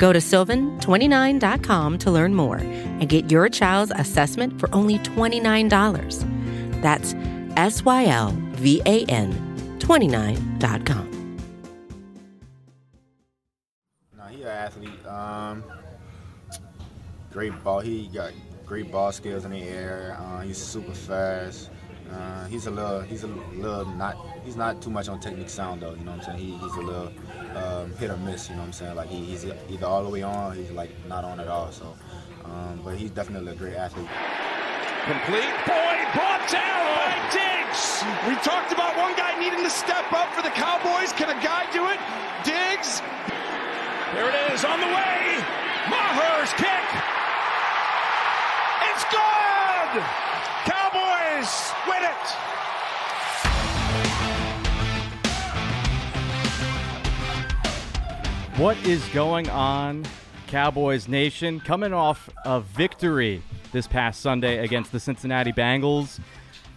[0.00, 6.80] Go to sylvan29.com to learn more and get your child's assessment for only $29.
[6.80, 7.14] That's
[7.58, 9.30] S Y L V A N
[9.78, 11.36] 29.com.
[14.16, 15.06] Now, he's an athlete.
[15.06, 15.62] Um,
[17.30, 17.80] great ball.
[17.80, 18.32] He got
[18.64, 20.16] great ball skills in the air.
[20.18, 21.68] Uh, he's super fast.
[22.12, 23.00] Uh, he's a little.
[23.02, 24.16] He's a little not.
[24.44, 25.94] He's not too much on technique sound though.
[25.94, 26.38] You know what I'm saying?
[26.38, 27.12] He, he's a little
[27.56, 28.48] um, hit or miss.
[28.48, 28.96] You know what I'm saying?
[28.96, 31.70] Like he, he's either all the way on, he's like not on at all.
[31.70, 31.94] So,
[32.44, 34.08] um, but he's definitely a great athlete.
[35.06, 35.54] Complete.
[35.64, 38.04] Boyd brought down by Diggs.
[38.26, 41.12] We talked about one guy needing to step up for the Cowboys.
[41.12, 42.00] Can a guy do it?
[42.44, 43.00] Diggs.
[44.12, 45.38] There it is on the way.
[45.88, 46.86] Maher's kick.
[48.90, 50.02] It's good.
[50.68, 52.36] Cowboys win it.
[58.58, 60.04] What is going on,
[60.46, 61.60] Cowboys Nation?
[61.60, 66.20] Coming off a victory this past Sunday against the Cincinnati Bengals.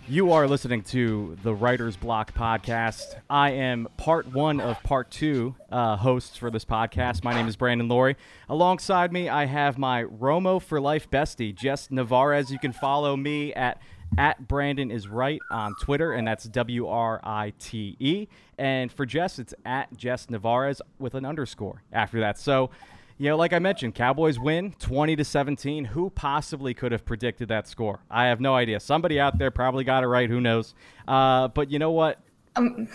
[0.08, 3.04] You are listening to the Writer's Block podcast.
[3.30, 7.24] I am part one of part two uh, hosts for this podcast.
[7.24, 8.16] My name is Brandon Loree.
[8.50, 12.50] Alongside me, I have my Romo for Life bestie, Jess Nevarez.
[12.50, 13.82] You can follow me at
[14.18, 18.28] at Brandon is right on Twitter, and that's W R I T E.
[18.58, 22.38] And for Jess, it's at Jess Nevarez with an underscore after that.
[22.38, 22.70] So,
[23.18, 25.86] you know, like I mentioned, Cowboys win 20 to 17.
[25.86, 28.00] Who possibly could have predicted that score?
[28.10, 28.80] I have no idea.
[28.80, 30.30] Somebody out there probably got it right.
[30.30, 30.74] Who knows?
[31.08, 32.20] Uh, but you know what?
[32.56, 32.88] Um,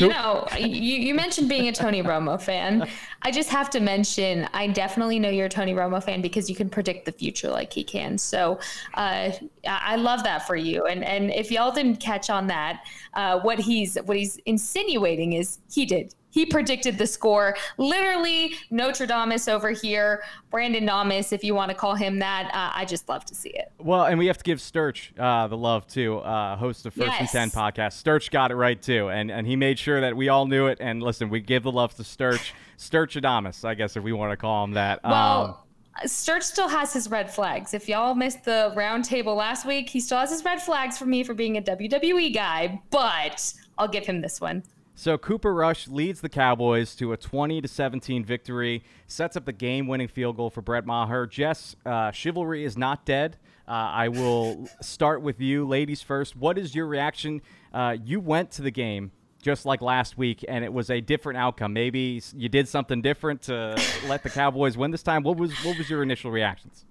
[0.00, 2.88] you know, you, you mentioned being a Tony Romo fan.
[3.22, 6.56] I just have to mention, I definitely know you're a Tony Romo fan because you
[6.56, 8.18] can predict the future like he can.
[8.18, 8.58] So
[8.94, 9.30] uh,
[9.66, 10.86] I love that for you.
[10.86, 12.84] And and if y'all didn't catch on that,
[13.14, 16.14] uh, what he's what he's insinuating is he did.
[16.36, 17.56] He predicted the score.
[17.78, 20.22] Literally, Nostradamus over here.
[20.50, 22.50] Brandon Namas, if you want to call him that.
[22.52, 23.72] Uh, I just love to see it.
[23.78, 27.06] Well, and we have to give Sturch uh, the love too, uh, host of First
[27.06, 27.34] Yes.
[27.34, 27.94] and Ten podcast.
[27.94, 30.76] Sturch got it right too, and and he made sure that we all knew it.
[30.78, 34.36] And listen, we give the love to Sturch, Sturchadamus, I guess if we want to
[34.36, 35.02] call him that.
[35.04, 35.66] Um, Well,
[36.04, 37.72] Sturch still has his red flags.
[37.72, 41.06] If y'all missed the round table last week, he still has his red flags for
[41.06, 44.62] me for being a WWE guy, but I'll give him this one.
[44.98, 49.52] So Cooper Rush leads the Cowboys to a 20 to 17 victory, sets up the
[49.52, 51.26] game-winning field goal for Brett Maher.
[51.26, 53.36] Jess, uh, chivalry is not dead.
[53.68, 56.34] Uh, I will start with you, ladies first.
[56.34, 57.42] What is your reaction?
[57.74, 59.12] Uh, you went to the game
[59.42, 61.74] just like last week, and it was a different outcome.
[61.74, 63.78] Maybe you did something different to
[64.08, 65.22] let the Cowboys win this time.
[65.22, 66.86] What was what was your initial reactions?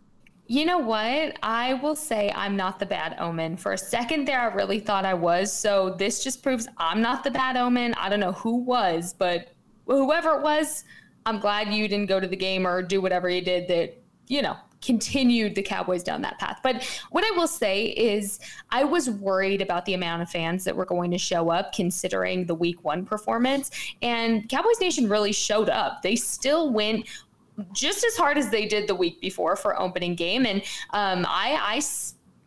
[0.48, 1.38] You know what?
[1.42, 3.58] I will say I'm not the bad omen.
[3.58, 5.52] For a second there, I really thought I was.
[5.52, 7.96] So this just proves I'm not the bad omen.
[7.98, 9.54] I don't know who was, but
[9.88, 10.84] whoever it was,
[11.26, 14.44] I'm glad you didn't go to the game or do whatever you did that, you
[14.44, 14.56] know,
[14.86, 16.60] continued the Cowboys down that path.
[16.62, 18.40] But what I will say is
[18.70, 22.46] I was worried about the amount of fans that were going to show up considering
[22.46, 23.72] the week one performance.
[24.04, 26.04] And Cowboys Nation really showed up.
[26.04, 27.08] They still went
[27.74, 30.46] just as hard as they did the week before for opening game.
[30.46, 30.62] And
[30.92, 31.82] um, I, I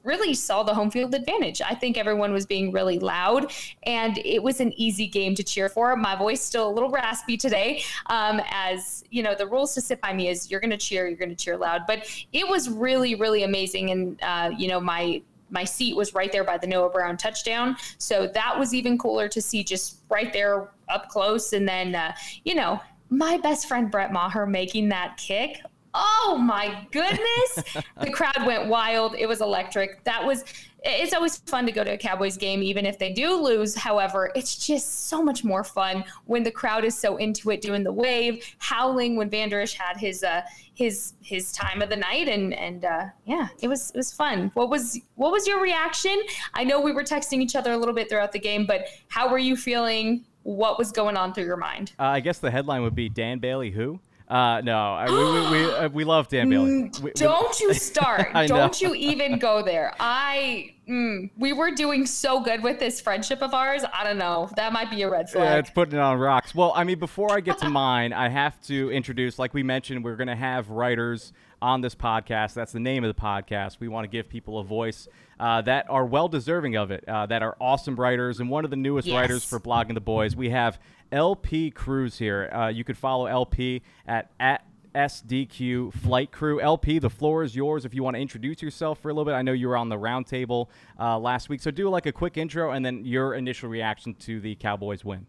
[0.05, 1.61] really saw the home field advantage.
[1.61, 3.53] I think everyone was being really loud,
[3.83, 5.95] and it was an easy game to cheer for.
[5.97, 10.01] My voice still a little raspy today, um, as you know, the rules to sit
[10.01, 11.83] by me is you're going to cheer, you're going to cheer loud.
[11.87, 16.31] But it was really, really amazing, and uh, you know, my my seat was right
[16.31, 17.77] there by the Noah Brown touchdown.
[17.99, 21.55] So that was even cooler to see just right there up close.
[21.55, 22.15] And then, uh,
[22.45, 22.81] you know,
[23.11, 25.61] my best friend Brett Maher making that kick.
[25.95, 27.83] Oh my goodness.
[28.01, 29.15] the crowd went wild.
[29.17, 30.05] It was electric.
[30.05, 30.45] That was,
[30.85, 33.75] it's always fun to go to a Cowboys game, even if they do lose.
[33.75, 37.83] However, it's just so much more fun when the crowd is so into it, doing
[37.83, 40.43] the wave, howling when Vander Esch had his, uh,
[40.75, 42.29] his, his time of the night.
[42.29, 44.51] And, and, uh, yeah, it was, it was fun.
[44.55, 46.21] What was, what was your reaction?
[46.55, 49.31] I know we were texting each other a little bit throughout the game, but how
[49.31, 50.25] were you feeling?
[50.49, 51.93] What was going on through your mind?
[51.99, 54.01] Uh, I guess the headline would be Dan Bailey who.
[54.29, 56.85] Uh, no, I, we we, we, uh, we love Dan Bailey.
[56.85, 58.33] We- we- Don't you start.
[58.47, 59.95] Don't you even go there.
[60.01, 63.83] I mm, we were doing so good with this friendship of ours.
[63.93, 64.49] I don't know.
[64.57, 65.45] That might be a red flag.
[65.45, 66.55] Yeah, it's putting it on rocks.
[66.55, 70.03] Well, I mean, before I get to mine, I have to introduce, like we mentioned,
[70.03, 72.55] we're going to have writers on this podcast.
[72.55, 73.81] That's the name of the podcast.
[73.81, 75.09] We want to give people a voice
[75.41, 78.71] uh, that are well deserving of it, uh, that are awesome writers, and one of
[78.71, 79.15] the newest yes.
[79.15, 80.37] writers for Blogging the Boys.
[80.37, 80.79] We have
[81.13, 82.51] LP Cruz here.
[82.53, 84.65] Uh, you could follow LP at at
[84.95, 86.61] SDQ Flight Crew.
[86.61, 89.35] LP, the floor is yours if you want to introduce yourself for a little bit.
[89.35, 90.69] I know you were on the roundtable
[90.99, 94.41] uh, last week, so do like a quick intro and then your initial reaction to
[94.41, 95.27] the Cowboys win.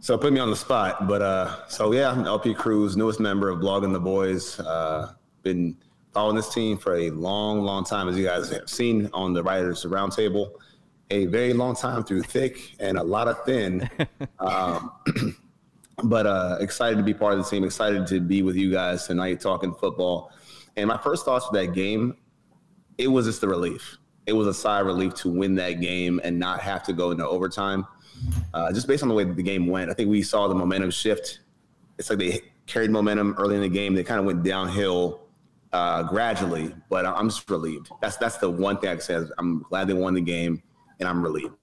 [0.00, 3.48] So put me on the spot, but uh, so yeah, I'm LP Cruz, newest member
[3.48, 4.58] of Blogging the Boys.
[4.58, 5.76] Uh, been
[6.12, 9.42] following this team for a long, long time, as you guys have seen on the
[9.42, 10.52] Writers Roundtable.
[11.10, 13.88] A very long time through thick and a lot of thin.
[14.38, 14.92] um,
[16.04, 17.64] but uh, excited to be part of the team.
[17.64, 20.32] Excited to be with you guys tonight talking football.
[20.76, 22.16] And my first thoughts for that game,
[22.98, 23.98] it was just a relief.
[24.26, 27.10] It was a sigh of relief to win that game and not have to go
[27.10, 27.86] into overtime.
[28.54, 30.54] Uh, just based on the way that the game went, I think we saw the
[30.54, 31.40] momentum shift.
[31.98, 33.94] It's like they carried momentum early in the game.
[33.94, 35.21] They kind of went downhill
[35.72, 37.90] uh, gradually, but I'm just relieved.
[38.00, 38.94] That's that's the one thing I.
[38.94, 40.62] Is I'm glad they won the game,
[41.00, 41.54] and I'm relieved.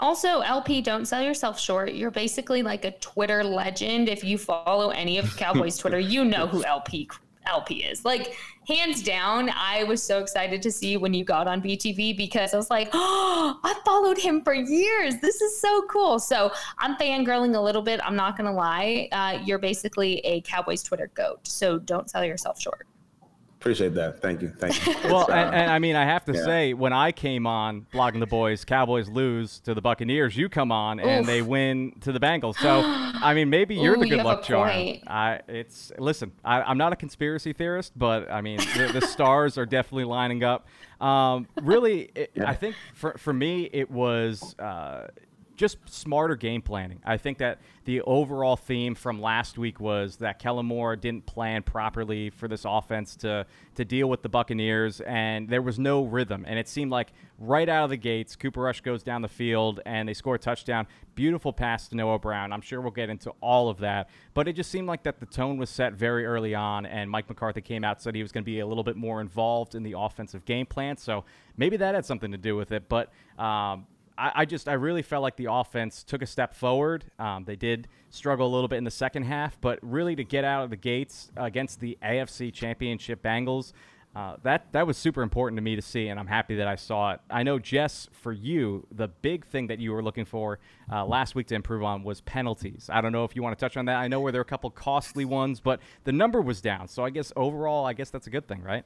[0.00, 1.92] Also, LP, don't sell yourself short.
[1.92, 4.08] You're basically like a Twitter legend.
[4.08, 7.08] If you follow any of Cowboys Twitter, you know who LP
[7.46, 8.04] LP is.
[8.04, 8.36] Like
[8.68, 12.56] hands down, I was so excited to see when you got on BTB because I
[12.56, 15.16] was like, oh, I followed him for years.
[15.20, 16.18] This is so cool.
[16.18, 18.00] So I'm fangirling a little bit.
[18.04, 19.08] I'm not gonna lie.
[19.12, 21.46] Uh, you're basically a Cowboys Twitter goat.
[21.46, 22.86] So don't sell yourself short.
[23.62, 24.20] Appreciate that.
[24.20, 24.48] Thank you.
[24.48, 24.92] Thank you.
[25.04, 26.44] well, uh, and, and, I mean, I have to yeah.
[26.44, 30.36] say, when I came on blogging the boys, Cowboys lose to the Buccaneers.
[30.36, 31.26] You come on and Oof.
[31.28, 32.56] they win to the Bengals.
[32.56, 34.68] So, I mean, maybe you're Ooh, the good you luck charm.
[35.06, 36.32] I, it's listen.
[36.44, 40.42] I, am not a conspiracy theorist, but I mean, the, the stars are definitely lining
[40.42, 40.66] up.
[41.00, 42.50] Um, really, it, yeah.
[42.50, 44.56] I think for for me, it was.
[44.58, 45.06] Uh,
[45.56, 47.00] just smarter game planning.
[47.04, 51.62] I think that the overall theme from last week was that Kellen Moore didn't plan
[51.62, 56.44] properly for this offense to to deal with the Buccaneers, and there was no rhythm.
[56.46, 59.80] And it seemed like right out of the gates, Cooper Rush goes down the field
[59.86, 60.86] and they score a touchdown.
[61.14, 62.52] Beautiful pass to Noah Brown.
[62.52, 65.26] I'm sure we'll get into all of that, but it just seemed like that the
[65.26, 68.44] tone was set very early on, and Mike McCarthy came out said he was going
[68.44, 70.96] to be a little bit more involved in the offensive game plan.
[70.96, 71.24] So
[71.56, 73.12] maybe that had something to do with it, but.
[73.38, 73.86] Um,
[74.22, 77.04] I, I, just I really felt like the offense took a step forward.
[77.18, 80.44] Um, they did struggle a little bit in the second half, but really to get
[80.44, 83.72] out of the gates against the AFC Championship Bengals,
[84.14, 86.76] uh, that that was super important to me to see, and I'm happy that I
[86.76, 87.20] saw it.
[87.30, 90.60] I know Jess, for you, the big thing that you were looking for
[90.92, 92.90] uh, last week to improve on was penalties.
[92.92, 93.96] I don't know if you want to touch on that.
[93.96, 97.04] I know where there are a couple costly ones, but the number was down, so
[97.04, 98.84] I guess overall, I guess that's a good thing, right?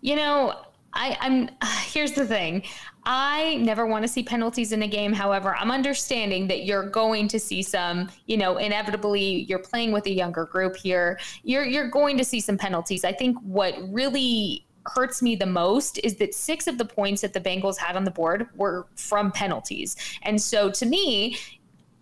[0.00, 0.56] You know,
[0.98, 1.48] I, I'm
[1.86, 2.64] here's the thing.
[3.04, 5.14] I never want to see penalties in a game.
[5.14, 10.04] However, I'm understanding that you're going to see some, you know, inevitably you're playing with
[10.06, 11.18] a younger group here.
[11.42, 13.04] You're you're going to see some penalties.
[13.04, 17.32] I think what really hurts me the most is that six of the points that
[17.32, 19.96] the Bengals had on the board were from penalties.
[20.22, 21.36] And so to me,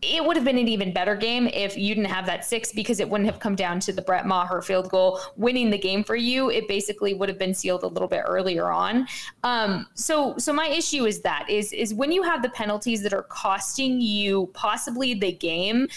[0.03, 3.01] it would have been an even better game if you didn't have that six because
[3.01, 6.17] it wouldn't have come down to the Brett Maher field goal winning the game for
[6.17, 6.51] you.
[6.51, 9.09] It basically would have been sealed a little bit earlier on.
[9.43, 13.15] Um, so, so my issue is that is is when you have the penalties that
[13.15, 15.89] are costing you possibly the game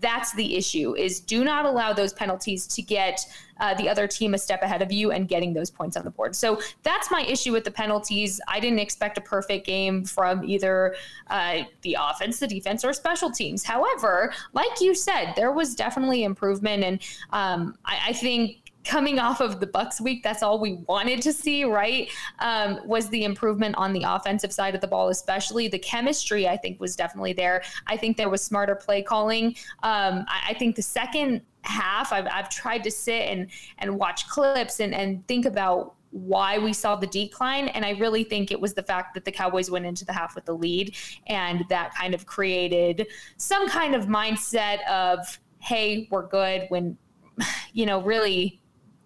[0.00, 3.20] that's the issue is do not allow those penalties to get
[3.58, 6.10] uh, the other team a step ahead of you and getting those points on the
[6.10, 6.34] board.
[6.34, 8.40] So that's my issue with the penalties.
[8.48, 10.94] I didn't expect a perfect game from either
[11.28, 13.64] uh, the offense the defense or special teams.
[13.64, 17.00] However like you said there was definitely improvement and
[17.32, 21.32] um, I, I think coming off of the Bucks week, that's all we wanted to
[21.32, 22.10] see, right?
[22.38, 26.48] Um, was the improvement on the offensive side of the ball, especially the chemistry.
[26.48, 27.62] I think was definitely there.
[27.86, 29.48] I think there was smarter play calling.
[29.82, 34.28] Um, I, I, think the second half, I've, I've tried to sit and and watch
[34.28, 37.68] clips and and think about why we saw the decline.
[37.68, 40.34] And I really think it was the fact that the Cowboys went into the half
[40.34, 40.96] with the lead,
[41.26, 43.06] and that kind of created
[43.36, 46.96] some kind of mindset of, hey, we're good when
[47.72, 48.60] you know, really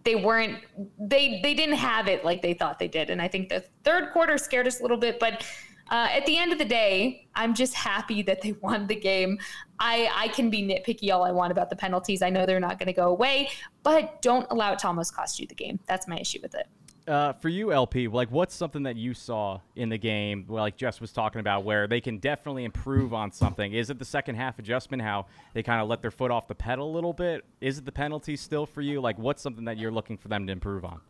[0.04, 0.58] they weren't
[0.99, 3.11] they they didn't have it like they thought they did.
[3.11, 5.44] And i think the third quarter scared us a little bit but
[5.90, 9.38] uh, at the end of the day i'm just happy that they won the game.
[9.78, 12.23] I i can be nitpicky all i want about the penalties.
[12.23, 13.50] I know they're not going to go away
[13.82, 15.80] but don't allow it to almost cost you the game.
[15.87, 16.66] That's my issue with it
[17.06, 21.00] uh, for you, LP, like what's something that you saw in the game, like Jess
[21.00, 23.73] was talking about, where they can definitely improve on something?
[23.73, 26.54] Is it the second half adjustment, how they kind of let their foot off the
[26.54, 27.44] pedal a little bit?
[27.61, 29.00] Is it the penalty still for you?
[29.00, 31.00] Like, what's something that you're looking for them to improve on?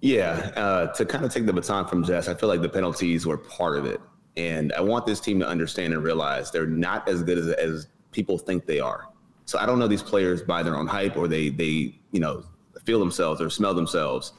[0.00, 3.26] Yeah, uh, to kind of take the baton from Jess, I feel like the penalties
[3.26, 4.00] were part of it,
[4.36, 7.88] and I want this team to understand and realize they're not as good as, as
[8.10, 9.08] people think they are.
[9.44, 12.44] So I don't know these players by their own hype or they they you know
[12.84, 14.32] feel themselves or smell themselves.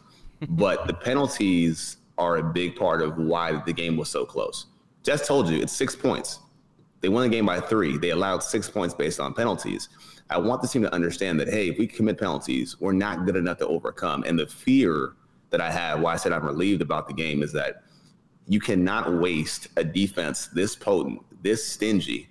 [0.50, 4.68] But the penalties are a big part of why the game was so close.
[5.04, 6.40] Just told you, it's six points.
[7.02, 7.98] They won the game by three.
[7.98, 9.90] They allowed six points based on penalties.
[10.30, 13.36] I want the team to understand that, hey, if we commit penalties, we're not good
[13.36, 14.24] enough to overcome.
[14.26, 15.14] And the fear
[15.50, 17.84] that I have, why I said I'm relieved about the game, is that
[18.48, 22.30] you cannot waste a defense this potent, this stingy.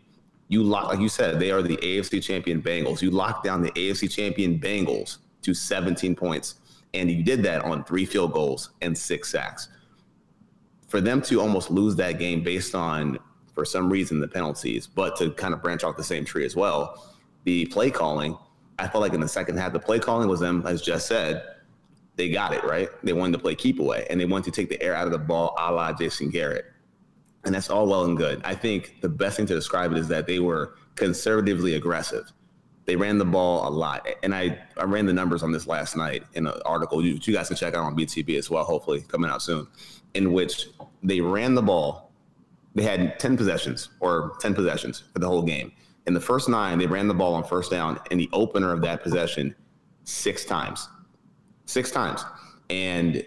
[0.48, 3.02] You lock, like you said, they are the AFC champion Bengals.
[3.02, 6.56] You lock down the AFC champion Bengals to 17 points,
[6.94, 9.68] and you did that on three field goals and six sacks.
[10.88, 13.18] For them to almost lose that game based on,
[13.54, 16.56] for some reason, the penalties, but to kind of branch off the same tree as
[16.56, 18.36] well, the play calling,
[18.78, 21.44] I felt like in the second half, the play calling was them, as Jess said,
[22.16, 22.88] they got it right.
[23.02, 25.12] They wanted to play keep away, and they wanted to take the air out of
[25.12, 26.66] the ball, a la Jason Garrett,
[27.44, 28.40] and that's all well and good.
[28.44, 32.32] I think the best thing to describe it is that they were conservatively aggressive.
[32.90, 35.96] They ran the ball a lot, and I I ran the numbers on this last
[35.96, 38.64] night in an article you, you guys can check out on BTB as well.
[38.64, 39.68] Hopefully, coming out soon,
[40.14, 40.66] in which
[41.02, 42.10] they ran the ball.
[42.74, 45.70] They had ten possessions or ten possessions for the whole game.
[46.06, 48.80] In the first nine, they ran the ball on first down in the opener of
[48.82, 49.54] that possession
[50.04, 50.88] six times
[51.70, 52.24] six times.
[52.68, 53.24] And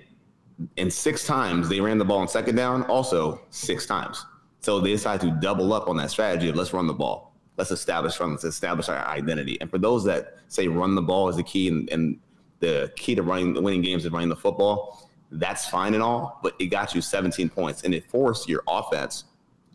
[0.77, 4.25] in six times, they ran the ball on second down, also six times.
[4.59, 7.32] So they decided to double up on that strategy of let's run the ball.
[7.57, 9.59] Let's establish run, let's establish our identity.
[9.61, 12.19] And for those that say run the ball is the key and, and
[12.59, 16.55] the key to running winning games is running the football, that's fine and all, but
[16.59, 19.25] it got you 17 points and it forced your offense.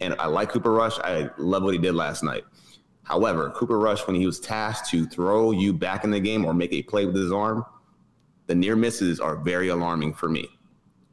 [0.00, 0.99] And I like Cooper Rush.
[1.00, 2.44] I love what he did last night.
[3.02, 6.54] However, Cooper Rush, when he was tasked to throw you back in the game or
[6.54, 7.64] make a play with his arm,
[8.47, 10.49] the near misses are very alarming for me.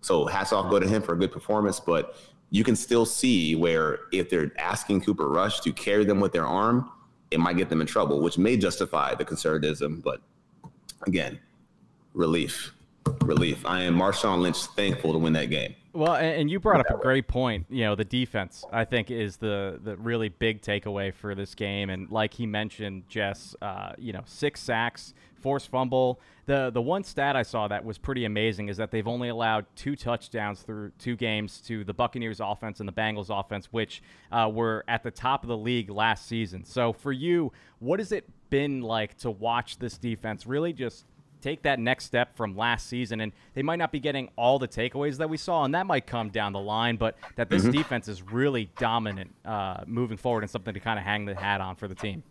[0.02, 2.16] So hats off go to him for a good performance, but
[2.50, 6.46] you can still see where if they're asking Cooper Rush to carry them with their
[6.46, 6.90] arm,
[7.32, 10.02] it might get them in trouble, which may justify the conservatism.
[10.02, 10.22] But
[11.08, 11.40] again,
[12.14, 12.74] relief,
[13.22, 13.66] relief.
[13.66, 15.76] I am Marshawn Lynch thankful to win that game.
[15.94, 17.68] Well, and you brought up a great point.
[17.70, 21.90] You know, the defense, I think, is the the really big takeaway for this game.
[21.90, 25.14] And like he mentioned, Jess, uh, you know, six sacks,
[25.46, 26.20] forced fumble.
[26.48, 29.68] The the one stat I saw that was pretty amazing is that they've only allowed
[29.76, 34.50] two touchdowns through two games to the Buccaneers offense and the Bengals offense, which uh,
[34.52, 36.66] were at the top of the league last season.
[36.66, 41.06] So for you, what has it been like to watch this defense really just
[41.42, 43.22] take that next step from last season.
[43.22, 46.08] And they might not be getting all the takeaways that we saw, and that might
[46.08, 47.72] come down the line, but that this mm-hmm.
[47.72, 51.62] defense is really dominant uh, moving forward and something to kind of hang the hat
[51.62, 52.24] on for the team.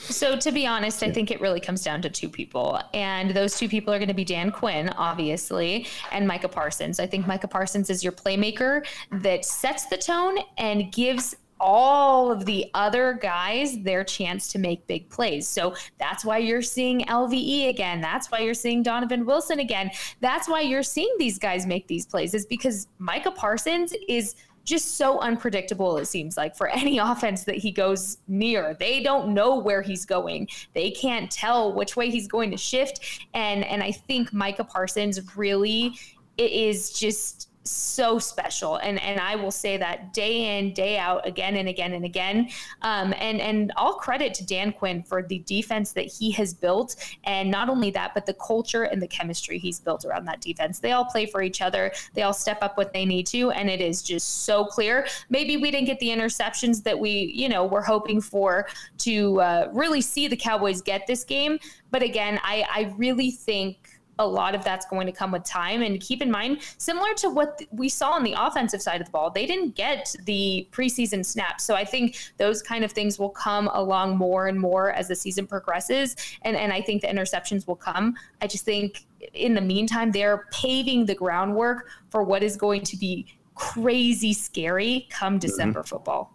[0.00, 2.80] So, to be honest, I think it really comes down to two people.
[2.94, 7.00] And those two people are going to be Dan Quinn, obviously, and Micah Parsons.
[7.00, 12.44] I think Micah Parsons is your playmaker that sets the tone and gives all of
[12.44, 15.46] the other guys their chance to make big plays.
[15.46, 18.00] So that's why you're seeing LVE again.
[18.00, 19.90] That's why you're seeing Donovan Wilson again.
[20.20, 24.36] That's why you're seeing these guys make these plays, is because Micah Parsons is
[24.68, 28.74] just so unpredictable, it seems like, for any offense that he goes near.
[28.74, 30.48] They don't know where he's going.
[30.74, 33.22] They can't tell which way he's going to shift.
[33.34, 35.94] And and I think Micah Parsons really
[36.36, 38.76] it is just so special.
[38.76, 42.48] And and I will say that day in day out again and again and again.
[42.82, 46.96] Um, and and all credit to Dan Quinn for the defense that he has built.
[47.24, 50.78] And not only that but the culture and the chemistry he's built around that defense.
[50.78, 51.92] They all play for each other.
[52.14, 53.50] They all step up what they need to.
[53.50, 55.06] And it is just so clear.
[55.28, 59.68] Maybe we didn't get the interceptions that we you know were hoping for to uh,
[59.72, 61.58] really see the Cowboys get this game.
[61.90, 65.82] But again I I really think a lot of that's going to come with time.
[65.82, 69.10] And keep in mind, similar to what we saw on the offensive side of the
[69.10, 71.64] ball, they didn't get the preseason snaps.
[71.64, 75.16] So I think those kind of things will come along more and more as the
[75.16, 76.16] season progresses.
[76.42, 78.14] And, and I think the interceptions will come.
[78.40, 82.96] I just think in the meantime, they're paving the groundwork for what is going to
[82.96, 85.40] be crazy scary come mm-hmm.
[85.40, 85.88] December mm-hmm.
[85.88, 86.34] football.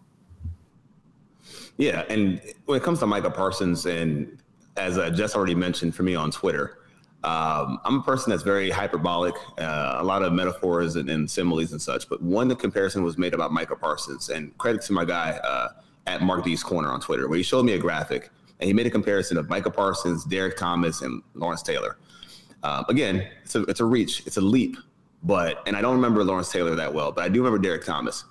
[1.76, 2.04] Yeah.
[2.08, 4.38] And when it comes to Micah Parsons, and
[4.76, 6.78] as I just already mentioned for me on Twitter,
[7.24, 11.72] um, I'm a person that's very hyperbolic, uh, a lot of metaphors and, and, similes
[11.72, 12.06] and such.
[12.06, 15.68] But one the comparison was made about Micah Parsons, and credit to my guy uh,
[16.06, 18.86] at Mark D's Corner on Twitter, where he showed me a graphic and he made
[18.86, 21.96] a comparison of Micah Parsons, Derrick Thomas, and Lawrence Taylor.
[22.62, 24.76] Um, again, it's a, it's a reach, it's a leap,
[25.22, 28.24] but and I don't remember Lawrence Taylor that well, but I do remember Derrick Thomas,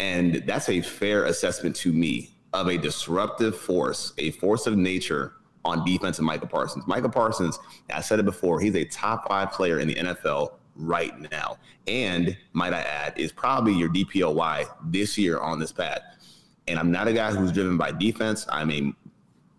[0.00, 5.34] and that's a fair assessment to me of a disruptive force, a force of nature
[5.64, 6.86] on defense of Micah Parsons.
[6.86, 7.58] Micah Parsons,
[7.92, 11.58] I said it before, he's a top five player in the NFL right now.
[11.86, 16.00] And might I add, is probably your DPOY this year on this path.
[16.68, 18.46] And I'm not a guy who's driven by defense.
[18.48, 18.92] I'm a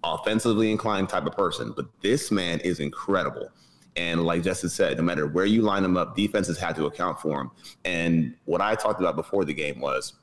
[0.03, 3.49] offensively inclined type of person, but this man is incredible.
[3.95, 7.19] And like Justin said, no matter where you line them up, defenses had to account
[7.19, 7.51] for him.
[7.85, 10.13] And what I talked about before the game was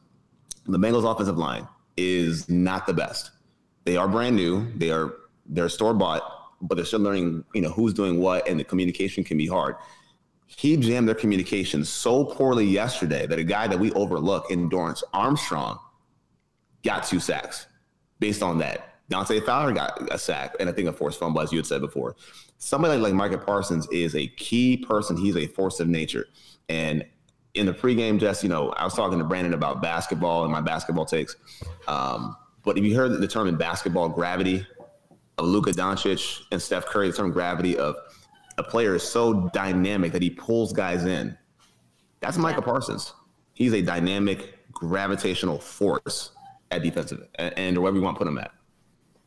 [0.66, 3.30] the Bengals offensive line is not the best.
[3.84, 4.70] They are brand new.
[4.76, 5.14] They are
[5.50, 6.22] they're store bought,
[6.62, 9.76] but they're still learning, you know, who's doing what, and the communication can be hard.
[10.46, 15.02] He jammed their communication so poorly yesterday that a guy that we overlook in Dorance
[15.12, 15.78] Armstrong
[16.82, 17.66] got two sacks
[18.18, 18.86] based on that.
[19.08, 21.80] Dante Fowler got a sack and I think a forced fumble, as you had said
[21.80, 22.16] before.
[22.58, 25.16] Somebody like Micah Parsons is a key person.
[25.16, 26.26] He's a force of nature.
[26.68, 27.04] And
[27.54, 30.60] in the pregame, just, you know, I was talking to Brandon about basketball and my
[30.60, 31.36] basketball takes.
[31.88, 34.64] Um, but if you heard the term in basketball gravity
[35.40, 37.96] of Luka Doncic and Steph Curry, the term gravity of
[38.58, 41.36] a player is so dynamic that he pulls guys in.
[42.20, 43.14] That's Micah Parsons.
[43.54, 46.32] He's a dynamic, gravitational force
[46.70, 48.52] at defensive and or wherever you want to put him at.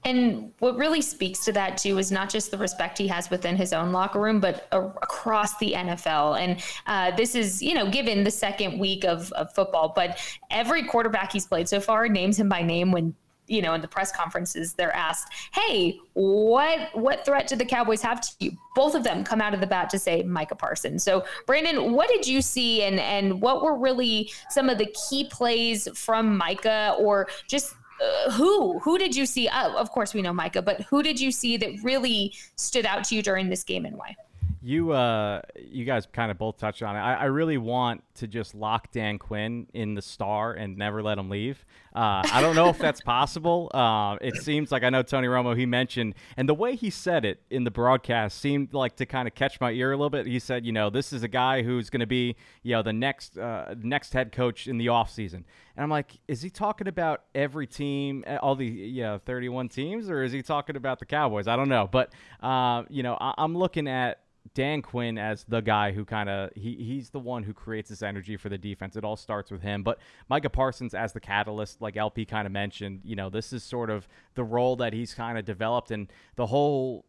[0.06, 3.56] And what really speaks to that too is not just the respect he has within
[3.56, 6.40] his own locker room, but a- across the NFL.
[6.40, 10.20] And uh, this is, you know, given the second week of, of football, but
[10.52, 13.16] every quarterback he's played so far names him by name when
[13.48, 18.02] you know in the press conferences they're asked hey what what threat did the cowboys
[18.02, 21.04] have to you both of them come out of the bat to say micah parsons
[21.04, 25.26] so brandon what did you see and and what were really some of the key
[25.26, 29.48] plays from micah or just uh, who who did you see?
[29.54, 33.04] Oh, of course we know Micah, but who did you see that really stood out
[33.06, 34.16] to you during this game and why?
[34.66, 37.00] You uh, you guys kind of both touched on it.
[37.00, 41.18] I, I, really want to just lock Dan Quinn in the star and never let
[41.18, 41.66] him leave.
[41.94, 43.70] Uh, I don't know if that's possible.
[43.74, 45.58] Uh, it seems like I know Tony Romo.
[45.58, 49.28] He mentioned, and the way he said it in the broadcast seemed like to kind
[49.28, 50.28] of catch my ear a little bit.
[50.28, 52.94] He said, you know, this is a guy who's going to be, you know, the
[52.94, 55.44] next uh, next head coach in the offseason.
[55.76, 60.24] And I'm like, is he talking about every team, all the yeah, 31 teams, or
[60.24, 61.50] is he talking about the Cowboys?
[61.50, 64.23] I don't know, but uh, you know, I- I'm looking at
[64.54, 68.02] Dan Quinn as the guy who kind of he he's the one who creates this
[68.02, 68.96] energy for the defense.
[68.96, 69.84] It all starts with him.
[69.84, 73.64] But Micah Parsons as the catalyst, like LP kind of mentioned, you know, this is
[73.64, 77.06] sort of the role that he's kind of developed and the whole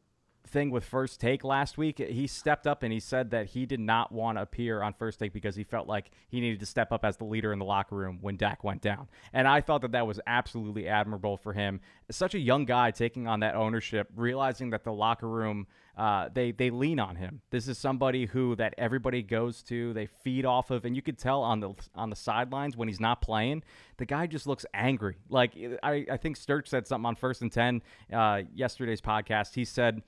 [0.46, 3.80] thing with first take last week he stepped up and he said that he did
[3.80, 6.92] not want to appear on first take because he felt like he needed to step
[6.92, 9.80] up as the leader in the locker room when Dak went down and I thought
[9.80, 11.80] that that was absolutely admirable for him
[12.10, 16.52] such a young guy taking on that ownership realizing that the locker room uh, they
[16.52, 17.40] they lean on him.
[17.50, 19.92] This is somebody who that everybody goes to.
[19.92, 23.00] They feed off of, and you could tell on the on the sidelines when he's
[23.00, 23.62] not playing,
[23.98, 25.16] the guy just looks angry.
[25.28, 29.54] Like I I think Sturch said something on First and Ten uh, yesterday's podcast.
[29.54, 30.02] He said,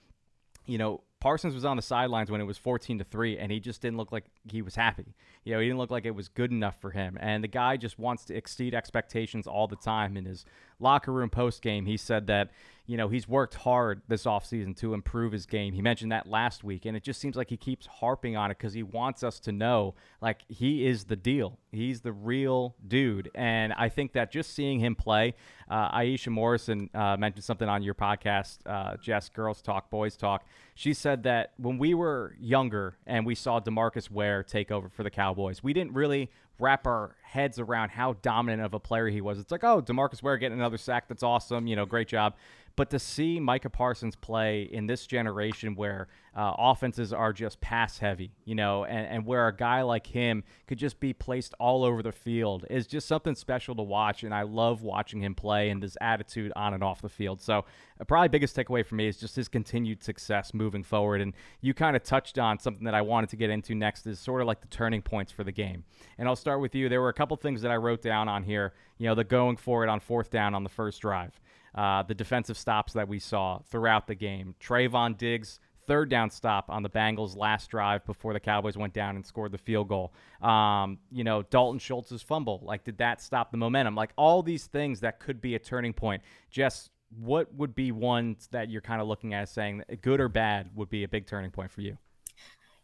[0.66, 3.58] you know, Parsons was on the sidelines when it was 14 to 3 and he
[3.58, 5.14] just didn't look like he was happy.
[5.44, 7.16] You know, he didn't look like it was good enough for him.
[7.20, 10.44] And the guy just wants to exceed expectations all the time in his
[10.78, 11.86] locker room post game.
[11.86, 12.50] He said that,
[12.86, 15.72] you know, he's worked hard this offseason to improve his game.
[15.72, 18.58] He mentioned that last week, and it just seems like he keeps harping on it
[18.58, 21.58] because he wants us to know, like, he is the deal.
[21.72, 23.28] He's the real dude.
[23.34, 25.34] And I think that just seeing him play,
[25.68, 30.46] uh, Aisha Morrison uh, mentioned something on your podcast, uh, Jess, Girls Talk, Boys Talk.
[30.76, 35.02] She said that when we were younger and we saw Demarcus Ware take over for
[35.02, 39.20] the Cowboys, we didn't really wrap our heads around how dominant of a player he
[39.20, 39.38] was.
[39.38, 41.08] It's like, oh, Demarcus Ware getting another sack.
[41.08, 41.66] That's awesome.
[41.66, 42.34] You know, great job.
[42.76, 47.98] But to see Micah Parsons play in this generation where uh, offenses are just pass
[47.98, 51.82] heavy, you know, and, and where a guy like him could just be placed all
[51.84, 54.22] over the field is just something special to watch.
[54.22, 57.40] And I love watching him play and his attitude on and off the field.
[57.40, 57.64] So,
[57.98, 61.22] uh, probably biggest takeaway for me is just his continued success moving forward.
[61.22, 64.20] And you kind of touched on something that I wanted to get into next is
[64.20, 65.84] sort of like the turning points for the game.
[66.18, 66.90] And I'll start with you.
[66.90, 69.56] There were a couple things that I wrote down on here, you know, the going
[69.56, 71.40] for it on fourth down on the first drive
[71.76, 74.54] uh, the defensive stops that we saw throughout the game.
[74.60, 79.16] Trevon Diggs, third down stop on the Bengals' last drive before the Cowboys went down
[79.16, 80.12] and scored the field goal.
[80.42, 82.60] Um, you know, Dalton Schultz's fumble.
[82.62, 83.94] Like, did that stop the momentum?
[83.94, 86.22] Like, all these things that could be a turning point.
[86.50, 90.70] Jess, what would be ones that you're kind of looking at saying good or bad
[90.74, 91.98] would be a big turning point for you?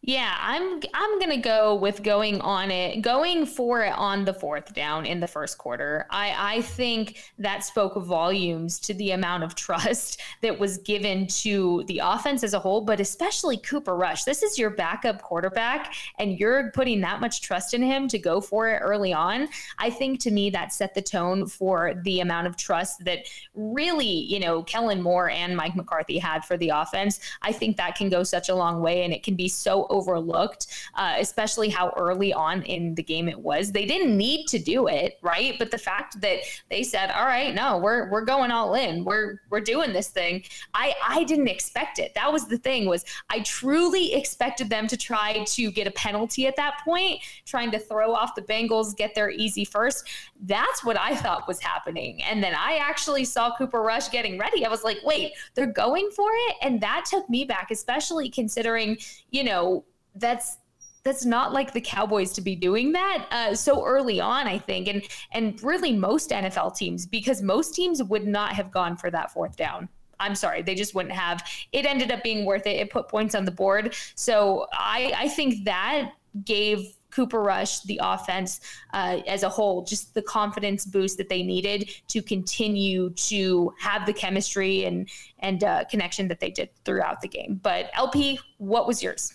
[0.04, 4.74] Yeah, I'm I'm gonna go with going on it, going for it on the fourth
[4.74, 6.06] down in the first quarter.
[6.10, 11.84] I I think that spoke volumes to the amount of trust that was given to
[11.86, 14.24] the offense as a whole, but especially Cooper Rush.
[14.24, 18.40] This is your backup quarterback, and you're putting that much trust in him to go
[18.40, 19.48] for it early on.
[19.78, 24.08] I think to me that set the tone for the amount of trust that really,
[24.08, 27.20] you know, Kellen Moore and Mike McCarthy had for the offense.
[27.42, 30.66] I think that can go such a long way, and it can be so overlooked,
[30.94, 33.70] uh, especially how early on in the game it was.
[33.70, 35.54] They didn't need to do it, right?
[35.58, 39.04] But the fact that they said, "All right, no, we're we're going all in.
[39.04, 40.42] We're we're doing this thing."
[40.74, 42.12] I I didn't expect it.
[42.14, 46.46] That was the thing was I truly expected them to try to get a penalty
[46.46, 50.08] at that point, trying to throw off the Bengals, get their easy first.
[50.40, 52.22] That's what I thought was happening.
[52.22, 54.64] And then I actually saw Cooper Rush getting ready.
[54.64, 58.96] I was like, "Wait, they're going for it?" And that took me back, especially considering,
[59.30, 59.81] you know,
[60.14, 60.58] that's
[61.04, 64.88] that's not like the Cowboys to be doing that uh, so early on, I think,
[64.88, 69.32] and and really most NFL teams because most teams would not have gone for that
[69.32, 69.88] fourth down.
[70.20, 71.42] I'm sorry, they just wouldn't have.
[71.72, 72.76] It ended up being worth it.
[72.76, 73.96] It put points on the board.
[74.14, 76.12] So I I think that
[76.44, 78.60] gave Cooper Rush, the offense
[78.94, 84.06] uh, as a whole, just the confidence boost that they needed to continue to have
[84.06, 85.08] the chemistry and
[85.40, 87.60] and uh, connection that they did throughout the game.
[87.62, 89.34] But LP, what was yours?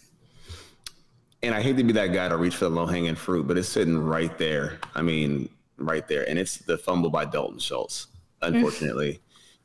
[1.43, 3.57] And I hate to be that guy to reach for the low hanging fruit, but
[3.57, 4.79] it's sitting right there.
[4.95, 8.07] I mean, right there, and it's the fumble by Dalton Schultz.
[8.41, 9.19] Unfortunately,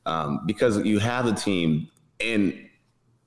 [0.06, 1.88] um, because you have a team
[2.20, 2.68] and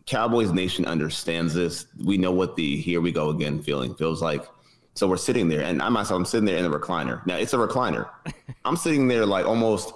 [0.06, 1.88] Cowboys Nation understands this.
[2.04, 4.46] We know what the here we go again feeling feels like.
[4.94, 7.26] So we're sitting there, and I myself, I'm sitting there in the recliner.
[7.26, 8.10] Now it's a recliner.
[8.66, 9.94] I'm sitting there like almost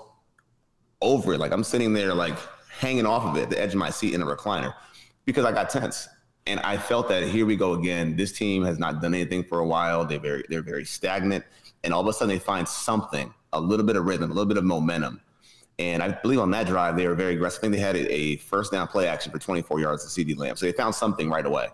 [1.02, 1.40] over it.
[1.40, 2.38] Like I'm sitting there like
[2.70, 4.74] hanging off of it, the edge of my seat in a recliner,
[5.26, 6.10] because I got tense.
[6.48, 8.16] And I felt that here we go again.
[8.16, 10.06] This team has not done anything for a while.
[10.06, 11.46] They're very, they're very stagnant.
[11.84, 14.48] And all of a sudden they find something, a little bit of rhythm, a little
[14.48, 15.22] bit of momentum.
[15.78, 17.60] And I believe on that drive, they were very aggressive.
[17.60, 20.56] I think they had a first down play action for 24 yards to CeeDee Lamb.
[20.56, 21.68] So they found something right away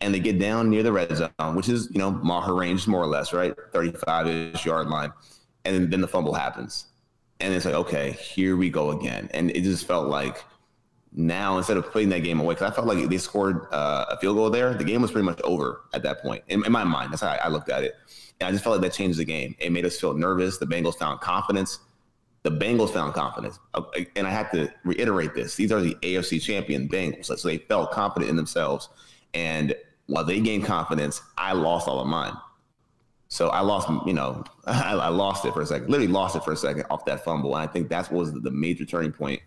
[0.00, 3.02] and they get down near the red zone, which is, you know, Maher range more
[3.02, 3.54] or less, right?
[3.72, 5.12] 35 ish yard line.
[5.64, 6.86] And then the fumble happens.
[7.40, 9.28] And it's like, okay, here we go again.
[9.32, 10.44] And it just felt like
[11.12, 14.18] now instead of putting that game away, because I felt like they scored uh, a
[14.18, 16.44] field goal there, the game was pretty much over at that point.
[16.48, 17.96] In, in my mind, that's how I, I looked at it.
[18.40, 19.54] And I just felt like that changed the game.
[19.58, 20.58] It made us feel nervous.
[20.58, 21.80] The Bengals found confidence.
[22.42, 23.58] The Bengals found confidence.
[23.74, 23.82] Uh,
[24.16, 25.56] and I have to reiterate this.
[25.56, 27.26] These are the AFC champion Bengals.
[27.26, 28.88] So they felt confident in themselves.
[29.34, 29.74] And
[30.06, 32.32] while they gained confidence, I lost all of mine.
[33.28, 36.42] So I lost, you know, I, I, lost it for a second, literally lost it
[36.42, 37.54] for a second off that fumble.
[37.56, 39.40] And I think that was the major turning point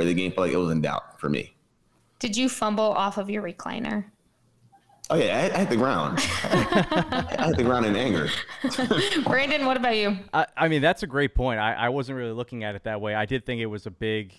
[0.00, 1.54] where the game felt like it was in doubt for me.
[2.20, 4.06] Did you fumble off of your recliner?
[5.10, 6.20] Oh yeah, I, I hit the ground.
[6.42, 8.30] I hit the ground in anger.
[9.24, 10.16] Brandon, what about you?
[10.32, 11.60] I, I, mean, that's a great point.
[11.60, 13.14] I, I wasn't really looking at it that way.
[13.14, 14.32] I did think it was a big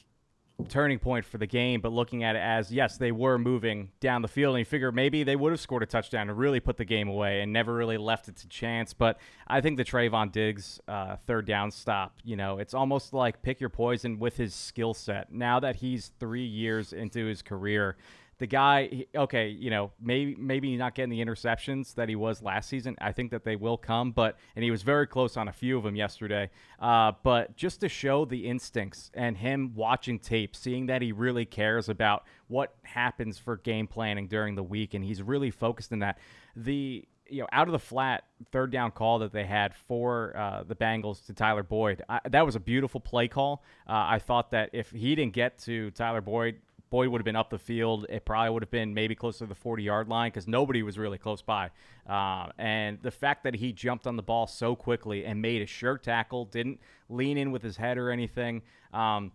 [0.70, 4.22] turning point for the game, but looking at it as yes, they were moving down
[4.22, 6.78] the field, and you figure maybe they would have scored a touchdown and really put
[6.78, 8.94] the game away and never really left it to chance.
[8.94, 13.42] But I think the Trevon Diggs uh, third down stop, you know, it's almost like
[13.42, 15.32] pick your poison with his skill set.
[15.32, 17.98] Now that he's three years into his career,
[18.42, 22.70] the guy, okay, you know, maybe maybe not getting the interceptions that he was last
[22.70, 22.96] season.
[23.00, 25.78] I think that they will come, but and he was very close on a few
[25.78, 26.50] of them yesterday.
[26.80, 31.46] Uh, but just to show the instincts and him watching tape, seeing that he really
[31.46, 36.00] cares about what happens for game planning during the week, and he's really focused in
[36.00, 36.18] that.
[36.56, 40.64] The you know, out of the flat third down call that they had for uh,
[40.64, 43.64] the Bengals to Tyler Boyd, I, that was a beautiful play call.
[43.88, 46.58] Uh, I thought that if he didn't get to Tyler Boyd
[46.92, 48.06] Boyd would have been up the field.
[48.10, 51.00] It probably would have been maybe closer to the 40 yard line because nobody was
[51.00, 51.72] really close by.
[52.08, 55.66] Uh, and the fact that he jumped on the ball so quickly and made a
[55.66, 58.62] sure tackle, didn't lean in with his head or anything.
[58.94, 59.32] Um,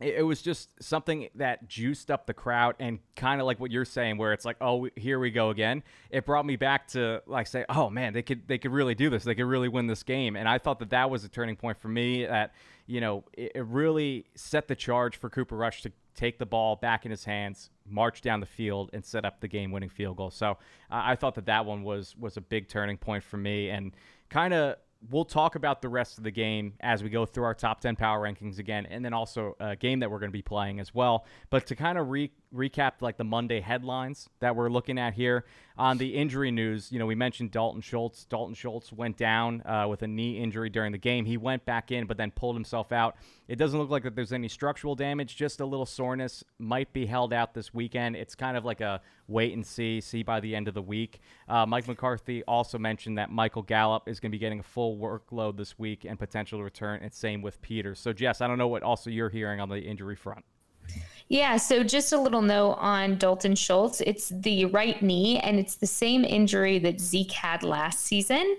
[0.00, 3.84] it, was just something that juiced up the crowd and kind of like what you're
[3.84, 5.82] saying, where it's like, oh, here we go again.
[6.10, 9.08] It brought me back to like say, oh man, they could they could really do
[9.08, 9.24] this.
[9.24, 10.36] They could really win this game.
[10.36, 12.26] And I thought that that was a turning point for me.
[12.26, 12.52] That
[12.86, 16.76] you know, it, it really set the charge for Cooper Rush to take the ball
[16.76, 20.30] back in his hands, march down the field, and set up the game-winning field goal.
[20.30, 20.54] So uh,
[20.90, 23.92] I thought that that one was was a big turning point for me, and
[24.28, 24.76] kind of
[25.10, 27.96] we'll talk about the rest of the game as we go through our top 10
[27.96, 30.94] power rankings again and then also a game that we're going to be playing as
[30.94, 35.14] well but to kind of re- recap like the monday headlines that we're looking at
[35.14, 35.44] here
[35.78, 38.24] on the injury news, you know, we mentioned Dalton Schultz.
[38.24, 41.26] Dalton Schultz went down uh, with a knee injury during the game.
[41.26, 43.16] He went back in, but then pulled himself out.
[43.46, 46.42] It doesn't look like that there's any structural damage, just a little soreness.
[46.58, 48.16] Might be held out this weekend.
[48.16, 51.20] It's kind of like a wait and see, see by the end of the week.
[51.48, 54.96] Uh, Mike McCarthy also mentioned that Michael Gallup is going to be getting a full
[54.96, 57.98] workload this week and potential return, and same with Peters.
[57.98, 60.44] So, Jess, I don't know what also you're hearing on the injury front.
[61.28, 64.00] Yeah, so just a little note on Dalton Schultz.
[64.00, 68.56] It's the right knee, and it's the same injury that Zeke had last season.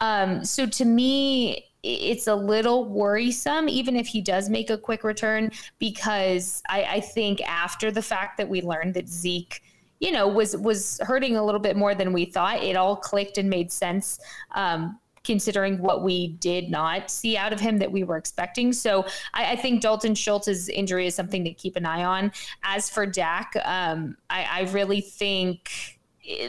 [0.00, 5.02] Um, so to me, it's a little worrisome, even if he does make a quick
[5.02, 9.62] return, because I, I think after the fact that we learned that Zeke
[10.00, 12.62] you know, was was hurting a little bit more than we thought.
[12.62, 14.18] It all clicked and made sense.
[14.52, 18.72] Um, considering what we did not see out of him that we were expecting.
[18.72, 19.04] So
[19.34, 22.32] I, I, think Dalton Schultz's injury is something to keep an eye on.
[22.62, 25.98] As for Dak, um, I, I, really think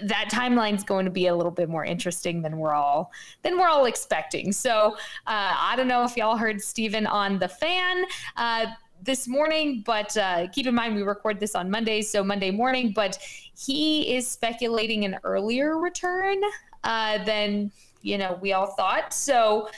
[0.04, 3.58] that timeline is going to be a little bit more interesting than we're all than
[3.58, 4.52] we're all expecting.
[4.52, 4.96] So
[5.28, 8.06] uh, I don't know if y'all heard Stephen on the fan.
[8.38, 8.68] Uh,
[9.04, 12.94] this morning, but uh, keep in mind we record this on Monday, so Monday morning.
[12.96, 13.18] But
[13.58, 16.40] he is speculating an earlier return
[16.84, 19.14] uh, than you know we all thought.
[19.14, 19.70] So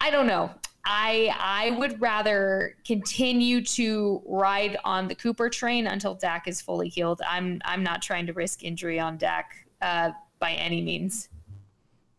[0.00, 0.50] I don't know.
[0.84, 6.88] I I would rather continue to ride on the Cooper train until Dak is fully
[6.88, 7.20] healed.
[7.28, 11.28] I'm I'm not trying to risk injury on Dak uh, by any means.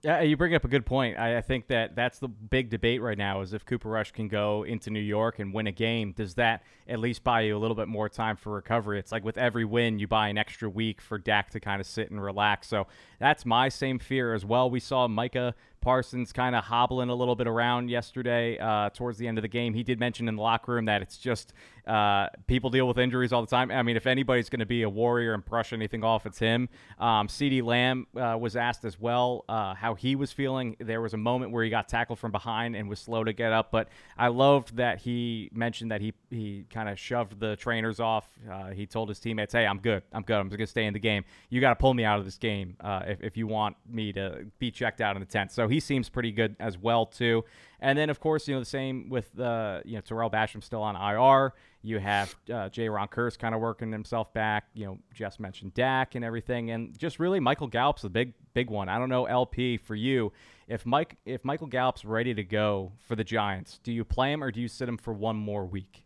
[0.02, 1.20] Yeah, you bring up a good point.
[1.20, 4.30] I, I, think that that's the big debate right now: is if Cooper Rush can
[4.30, 7.60] go into New York and win a game, does that at least buy you a
[7.60, 8.98] little bit more time for recovery?
[8.98, 11.88] It's like with every win, you buy an extra week for Dak to kind of
[11.88, 12.70] sit and relax.
[12.70, 12.88] So
[13.20, 14.70] that's my same fear as well.
[14.70, 19.28] We saw Micah Parsons kind of hobbling a little bit around yesterday uh, towards the
[19.28, 19.74] end of the game.
[19.74, 21.54] He did mention in the locker room that it's just
[21.88, 23.72] uh, people deal with injuries all the time.
[23.72, 26.70] I mean, if anybody's going to be a warrior and brush anything off, it's him.
[27.00, 30.76] Um, CeeDee Lamb uh, was asked as well uh, how he was feeling.
[30.80, 33.54] There was a moment where he got tackled from behind and was slow to get
[33.54, 38.00] up, but I loved that he mentioned that he, he kind of shoved the trainers
[38.00, 38.28] off.
[38.50, 40.04] Uh, he told his teammates, hey, I'm good.
[40.12, 40.38] I'm good.
[40.38, 41.24] I'm going to stay in the game.
[41.50, 44.12] You got to pull me out of this game uh, if, if you want me
[44.14, 45.52] to be checked out in the tent.
[45.52, 47.46] So he seems pretty good as well too.
[47.80, 50.82] And then of course you know the same with uh, you know Tarell Basham still
[50.82, 51.54] on IR.
[51.82, 54.66] You have uh, Jayron Kearse kind of working himself back.
[54.74, 58.70] You know, Jess mentioned Dak and everything, and just really Michael Gallup's the big big
[58.70, 58.90] one.
[58.90, 60.34] I don't know LP for you.
[60.68, 64.44] If Mike if Michael Gallup's ready to go for the Giants, do you play him
[64.44, 66.04] or do you sit him for one more week?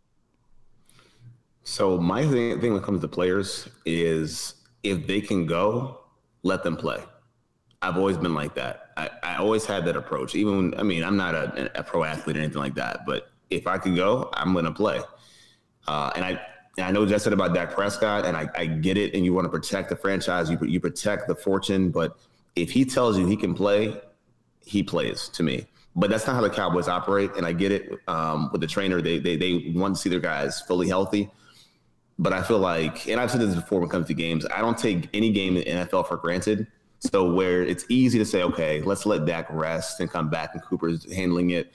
[1.63, 6.02] So my thing, thing when it comes to players is if they can go,
[6.43, 7.02] let them play.
[7.82, 8.83] I've always been like that.
[8.97, 10.36] I, I always had that approach.
[10.36, 13.29] Even when, I mean, I'm not a, a pro athlete or anything like that, but
[13.49, 15.01] if I could go, I'm going to play.
[15.88, 16.41] Uh, and I,
[16.77, 19.13] and I know Jess said about Dak Prescott, and I, I get it.
[19.13, 21.91] And you want to protect the franchise, you you protect the fortune.
[21.91, 22.17] But
[22.56, 23.99] if he tells you he can play,
[24.65, 25.67] he plays to me.
[25.95, 27.99] But that's not how the Cowboys operate, and I get it.
[28.08, 31.29] Um, with the trainer, they they they want to see their guys fully healthy.
[32.17, 34.62] But I feel like, and I've said this before when it comes to games, I
[34.62, 36.67] don't take any game in NFL for granted.
[37.11, 40.63] So where it's easy to say, okay, let's let Dak rest and come back, and
[40.63, 41.73] Cooper's handling it.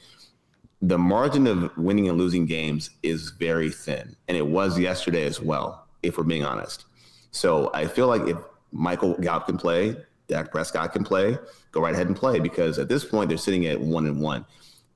[0.81, 5.41] The margin of winning and losing games is very thin, and it was yesterday as
[5.41, 6.87] well, if we're being honest.
[7.31, 8.39] So I feel like if
[8.73, 9.97] Michael Gallup can play,
[10.29, 11.37] Dak Prescott can play,
[11.73, 14.47] go right ahead and play because at this point they're sitting at one and one.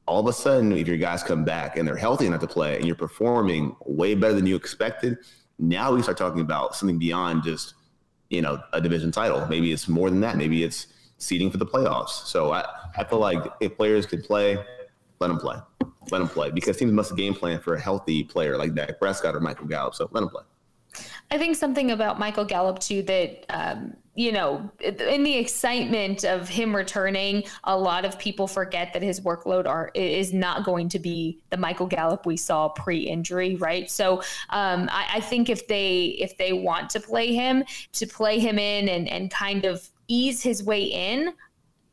[0.06, 2.76] All of a sudden, if your guys come back and they're healthy enough to play
[2.76, 5.18] and you're performing way better than you expected,
[5.58, 7.74] now we start talking about something beyond just
[8.32, 9.46] you know, a division title.
[9.46, 10.36] Maybe it's more than that.
[10.36, 10.86] Maybe it's
[11.18, 12.26] seeding for the playoffs.
[12.26, 12.64] So I,
[12.96, 14.56] I feel like if players could play,
[15.20, 15.56] let them play.
[16.10, 19.36] Let them play because teams must game plan for a healthy player like Dak Prescott
[19.36, 19.94] or Michael Gallup.
[19.94, 20.42] So let them play.
[21.30, 26.46] I think something about Michael Gallup too that um, you know, in the excitement of
[26.46, 30.98] him returning, a lot of people forget that his workload are is not going to
[30.98, 33.90] be the Michael Gallup we saw pre-injury, right?
[33.90, 34.18] So
[34.50, 38.58] um, I, I think if they if they want to play him, to play him
[38.58, 41.32] in and and kind of ease his way in,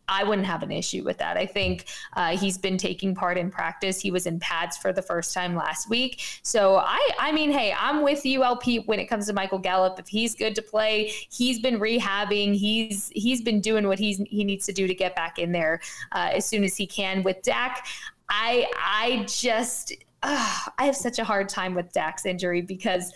[0.09, 1.37] I wouldn't have an issue with that.
[1.37, 3.99] I think uh, he's been taking part in practice.
[3.99, 6.21] He was in pads for the first time last week.
[6.41, 9.99] So I, I mean, hey, I'm with you, LP, when it comes to Michael Gallup.
[9.99, 12.55] If he's good to play, he's been rehabbing.
[12.55, 15.79] He's he's been doing what he's he needs to do to get back in there
[16.11, 17.23] uh, as soon as he can.
[17.23, 17.85] With Dak,
[18.29, 19.93] I I just
[20.23, 23.13] I have such a hard time with Dak's injury because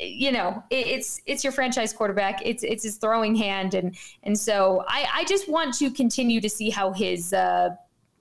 [0.00, 4.38] you know it, it's it's your franchise quarterback it's it's his throwing hand and and
[4.38, 7.70] so i i just want to continue to see how his uh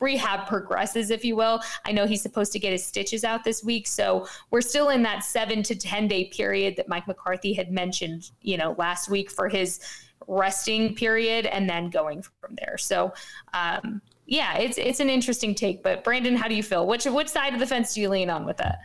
[0.02, 1.62] rehab progresses, if you will.
[1.86, 5.04] I know he's supposed to get his stitches out this week, so we're still in
[5.04, 9.32] that seven to ten day period that Mike McCarthy had mentioned, you know, last week
[9.32, 9.80] for his
[10.28, 12.78] resting period, and then going from there.
[12.78, 13.13] So,
[13.54, 15.84] um, yeah, it's it's an interesting take.
[15.84, 16.88] But Brandon, how do you feel?
[16.88, 18.80] Which which side of the fence do you lean on with that?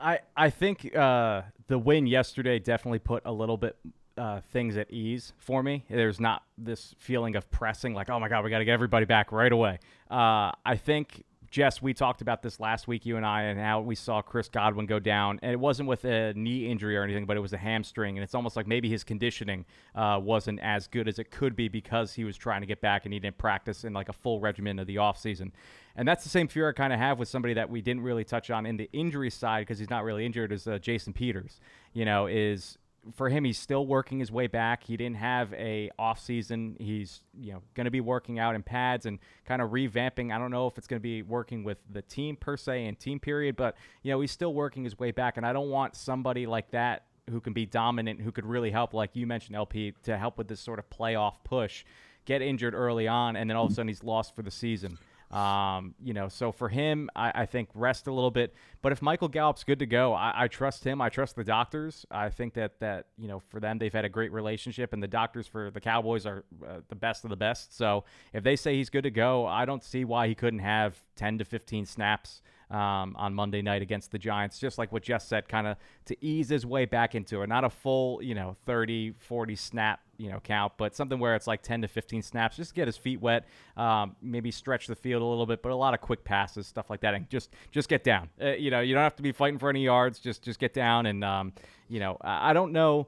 [0.00, 3.76] I I think uh, the win yesterday definitely put a little bit
[4.16, 5.84] uh, things at ease for me.
[5.90, 9.04] There's not this feeling of pressing, like, oh my God, we got to get everybody
[9.04, 9.80] back right away.
[10.08, 13.80] Uh, I think, Jess, we talked about this last week, you and I, and how
[13.80, 15.38] we saw Chris Godwin go down.
[15.40, 18.18] And it wasn't with a knee injury or anything, but it was a hamstring.
[18.18, 19.64] And it's almost like maybe his conditioning
[19.94, 23.04] uh, wasn't as good as it could be because he was trying to get back
[23.04, 25.52] and he didn't practice in like a full regimen of the offseason.
[25.94, 28.24] And that's the same fear I kind of have with somebody that we didn't really
[28.24, 31.60] touch on in the injury side because he's not really injured, is uh, Jason Peters.
[31.92, 32.78] You know, is
[33.14, 34.84] for him, he's still working his way back.
[34.84, 36.76] He didn't have a off season.
[36.78, 40.34] He's you know going to be working out in pads and kind of revamping.
[40.34, 42.98] I don't know if it's going to be working with the team per se and
[42.98, 45.36] team period, but you know he's still working his way back.
[45.36, 48.92] And I don't want somebody like that who can be dominant, who could really help,
[48.92, 51.84] like you mentioned, LP, to help with this sort of playoff push,
[52.24, 54.98] get injured early on, and then all of a sudden he's lost for the season.
[55.30, 58.54] Um, you know, so for him, I, I, think rest a little bit.
[58.82, 61.00] But if Michael Gallup's good to go, I, I, trust him.
[61.00, 62.06] I trust the doctors.
[62.10, 65.08] I think that that you know for them they've had a great relationship, and the
[65.08, 67.76] doctors for the Cowboys are uh, the best of the best.
[67.76, 71.02] So if they say he's good to go, I don't see why he couldn't have
[71.16, 72.42] 10 to 15 snaps
[72.74, 76.24] um, on Monday night against the Giants, just like what Jess said, kind of to
[76.24, 77.46] ease his way back into it.
[77.46, 81.46] Not a full, you know, 30, 40 snap, you know, count, but something where it's
[81.46, 85.22] like 10 to 15 snaps, just get his feet wet, um, maybe stretch the field
[85.22, 87.88] a little bit, but a lot of quick passes, stuff like that, and just just
[87.88, 88.28] get down.
[88.42, 90.74] Uh, you know, you don't have to be fighting for any yards, just just get
[90.74, 91.52] down, and um,
[91.88, 93.06] you know, I, don't know.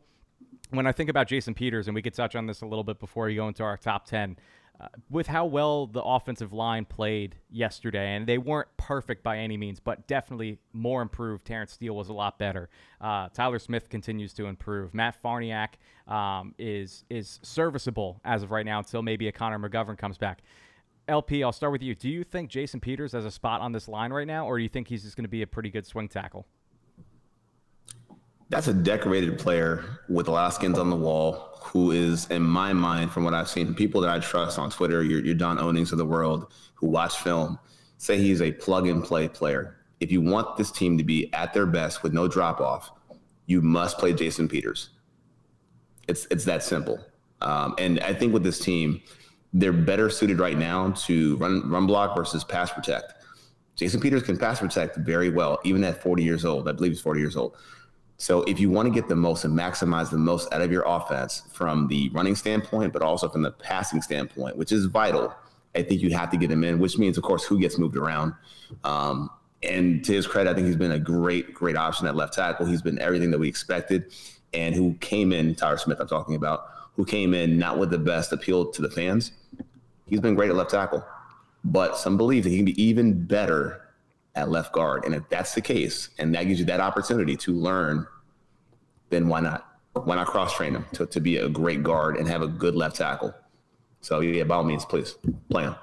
[0.70, 3.00] When I think about Jason Peters, and we could touch on this a little bit
[3.00, 4.36] before you go into our top 10,
[5.10, 9.80] with how well the offensive line played yesterday, and they weren't perfect by any means,
[9.80, 11.44] but definitely more improved.
[11.44, 12.68] Terence Steele was a lot better.
[13.00, 14.92] Uh, Tyler Smith continues to improve.
[14.94, 15.70] Matt Farniok
[16.12, 20.42] um, is is serviceable as of right now until maybe a Connor McGovern comes back.
[21.08, 21.94] LP, I'll start with you.
[21.94, 24.62] Do you think Jason Peters has a spot on this line right now, or do
[24.62, 26.46] you think he's just going to be a pretty good swing tackle?
[28.48, 32.42] That's a decorated player with a lot of skins on the wall who is, in
[32.42, 35.58] my mind, from what I've seen, people that I trust on Twitter, your, your Don
[35.58, 37.58] Ownings of the world who watch film,
[37.98, 39.76] say he's a plug and play player.
[39.98, 42.92] If you want this team to be at their best with no drop off,
[43.46, 44.90] you must play Jason Peters.
[46.06, 47.04] It's it's that simple.
[47.40, 49.00] Um, and I think with this team,
[49.52, 53.14] they're better suited right now to run run block versus pass protect.
[53.74, 56.68] Jason Peters can pass protect very well, even at 40 years old.
[56.68, 57.56] I believe he's 40 years old.
[58.18, 60.84] So if you want to get the most and maximize the most out of your
[60.86, 65.34] offense from the running standpoint, but also from the passing standpoint, which is vital,
[65.74, 67.96] I think you have to get him in, which means, of course, who gets moved
[67.96, 68.32] around.
[68.84, 69.30] Um,
[69.62, 72.66] and to his credit, I think he's been a great, great option at left tackle.
[72.66, 74.12] He's been everything that we expected,
[74.54, 77.98] and who came in, Tyler Smith, I'm talking about, who came in not with the
[77.98, 79.32] best appeal to the fans.
[80.06, 81.04] He's been great at left tackle,
[81.64, 83.82] but some believe that he can be even better
[84.36, 85.04] at left guard.
[85.04, 88.06] And if that's the case, and that gives you that opportunity to learn,
[89.10, 89.66] then why not?
[89.94, 92.74] Why not cross train him to, to be a great guard and have a good
[92.74, 93.34] left tackle?
[94.02, 95.16] So yeah, by all means, please
[95.48, 95.74] play him.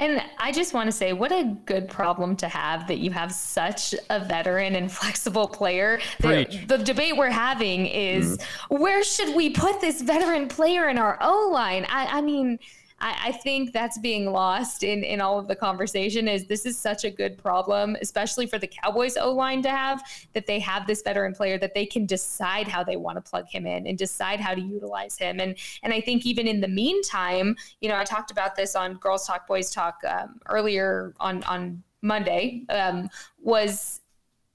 [0.00, 3.30] And I just want to say, what a good problem to have that you have
[3.30, 6.00] such a veteran and flexible player.
[6.20, 8.82] The, the, debate we're having is mm-hmm.
[8.82, 11.86] where should we put this veteran player in our O line?
[11.90, 12.58] I, I mean,
[13.00, 16.28] I, I think that's being lost in in all of the conversation.
[16.28, 20.02] Is this is such a good problem, especially for the Cowboys O line to have
[20.32, 23.46] that they have this veteran player that they can decide how they want to plug
[23.48, 25.40] him in and decide how to utilize him.
[25.40, 28.94] And and I think even in the meantime, you know, I talked about this on
[28.94, 33.08] Girls Talk Boys Talk um, earlier on on Monday um,
[33.42, 34.00] was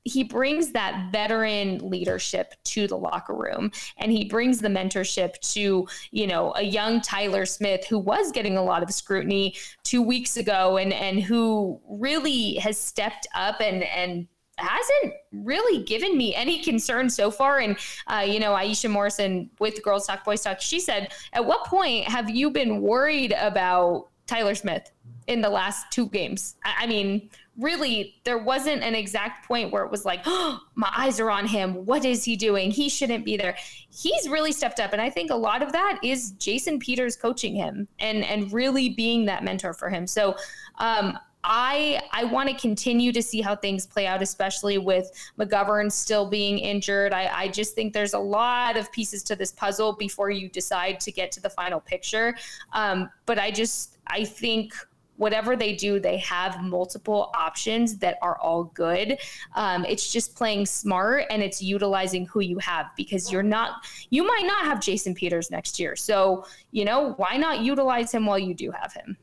[0.05, 5.87] he brings that veteran leadership to the locker room and he brings the mentorship to
[6.11, 10.37] you know a young tyler smith who was getting a lot of scrutiny two weeks
[10.37, 16.61] ago and and who really has stepped up and and hasn't really given me any
[16.61, 17.59] concern so far.
[17.59, 21.65] And, uh, you know, Aisha Morrison with Girls Talk, Boys Talk, she said, At what
[21.65, 24.91] point have you been worried about Tyler Smith
[25.27, 26.55] in the last two games?
[26.63, 30.91] I, I mean, really there wasn't an exact point where it was like oh, my
[30.95, 33.55] eyes are on him what is he doing he shouldn't be there
[33.89, 37.55] he's really stepped up and i think a lot of that is jason peters coaching
[37.55, 40.35] him and and really being that mentor for him so
[40.79, 45.91] um, I I want to continue to see how things play out, especially with McGovern
[45.91, 47.13] still being injured.
[47.13, 50.99] I, I just think there's a lot of pieces to this puzzle before you decide
[51.01, 52.35] to get to the final picture.
[52.73, 54.73] Um, but I just I think
[55.17, 59.17] whatever they do, they have multiple options that are all good.
[59.56, 64.25] Um, it's just playing smart and it's utilizing who you have because you're not, you
[64.25, 65.95] might not have Jason Peters next year.
[65.95, 69.17] So, you know, why not utilize him while you do have him?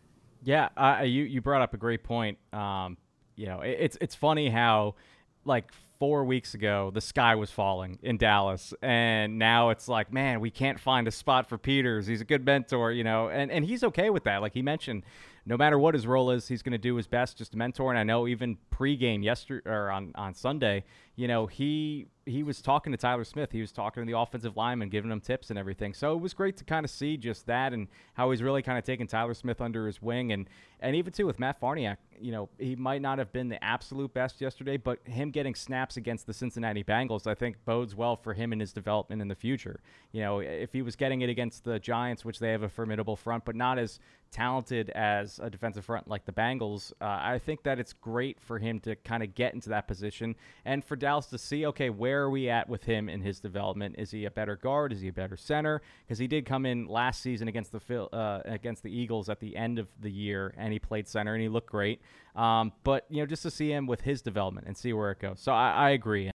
[0.44, 2.38] Yeah, uh, you you brought up a great point.
[2.52, 2.96] Um,
[3.36, 4.96] you know, it, it's it's funny how
[5.44, 10.40] like four weeks ago the sky was falling in Dallas, and now it's like, man,
[10.40, 12.06] we can't find a spot for Peters.
[12.06, 14.42] He's a good mentor, you know, and and he's okay with that.
[14.42, 15.04] Like he mentioned,
[15.44, 17.90] no matter what his role is, he's going to do his best just to mentor.
[17.90, 20.84] And I know even pregame yesterday or on, on Sunday,
[21.16, 23.50] you know, he he was talking to Tyler Smith.
[23.50, 25.92] He was talking to the offensive lineman, giving him tips and everything.
[25.92, 28.78] So it was great to kind of see just that and how he's really kind
[28.78, 30.30] of taking Tyler Smith under his wing.
[30.30, 30.48] And
[30.82, 34.12] and even too with Matt Farniok, you know, he might not have been the absolute
[34.14, 38.32] best yesterday, but him getting snaps against the Cincinnati Bengals, I think bodes well for
[38.34, 39.80] him and his development in the future.
[40.12, 43.16] You know, if he was getting it against the Giants, which they have a formidable
[43.16, 43.98] front, but not as
[44.30, 48.58] talented as a defensive front like the Bengals, uh, I think that it's great for
[48.58, 52.22] him to kind of get into that position and for Dallas to see, okay, where
[52.22, 53.96] are we at with him in his development?
[53.98, 54.92] Is he a better guard?
[54.92, 55.82] Is he a better center?
[56.06, 59.56] Because he did come in last season against the uh, against the Eagles at the
[59.56, 62.00] end of the year, and he played center and he looked great.
[62.34, 65.20] Um, but you know, just to see him with his development and see where it
[65.20, 65.40] goes.
[65.40, 66.30] So I, I agree.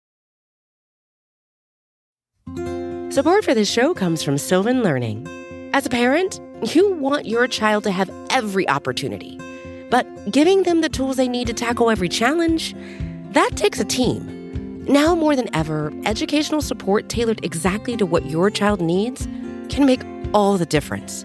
[3.11, 5.29] Support for this show comes from Sylvan Learning.
[5.73, 6.41] As a parent,
[6.75, 9.39] you want your child to have every opportunity,
[9.89, 12.75] but giving them the tools they need to tackle every challenge,
[13.31, 14.85] that takes a team.
[14.87, 19.27] Now more than ever, educational support tailored exactly to what your child needs
[19.69, 20.03] can make
[20.35, 21.25] all the difference.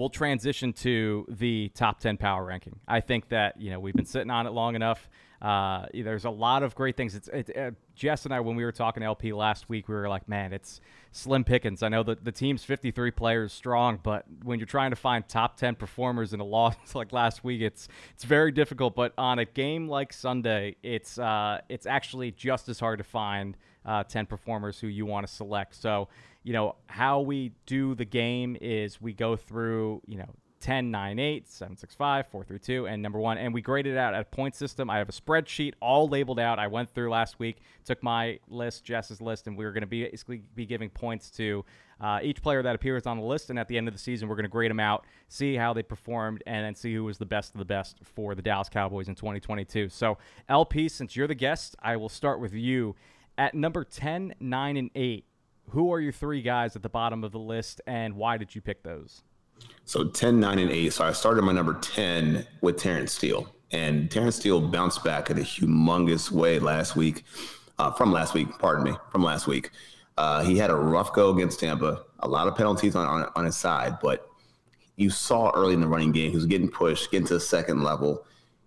[0.00, 2.80] We'll transition to the top 10 power ranking.
[2.88, 5.10] I think that, you know, we've been sitting on it long enough.
[5.42, 7.14] Uh, there's a lot of great things.
[7.14, 10.08] It's it, uh, Jess and I, when we were talking LP last week, we were
[10.08, 10.80] like, man, it's
[11.12, 11.82] slim pickings.
[11.82, 15.58] I know that the team's 53 players strong, but when you're trying to find top
[15.58, 18.94] 10 performers in a loss like last week, it's it's very difficult.
[18.94, 23.56] But on a game like Sunday, it's uh, it's actually just as hard to find
[23.84, 25.74] uh, 10 performers who you want to select.
[25.74, 26.08] So
[26.42, 31.18] you know, how we do the game is we go through, you know, 10, 9,
[31.18, 33.38] 8, 7, 6, 5, 4, 3, 2, and number one.
[33.38, 34.90] And we grade it out at a point system.
[34.90, 36.58] I have a spreadsheet all labeled out.
[36.58, 39.86] I went through last week, took my list, Jess's list, and we are going to
[39.86, 41.64] be basically be giving points to
[42.00, 43.48] uh, each player that appears on the list.
[43.48, 45.72] And at the end of the season, we're going to grade them out, see how
[45.72, 48.68] they performed, and then see who was the best of the best for the Dallas
[48.68, 49.88] Cowboys in 2022.
[49.88, 50.18] So,
[50.48, 52.96] LP, since you're the guest, I will start with you.
[53.38, 55.24] At number 10, 9, and 8,
[55.72, 58.60] who are your three guys at the bottom of the list, and why did you
[58.60, 59.22] pick those?
[59.84, 60.92] So 10, 9, and 8.
[60.92, 63.52] So I started my number 10 with Terence Steele.
[63.72, 67.24] And Terence Steele bounced back in a humongous way last week,
[67.78, 69.70] uh, from last week, pardon me, from last week.
[70.16, 73.44] Uh, he had a rough go against Tampa, a lot of penalties on, on, on
[73.44, 74.28] his side, but
[74.96, 77.82] you saw early in the running game, he was getting pushed, getting to the second
[77.82, 78.26] level.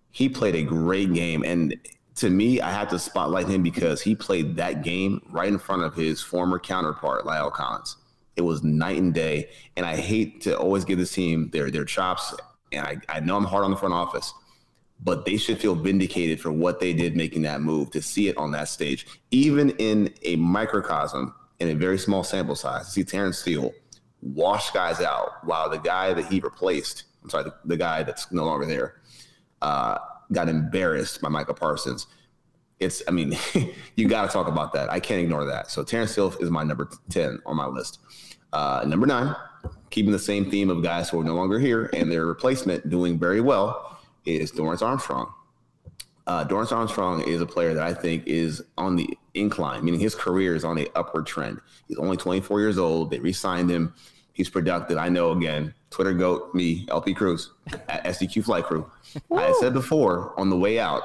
[0.09, 1.43] He played a great game.
[1.43, 1.75] And
[2.15, 5.83] to me, I had to spotlight him because he played that game right in front
[5.83, 7.97] of his former counterpart, La'el Collins.
[8.35, 9.49] It was night and day.
[9.75, 12.33] And I hate to always give this team their their chops.
[12.71, 14.33] And I, I know I'm hard on the front office,
[14.99, 18.37] but they should feel vindicated for what they did making that move to see it
[18.37, 19.05] on that stage.
[19.31, 23.71] Even in a microcosm, in a very small sample size, see Terence Steele
[24.21, 28.31] wash guys out while the guy that he replaced, I'm sorry, the, the guy that's
[28.31, 29.01] no longer there,
[29.61, 29.97] uh,
[30.31, 32.07] got embarrassed by Micah Parsons.
[32.79, 33.37] It's, I mean,
[33.95, 34.89] you got to talk about that.
[34.89, 35.69] I can't ignore that.
[35.69, 37.99] So Terence Steele is my number 10 on my list.
[38.51, 39.35] Uh, number nine,
[39.89, 43.17] keeping the same theme of guys who are no longer here and their replacement doing
[43.17, 45.33] very well is Dorance Armstrong.
[46.25, 50.15] Uh, Dorance Armstrong is a player that I think is on the incline, meaning his
[50.15, 51.59] career is on a upward trend.
[51.87, 53.11] He's only 24 years old.
[53.11, 53.93] They re-signed him.
[54.33, 54.97] He's productive.
[54.97, 57.51] I know again, Twitter goat, me, LP Cruz
[57.87, 58.89] at SDQ Flight Crew.
[59.31, 61.03] I said before on the way out,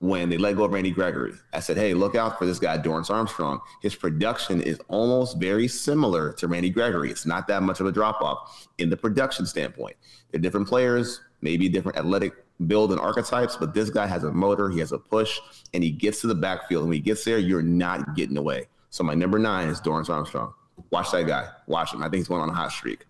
[0.00, 1.34] when they let go of Randy Gregory.
[1.52, 3.60] I said, hey, look out for this guy, Dorance Armstrong.
[3.82, 7.10] His production is almost very similar to Randy Gregory.
[7.10, 9.96] It's not that much of a drop off in the production standpoint.
[10.30, 12.32] They're different players, maybe different athletic
[12.66, 15.38] build and archetypes, but this guy has a motor, he has a push,
[15.74, 16.84] and he gets to the backfield.
[16.84, 18.68] And when he gets there, you're not getting away.
[18.88, 20.54] So my number nine is Dorance Armstrong.
[20.90, 21.48] Watch that guy.
[21.66, 22.00] Watch him.
[22.02, 23.04] I think he's going on a hot streak.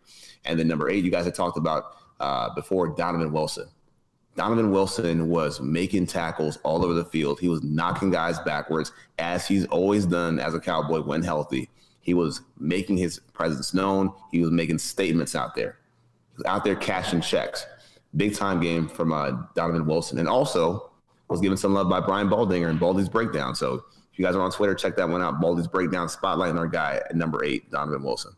[0.45, 3.69] And then number eight, you guys had talked about uh, before Donovan Wilson.
[4.37, 7.41] Donovan Wilson was making tackles all over the field.
[7.41, 11.69] He was knocking guys backwards, as he's always done as a Cowboy when healthy.
[12.01, 14.13] He was making his presence known.
[14.31, 15.79] He was making statements out there.
[16.31, 17.67] He was out there cashing checks.
[18.17, 20.19] Big time game from uh, Donovan Wilson.
[20.19, 20.91] And also
[21.29, 23.55] was given some love by Brian Baldinger and Baldy's Breakdown.
[23.55, 25.41] So if you guys are on Twitter, check that one out.
[25.41, 28.33] Baldy's Breakdown spotlighting our guy at number eight, Donovan Wilson.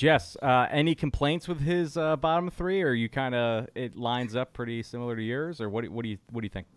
[0.00, 4.34] Jess, uh, any complaints with his uh, bottom three, or you kind of it lines
[4.34, 5.86] up pretty similar to yours, or what?
[5.90, 6.68] What do you what do you think?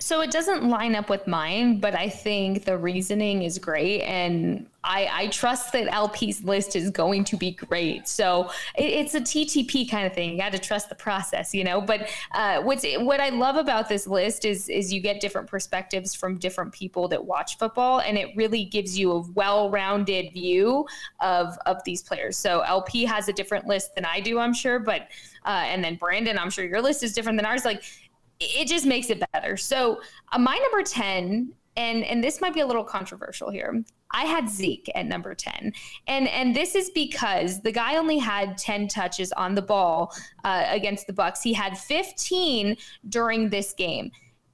[0.00, 4.66] So it doesn't line up with mine, but I think the reasoning is great, and
[4.82, 8.08] I, I trust that LP's list is going to be great.
[8.08, 10.30] So it, it's a TTP kind of thing.
[10.30, 11.82] You got to trust the process, you know.
[11.82, 16.14] But uh, what's what I love about this list is is you get different perspectives
[16.14, 20.86] from different people that watch football, and it really gives you a well-rounded view
[21.20, 22.38] of of these players.
[22.38, 25.08] So LP has a different list than I do, I'm sure, but
[25.44, 27.64] uh, and then Brandon, I'm sure your list is different than ours.
[27.64, 27.84] Like
[28.40, 29.56] it just makes it better.
[29.56, 30.00] So
[30.32, 33.84] uh, my number 10 and and this might be a little controversial here.
[34.12, 35.72] I had Zeke at number 10.
[36.08, 40.12] And and this is because the guy only had 10 touches on the ball
[40.44, 41.42] uh, against the Bucks.
[41.42, 42.76] He had 15
[43.08, 44.10] during this game.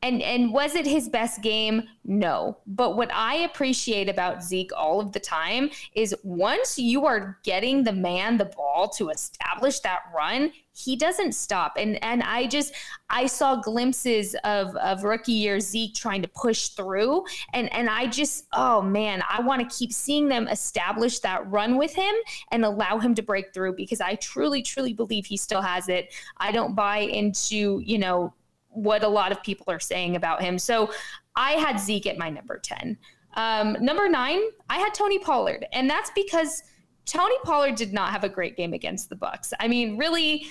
[0.07, 1.83] And and was it his best game?
[2.05, 2.59] No.
[2.65, 7.83] But what I appreciate about Zeke all of the time is once you are getting
[7.83, 11.73] the man the ball to establish that run, he doesn't stop.
[11.77, 12.73] And and I just
[13.11, 18.07] I saw glimpses of of rookie year Zeke trying to push through and and I
[18.07, 22.15] just oh man, I want to keep seeing them establish that run with him
[22.53, 26.15] and allow him to break through because I truly truly believe he still has it.
[26.37, 28.33] I don't buy into, you know,
[28.77, 30.59] what a lot of people are saying about him.
[30.59, 30.91] So
[31.35, 32.97] I had Zeke at my number 10.
[33.35, 35.67] Um, number nine, I had Tony Pollard.
[35.73, 36.63] And that's because
[37.05, 39.53] Tony Pollard did not have a great game against the Bucks.
[39.61, 40.47] I mean, really,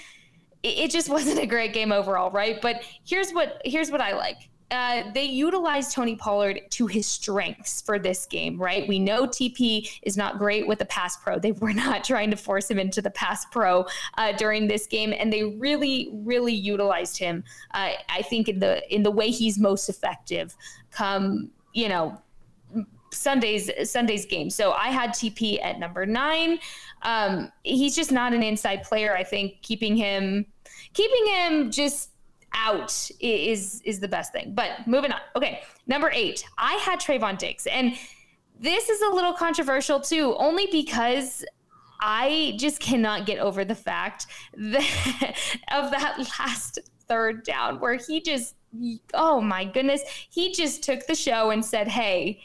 [0.64, 2.60] it, just wasn't a great game overall, right?
[2.62, 7.82] But here's what here's what I like uh, they utilized Tony Pollard to his strengths
[7.82, 8.88] for this game, right?
[8.88, 11.38] We know TP is not great with the pass pro.
[11.38, 13.86] They were not trying to force him into the pass pro
[14.18, 17.44] uh, during this game, and they really, really utilized him.
[17.74, 20.56] Uh, I think in the in the way he's most effective.
[20.90, 22.20] Come, you know,
[23.12, 24.50] Sunday's Sunday's game.
[24.50, 26.60] So I had TP at number nine.
[27.04, 29.16] Um, he's just not an inside player.
[29.16, 30.48] I think keeping him
[30.94, 32.10] keeping him just
[32.56, 34.54] out is is the best thing.
[34.56, 35.20] But moving on.
[35.36, 36.46] Okay, number eight.
[36.58, 37.94] I had Trevon Diggs, and
[38.60, 41.46] this is a little controversial too, only because
[42.02, 45.36] I just cannot get over the fact that
[45.74, 48.56] of that last third down where he just
[49.14, 52.42] oh my goodness, he just took the show and said, "Hey,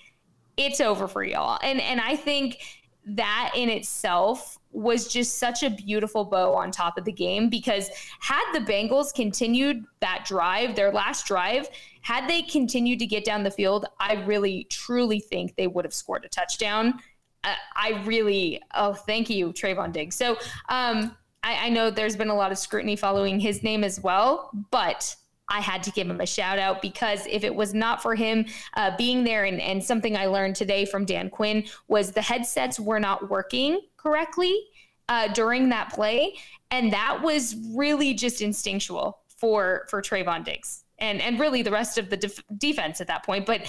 [0.56, 2.58] it's over for y'all." And and I think
[3.06, 7.88] that in itself was just such a beautiful bow on top of the game because
[8.20, 11.68] had the Bengals continued that drive, their last drive,
[12.02, 15.94] had they continued to get down the field, I really truly think they would have
[15.94, 17.00] scored a touchdown.
[17.42, 20.14] Uh, I really, oh, thank you, Trevon Diggs.
[20.14, 20.36] So
[20.68, 24.50] um, I, I know there's been a lot of scrutiny following his name as well,
[24.70, 25.14] but
[25.50, 28.46] I had to give him a shout out because if it was not for him
[28.74, 32.78] uh, being there, and, and something I learned today from Dan Quinn was the headsets
[32.78, 34.58] were not working correctly
[35.08, 36.36] uh, during that play,
[36.70, 41.98] and that was really just instinctual for for Trevon Diggs and and really the rest
[41.98, 43.46] of the def- defense at that point.
[43.46, 43.62] But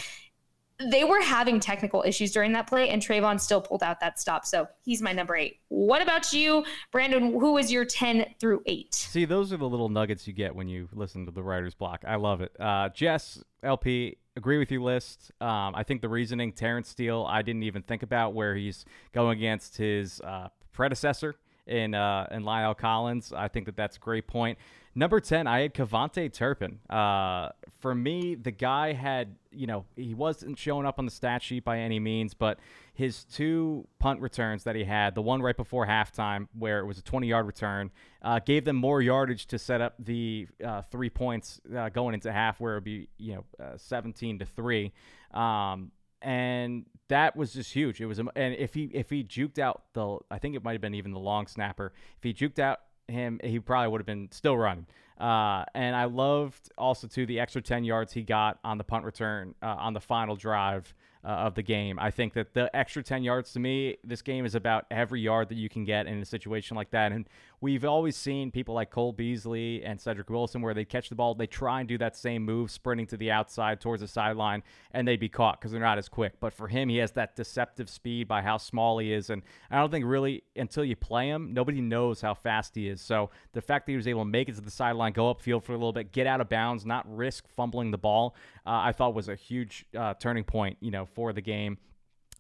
[0.90, 4.46] they were having technical issues during that play, and Trevon still pulled out that stop.
[4.46, 5.60] So he's my number eight.
[5.70, 7.34] What about you, Brandon?
[7.34, 8.94] Who is your 10 through 8?
[8.94, 12.04] See, those are the little nuggets you get when you listen to the writer's block.
[12.08, 12.56] I love it.
[12.60, 15.32] Uh, Jess, LP, agree with your list.
[15.42, 19.38] Um, I think the reasoning, Terence Steele, I didn't even think about where he's going
[19.38, 21.36] against his uh, predecessor
[21.68, 23.34] in, uh, in La'el Collins.
[23.34, 24.58] I think that that's a great point.
[24.94, 26.80] Number 10, I had KaVontae Turpin.
[26.90, 31.42] Uh, for me, the guy had, you know, he wasn't showing up on the stat
[31.42, 32.60] sheet by any means, but
[32.94, 36.98] his two punt returns that he had, the one right before halftime where it was
[36.98, 37.90] a 20 yard return,
[38.22, 42.32] uh, gave them more yardage to set up the uh, three points uh, going into
[42.32, 44.92] half where it would be, you know, uh, 17 to 3.
[45.34, 48.02] Um, and that was just huge.
[48.02, 50.82] It was, and if he if he juked out the, I think it might have
[50.82, 51.94] been even the long snapper.
[52.18, 52.80] If he juked out
[53.12, 54.88] him, he probably would have been still running.
[55.20, 59.06] Uh, and I loved also too the extra 10 yards he got on the punt
[59.06, 60.94] return uh, on the final drive
[61.24, 62.00] uh, of the game.
[62.00, 65.50] I think that the extra 10 yards to me, this game is about every yard
[65.50, 67.12] that you can get in a situation like that.
[67.12, 67.28] And
[67.62, 71.36] we've always seen people like Cole Beasley and Cedric Wilson where they catch the ball,
[71.36, 75.08] they try and do that same move, sprinting to the outside towards the sideline, and
[75.08, 76.40] they'd be caught because they're not as quick.
[76.40, 79.30] But for him, he has that deceptive speed by how small he is.
[79.30, 83.00] And I don't think really until you play him, nobody knows how fast he is.
[83.00, 85.64] So the fact that he was able to make it to the sideline, go upfield
[85.64, 88.36] for a little bit, get out of bounds, not risk fumbling the ball,
[88.66, 91.78] uh, I thought was a huge uh, turning point, you know, for the game.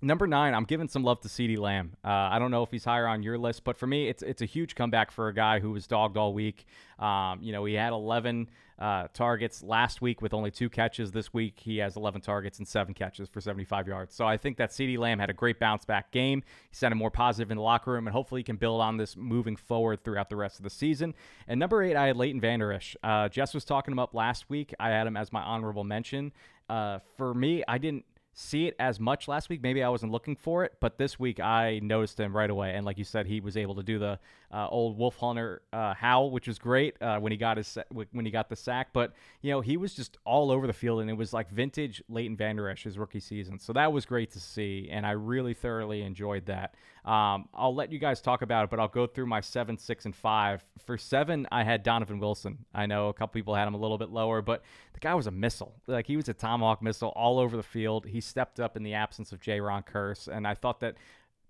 [0.03, 1.95] Number nine, I'm giving some love to CeeDee Lamb.
[2.03, 4.41] Uh, I don't know if he's higher on your list, but for me, it's it's
[4.41, 6.65] a huge comeback for a guy who was dogged all week.
[6.97, 8.49] Um, you know, he had 11
[8.79, 11.11] uh, targets last week with only two catches.
[11.11, 14.15] This week, he has 11 targets and seven catches for 75 yards.
[14.15, 16.41] So I think that CeeDee Lamb had a great bounce back game.
[16.71, 19.15] He sounded more positive in the locker room, and hopefully he can build on this
[19.15, 21.13] moving forward throughout the rest of the season.
[21.47, 22.95] And number eight, I had Leighton Vander Esch.
[23.03, 24.73] Uh, Jess was talking him up last week.
[24.79, 26.31] I had him as my honorable mention.
[26.67, 29.61] Uh, for me, I didn't see it as much last week.
[29.61, 32.73] Maybe I wasn't looking for it, but this week I noticed him right away.
[32.73, 34.19] And like you said, he was able to do the
[34.51, 38.25] uh, old Wolf Hunter uh, howl, which was great uh, when he got his when
[38.25, 38.89] he got the sack.
[38.93, 42.01] But you know, he was just all over the field, and it was like vintage
[42.09, 43.59] Leighton Vander Esch his rookie season.
[43.59, 46.75] So that was great to see, and I really thoroughly enjoyed that.
[47.03, 50.05] Um, I'll let you guys talk about it, but I'll go through my seven, six,
[50.05, 50.63] and five.
[50.85, 52.59] For seven, I had Donovan Wilson.
[52.75, 54.61] I know a couple people had him a little bit lower, but
[54.93, 55.73] the guy was a missile.
[55.87, 58.05] Like he was a tomahawk missile all over the field.
[58.05, 60.95] He stepped up in the absence of Jayron Kearse, and I thought that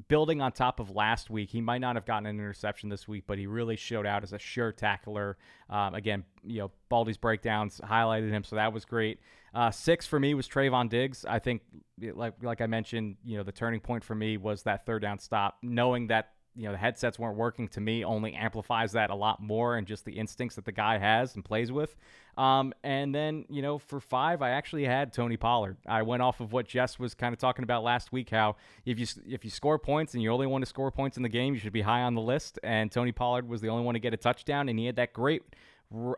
[0.08, 3.24] building on top of last week, he might not have gotten an interception this week,
[3.28, 5.38] but he really showed out as a sure tackler.
[5.70, 9.20] Um, again, you know, Baldy's breakdowns highlighted him, so that was great.
[9.54, 11.26] Uh, six for me was Trevon Diggs.
[11.26, 11.62] I think,
[12.00, 15.20] like like I mentioned, you know, the turning point for me was that third down
[15.20, 19.16] stop, knowing that you know the headsets weren't working to me only amplifies that a
[19.16, 21.96] lot more and just the instincts that the guy has and plays with.
[22.38, 25.78] Um, and then you know for five i actually had tony pollard.
[25.86, 29.00] I went off of what jess was kind of talking about last week how if
[29.00, 31.54] you if you score points and you only want to score points in the game
[31.54, 32.60] you should be high on the list.
[32.64, 35.14] And tony pollard was the only one to get a touchdown and he had that
[35.14, 35.44] great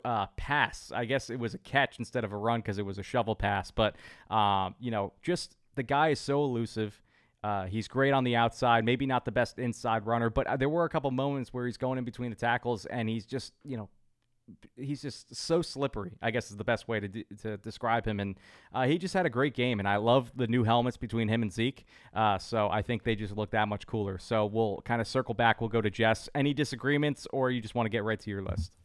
[0.06, 0.92] uh, pass.
[0.94, 3.36] I guess it was a catch instead of a run because it was a shovel
[3.36, 3.96] pass but
[4.30, 7.02] um, you know just the guy is so elusive
[7.44, 10.70] uh, he's great on the outside, maybe not the best inside runner, but uh, there
[10.70, 13.78] were a couple moments where he's going in between the tackles and he's just, you
[13.78, 13.89] know,
[14.76, 16.14] he's just so slippery.
[16.22, 18.20] I guess is the best way to to describe him.
[18.20, 18.38] And
[18.74, 21.41] uh, he just had a great game, and I love the new helmets between him
[21.41, 21.86] and Zeke.
[22.14, 24.18] Uh, so I think they just look that much cooler.
[24.18, 25.62] So we'll kind of circle back.
[25.62, 26.30] We'll go to Jess.
[26.36, 28.76] Any disagreements, or you just want to get right to your list?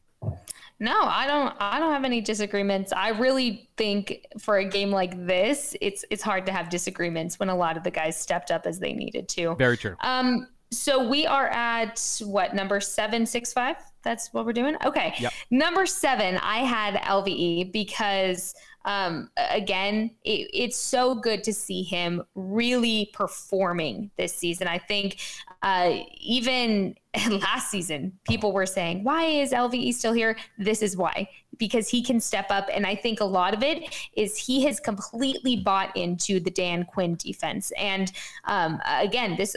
[0.80, 2.92] No, I don't I don't have any disagreements.
[2.92, 7.48] I really think for a game like this, it's it's hard to have disagreements when
[7.48, 9.56] a lot of the guys stepped up as they needed to.
[9.56, 9.96] Very true.
[10.00, 13.76] Um so we are at what number 765?
[14.02, 14.76] That's what we're doing.
[14.84, 15.14] Okay.
[15.18, 15.32] Yep.
[15.50, 18.54] Number 7, I had LVE because
[18.84, 24.66] um, again, it, it's so good to see him really performing this season.
[24.66, 25.20] I think
[25.62, 26.96] uh, even
[27.30, 30.36] last season, people were saying, why is LVE still here?
[30.58, 32.68] This is why, because he can step up.
[32.72, 36.84] And I think a lot of it is he has completely bought into the Dan
[36.84, 37.72] Quinn defense.
[37.76, 38.12] And
[38.44, 39.56] um, again, this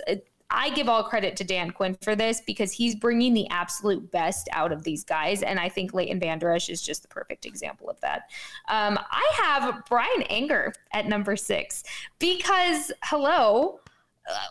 [0.54, 4.50] I give all credit to Dan Quinn for this because he's bringing the absolute best
[4.52, 5.44] out of these guys.
[5.44, 8.24] And I think Leighton Vander Esch is just the perfect example of that.
[8.68, 11.84] Um, I have Bryan Anger at number six
[12.20, 13.80] because, hello,
[14.30, 14.48] uh,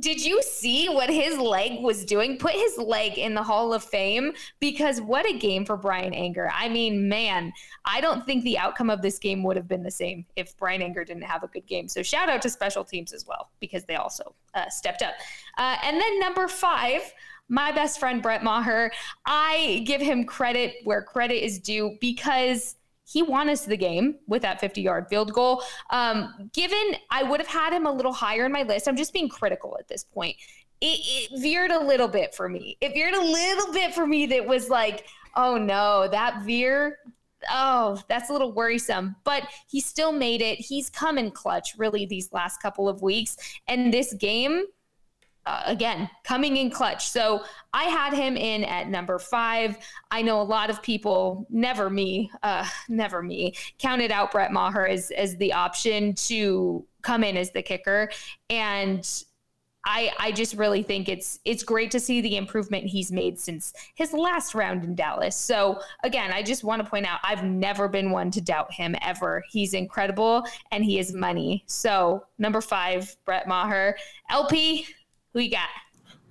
[0.00, 2.38] did you see what his leg was doing?
[2.38, 6.50] Put his leg in the Hall of Fame because what a game for Bryan Anger.
[6.52, 7.52] I mean, man,
[7.84, 10.82] I don't think the outcome of this game would have been the same if Bryan
[10.82, 11.88] Anger didn't have a good game.
[11.88, 15.14] So shout out to special teams as well because they also uh, stepped up.
[15.58, 17.12] Uh, and then number five,
[17.48, 18.92] my best friend Brett Maher,
[19.26, 22.76] I give him credit where credit is due because
[23.10, 25.62] he won us the game with that 50 yard field goal.
[25.90, 29.12] Um, given I would have had him a little higher in my list, I'm just
[29.12, 30.36] being critical at this point.
[30.80, 31.00] It,
[31.32, 32.76] it veered a little bit for me.
[32.80, 35.06] It veered a little bit for me that was like,
[35.36, 36.98] oh no, that veer
[37.50, 39.16] oh, that's a little worrisome.
[39.24, 40.56] But he still made it.
[40.58, 43.36] He's come in clutch really these last couple of weeks.
[43.66, 44.64] And this game,
[45.46, 47.08] uh, again, coming in clutch.
[47.08, 49.78] So I had him in at number five.
[50.10, 54.86] I know a lot of people, never me, uh, never me, counted out Brett Maher
[54.86, 58.10] as, as the option to come in as the kicker.
[58.48, 59.06] And
[59.86, 63.72] I, I just really think it's it's great to see the improvement he's made since
[63.94, 65.34] his last round in Dallas.
[65.34, 68.94] So again, I just want to point out I've never been one to doubt him
[69.00, 69.42] ever.
[69.50, 71.64] He's incredible and he is money.
[71.66, 73.96] So number five, Brett Maher.
[74.28, 74.86] LP,
[75.32, 75.68] who you got?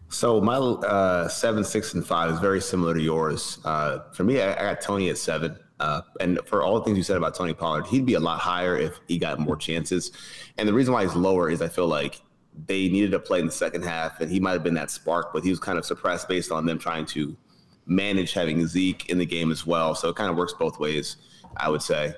[0.09, 3.59] So my uh, seven, six, and five is very similar to yours.
[3.63, 5.57] Uh, for me, I, I, got Tony at seven.
[5.79, 8.39] Uh, and for all the things you said about Tony Pollard, he'd be a lot
[8.39, 10.11] higher if he got more chances.
[10.57, 12.21] And the reason why he's lower is I feel like
[12.65, 15.31] they needed to play in the second half, and he might have been that spark,
[15.31, 17.37] but he was kind of suppressed based on them trying to
[17.85, 19.95] manage having Zeke in the game as well.
[19.95, 21.17] So it kind of works both ways,
[21.55, 22.13] I would say.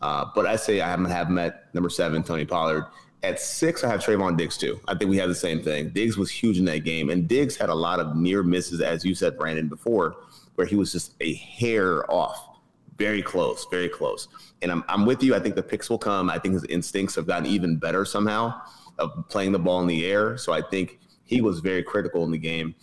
[0.00, 2.86] Uh, but I say I haven't have met number seven, Tony Pollard.
[3.24, 4.78] At six, I have Trevon Diggs too.
[4.86, 5.88] I think we have the same thing.
[5.88, 9.02] Diggs was huge in that game, and Diggs had a lot of near misses, as
[9.02, 10.16] you said, Brandon, before,
[10.56, 12.58] where he was just a hair off,
[12.98, 14.28] very close, very close.
[14.60, 15.34] And I'm, I'm with you.
[15.34, 16.28] I think the picks will come.
[16.28, 18.60] I think his instincts have gotten even better somehow
[18.98, 20.36] of playing the ball in the air.
[20.36, 22.74] So I think he was very critical in the game.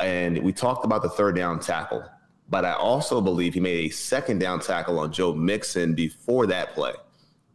[0.00, 2.02] And we talked about the third down tackle,
[2.48, 6.72] but I also believe he made a second down tackle on Joe Mixon before that
[6.72, 6.94] play.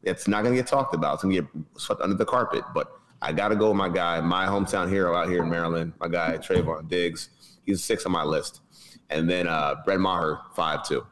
[0.04, 1.16] It's not going to get talked about.
[1.16, 2.64] It's going to get swept under the carpet.
[2.74, 2.91] But
[3.22, 6.08] I got to go with my guy, my hometown hero out here in Maryland, my
[6.08, 7.30] guy Trevon Diggs.
[7.66, 8.62] He's six on my list,
[9.10, 11.06] and then uh, Brett Maher five too.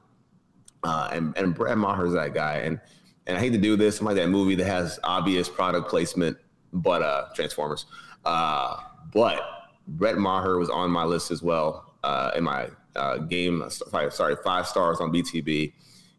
[0.83, 2.57] Uh, and and Brett Maher's that guy.
[2.57, 2.79] And
[3.27, 3.99] and I hate to do this.
[3.99, 6.37] I'm like that movie that has obvious product placement,
[6.71, 7.85] but uh, Transformers.
[8.25, 8.77] Uh,
[9.13, 9.41] but
[9.87, 13.63] Brett Maher was on my list as well uh, in my uh, game.
[13.69, 15.73] Sorry, sorry, five stars on BTB,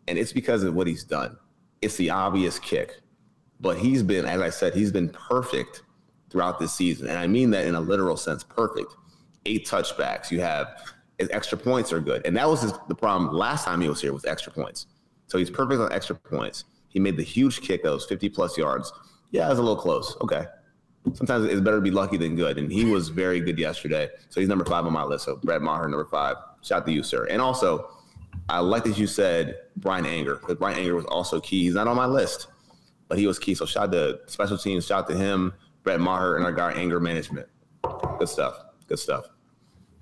[0.06, 1.36] and it's because of what he's done
[1.82, 3.00] it's the obvious kick.
[3.60, 5.82] But he's been, as I said, he's been perfect
[6.30, 7.08] throughout this season.
[7.08, 8.94] And I mean that in a literal sense, perfect.
[9.46, 10.30] Eight touchbacks.
[10.30, 10.68] You have
[11.18, 12.24] his extra points are good.
[12.24, 14.86] And that was his, the problem last time he was here with extra points.
[15.26, 16.64] So he's perfect on extra points.
[16.88, 18.92] He made the huge kick that was 50 plus yards.
[19.30, 20.16] Yeah, it was a little close.
[20.20, 20.46] Okay.
[21.14, 22.58] Sometimes it's better to be lucky than good.
[22.58, 24.08] And he was very good yesterday.
[24.30, 25.24] So he's number five on my list.
[25.24, 26.36] So Brett Maher, number five.
[26.62, 27.24] Shout out to you, sir.
[27.26, 27.90] And also,
[28.48, 31.64] I like that you said Bryan Anger because Bryan Anger was also key.
[31.64, 32.48] He's not on my list,
[33.08, 33.54] but he was key.
[33.54, 36.72] So shout out to special teams, shout out to him, Brett Maher, and our guy
[36.72, 37.48] Anger Management.
[38.18, 38.58] Good stuff.
[38.86, 39.26] Good stuff.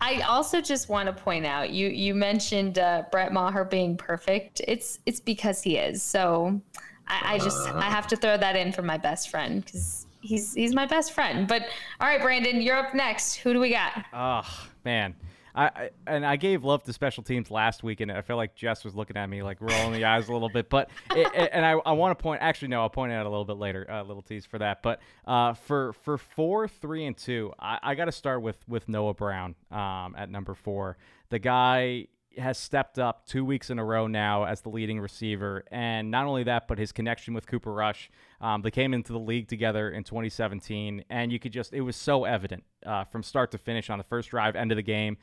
[0.01, 4.61] I also just want to point out you you mentioned uh, Brett Maher being perfect.
[4.69, 6.03] It's it's because he is.
[6.03, 6.61] So
[7.09, 10.07] I, I just uh, I have to throw that in for my best friend because
[10.21, 11.49] he's he's my best friend.
[11.49, 11.63] But
[12.01, 13.37] all right, Brandon, you're up next.
[13.37, 14.05] Who do we got?
[14.13, 14.43] Oh
[14.85, 15.15] man,
[15.57, 18.55] I, I, and I gave love to special teams last week, and I feel like
[18.55, 20.69] Jess was looking at me like rolling the eyes a little bit.
[20.69, 22.43] But it, it, and I, I want to point.
[22.43, 23.87] Actually, no, I'll point it out a little bit later.
[23.89, 24.83] A uh, little tease for that.
[24.83, 28.87] But uh, for for four, three, and two, I, I got to start with with
[28.89, 30.99] Noah Brown um, at number four.
[31.31, 35.65] The guy has stepped up two weeks in a row now as the leading receiver.
[35.71, 38.11] And not only that, but his connection with Cooper Rush.
[38.43, 41.97] Um, they came into the league together in 2017, and you could just, it was
[41.97, 45.17] so evident uh, from start to finish on the first drive, end of the game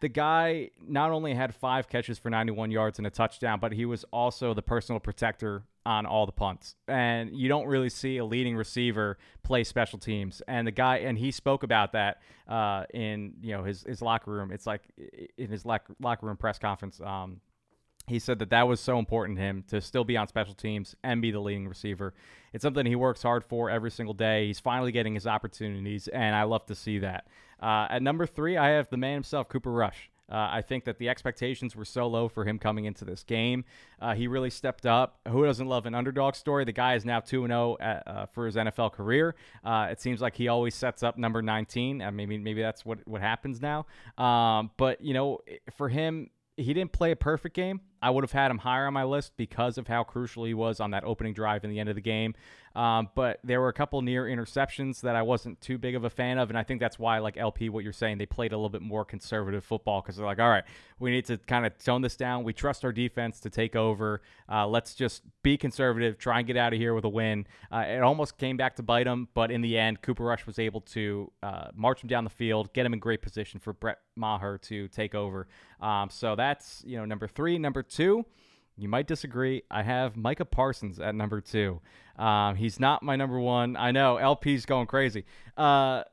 [0.00, 3.84] the guy not only had five catches for 91 yards and a touchdown, but he
[3.84, 6.74] was also the personal protector on all the punts.
[6.88, 10.42] And you don't really see a leading receiver play special teams.
[10.48, 14.30] And the guy, and he spoke about that uh, in you know his his locker
[14.30, 14.50] room.
[14.52, 14.82] It's like
[15.36, 17.00] in his locker room press conference.
[17.00, 17.40] Um,
[18.10, 20.94] he said that that was so important to him to still be on special teams
[21.02, 22.12] and be the leading receiver.
[22.52, 24.48] It's something he works hard for every single day.
[24.48, 27.26] He's finally getting his opportunities, and I love to see that.
[27.62, 30.10] Uh, at number three, I have the man himself, Cooper Rush.
[30.30, 33.64] Uh, I think that the expectations were so low for him coming into this game.
[34.00, 35.18] Uh, he really stepped up.
[35.26, 36.64] Who doesn't love an underdog story?
[36.64, 39.34] The guy is now 2 0 uh, for his NFL career.
[39.64, 42.00] Uh, it seems like he always sets up number 19.
[42.00, 43.86] Uh, maybe maybe that's what, what happens now.
[44.18, 45.40] Um, but, you know,
[45.76, 47.80] for him, he didn't play a perfect game.
[48.02, 50.80] I would have had him higher on my list because of how crucial he was
[50.80, 52.34] on that opening drive in the end of the game.
[52.76, 56.10] Um, but there were a couple near interceptions that I wasn't too big of a
[56.10, 58.56] fan of, and I think that's why, like LP, what you're saying, they played a
[58.56, 60.64] little bit more conservative football because they're like, all right,
[61.00, 62.44] we need to kind of tone this down.
[62.44, 64.22] We trust our defense to take over.
[64.48, 67.46] Uh, let's just be conservative, try and get out of here with a win.
[67.72, 70.58] Uh, it almost came back to bite them, but in the end, Cooper Rush was
[70.58, 73.98] able to uh, march him down the field, get him in great position for Brett
[74.14, 75.48] Maher to take over.
[75.80, 78.24] Um, so that's you know number three, number two.
[78.80, 79.62] You might disagree.
[79.70, 81.80] I have Micah Parsons at number two.
[82.16, 83.76] Um, he's not my number one.
[83.76, 85.26] I know LP's going crazy.
[85.54, 86.04] Uh,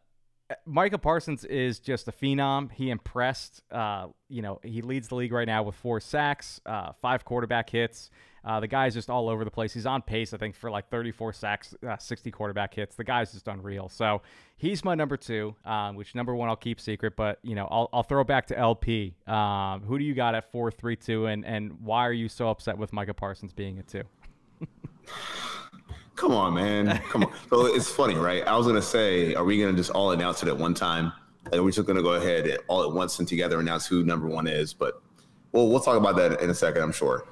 [0.65, 2.71] Micah Parsons is just a phenom.
[2.71, 3.63] He impressed.
[3.71, 7.69] Uh, you know, he leads the league right now with four sacks, uh, five quarterback
[7.69, 8.09] hits.
[8.43, 9.73] Uh, the guy's just all over the place.
[9.73, 12.95] He's on pace, I think, for like 34 sacks, uh, 60 quarterback hits.
[12.95, 13.89] The guy's just unreal.
[13.89, 14.21] So
[14.55, 17.89] he's my number two, um, which number one I'll keep secret, but you know I'll,
[17.93, 19.15] I'll throw back to LP.
[19.27, 22.49] Um, who do you got at four, three, two, and and why are you so
[22.49, 24.03] upset with Micah Parsons being a two?
[26.15, 26.97] Come on, man.
[27.09, 27.33] Come on.
[27.49, 28.45] So it's funny, right?
[28.47, 31.13] I was gonna say, are we gonna just all announce it at one time?
[31.51, 34.47] And we're just gonna go ahead all at once and together announce who number one
[34.47, 34.73] is.
[34.73, 35.01] But
[35.51, 37.25] well, we'll talk about that in a second, I'm sure.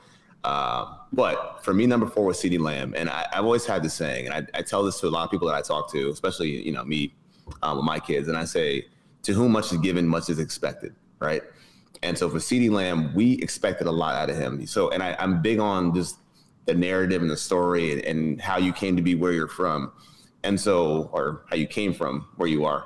[0.45, 3.95] Uh, but for me, number four was CeeDee Lamb, and I, have always had this
[3.95, 6.11] saying, and I, I, tell this to a lot of people that I talk to,
[6.11, 7.15] especially you know me
[7.63, 8.85] um, with my kids, and I say
[9.23, 11.41] to whom much is given, much is expected, right?
[12.03, 14.67] And so for CeeDee Lamb, we expected a lot out of him.
[14.67, 16.19] So, and I, I'm big on just
[16.65, 19.93] the narrative and the story and, and how you came to be where you're from.
[20.43, 22.85] And so, or how you came from where you are.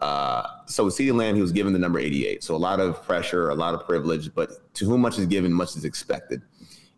[0.00, 2.44] Uh, so with CeeDee Lamb, he was given the number 88.
[2.44, 5.52] So a lot of pressure, a lot of privilege, but to whom much is given,
[5.52, 6.42] much is expected.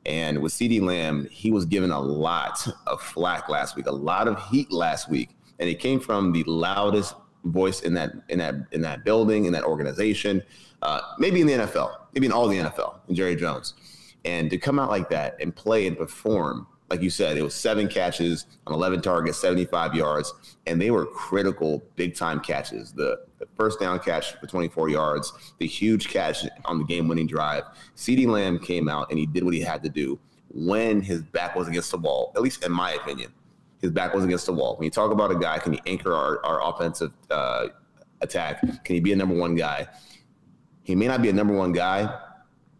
[0.07, 4.29] And with CeeDee Lamb, he was given a lot of flack last week, a lot
[4.29, 5.31] of heat last week.
[5.59, 9.53] And it came from the loudest voice in that in that in that building, in
[9.53, 10.43] that organization,
[10.83, 13.75] uh, maybe in the NFL, maybe in all the NFL, Jerry Jones.
[14.25, 17.55] And to come out like that and play and perform, like you said, it was
[17.55, 20.33] seven catches on 11 targets, 75 yards,
[20.67, 22.93] and they were critical, big time catches.
[22.93, 27.27] The, the first down catch for 24 yards, the huge catch on the game winning
[27.27, 27.65] drive.
[27.97, 30.19] CeeDee Lamb came out and he did what he had to do
[30.51, 33.33] when his back was against the wall, at least in my opinion.
[33.81, 34.77] His back was against the wall.
[34.77, 37.69] When you talk about a guy, can he anchor our, our offensive uh,
[38.21, 38.61] attack?
[38.85, 39.89] Can he be a number one guy?
[40.85, 42.15] He may not be a number one guy,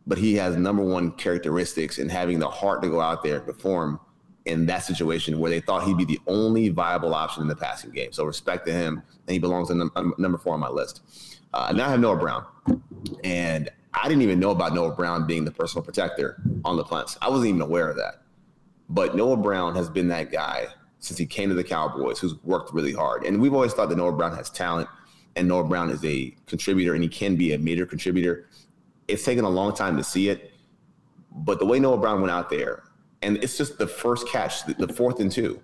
[0.07, 3.47] but he has number one characteristics in having the heart to go out there and
[3.47, 4.01] perform
[4.45, 7.91] in that situation where they thought he'd be the only viable option in the passing
[7.91, 8.13] game.
[8.13, 11.03] So respect to him, and he belongs in num- number four on my list.
[11.55, 12.45] Uh, now I have Noah Brown,
[13.23, 17.17] and I didn't even know about Noah Brown being the personal protector on the punts.
[17.23, 18.23] I wasn't even aware of that.
[18.89, 20.67] But Noah Brown has been that guy
[20.99, 23.25] since he came to the Cowboys who's worked really hard.
[23.25, 24.89] And we've always thought that Noah Brown has talent
[25.37, 28.47] and Noah Brown is a contributor and he can be a major contributor.
[29.09, 30.53] It's taken a long time to see it,
[31.31, 32.85] but the way Noah Brown went out there,
[33.23, 35.61] and it's just the first catch, the, fourth and two,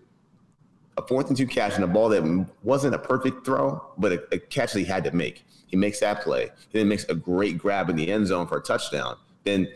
[0.97, 4.35] a fourth and two catch and a ball that wasn't a perfect throw, but a,
[4.35, 5.45] a catch that he had to make.
[5.67, 6.51] He makes that play.
[6.71, 9.17] He then makes a great grab in the end zone for a touchdown.
[9.45, 9.69] Then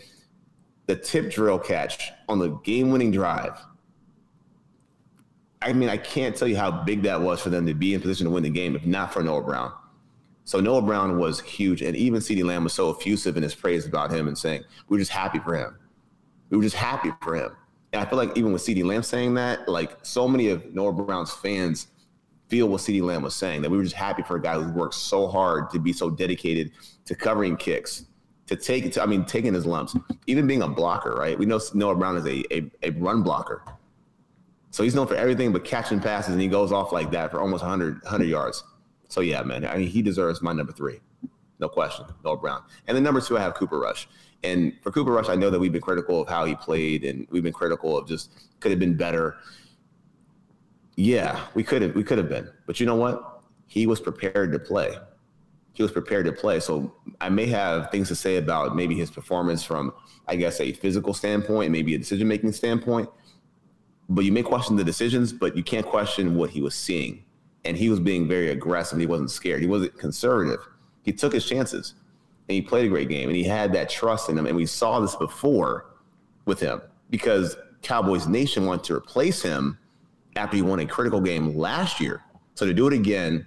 [0.87, 3.59] the tip drill catch on the game winning drive.
[5.63, 8.01] I mean, I can't tell you how big that was for them to be in
[8.01, 9.73] position to win the game if not for Noah Brown.
[10.45, 13.87] So Noah Brown was huge, and even CeeDee Lamb was so effusive in his praise
[13.87, 15.77] about him and saying, "We are just happy for him.
[16.51, 17.57] We were just happy for him."
[17.93, 20.93] And I feel like even with CeeDee Lamb saying that, like so many of Noah
[20.93, 21.87] Brown's fans
[22.49, 24.71] feel what CeeDee Lamb was saying that we were just happy for a guy who
[24.73, 26.73] worked so hard to be so dedicated
[27.07, 28.07] to covering kicks,
[28.47, 31.15] to take, to, I mean, taking his lumps, even being a blocker.
[31.15, 31.39] Right?
[31.39, 33.63] We know Noah Brown is a, a, a run blocker.
[34.71, 37.41] So he's known for everything but catching passes, and he goes off like that for
[37.41, 38.65] almost 100, 100 yards.
[39.15, 40.99] So yeah, man, I mean, he deserves my number three,
[41.61, 42.65] no question, Noah Brown.
[42.89, 44.09] And then number two, I have Cooper Rush.
[44.43, 47.25] And for Cooper Rush, I know that we've been critical of how he played, and
[47.31, 49.37] we've been critical of just could have been better.
[50.97, 53.45] Yeah, we could have, we could have been, but you know what?
[53.69, 54.97] He was prepared to play.
[55.75, 56.59] He was prepared to play.
[56.59, 59.93] So I may have things to say about maybe his performance from,
[60.27, 63.09] I guess, a physical standpoint, maybe a decision making standpoint.
[64.09, 67.25] But you may question the decisions, but you can't question what he was seeing
[67.65, 68.99] and he was being very aggressive.
[68.99, 69.61] He wasn't scared.
[69.61, 70.61] He wasn't conservative.
[71.03, 71.95] He took his chances
[72.49, 74.47] and he played a great game and he had that trust in him.
[74.47, 75.87] And we saw this before
[76.45, 79.79] with him because Cowboys Nation wanted to replace him
[80.37, 82.23] after he won a critical game last year.
[82.55, 83.47] So to do it again,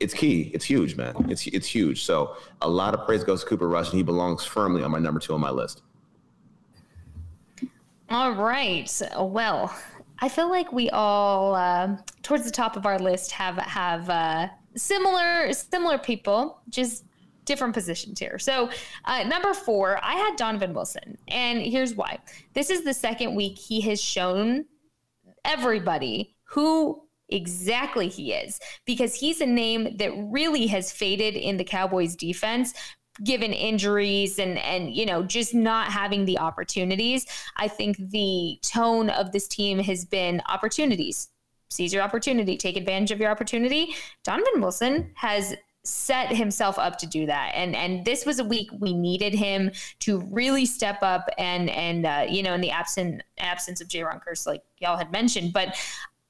[0.00, 0.50] it's key.
[0.52, 1.14] It's huge, man.
[1.30, 2.04] It's it's huge.
[2.04, 4.98] So a lot of praise goes to Cooper Rush, and he belongs firmly on my
[4.98, 5.82] number two on my list.
[8.10, 8.90] All right.
[9.16, 9.74] Well,
[10.20, 14.48] I feel like we all, uh, towards the top of our list, have have uh,
[14.76, 17.04] similar similar people, just
[17.44, 18.38] different positions here.
[18.38, 18.70] So,
[19.04, 22.18] uh, number four, I had Donovan Wilson, and here's why.
[22.54, 24.64] This is the second week he has shown
[25.44, 31.64] everybody who exactly he is because he's a name that really has faded in the
[31.64, 32.74] Cowboys defense
[33.22, 39.08] given injuries and and you know just not having the opportunities i think the tone
[39.10, 41.28] of this team has been opportunities.
[41.70, 42.56] Seize your opportunity.
[42.56, 43.94] Take advantage of your opportunity.
[44.22, 47.52] Donovan wilson has set himself up to do that.
[47.54, 52.06] And and this was a week we needed him to really step up and and
[52.06, 55.52] uh, you know in the absent absence of Jayron Kearse like y'all had mentioned.
[55.52, 55.76] But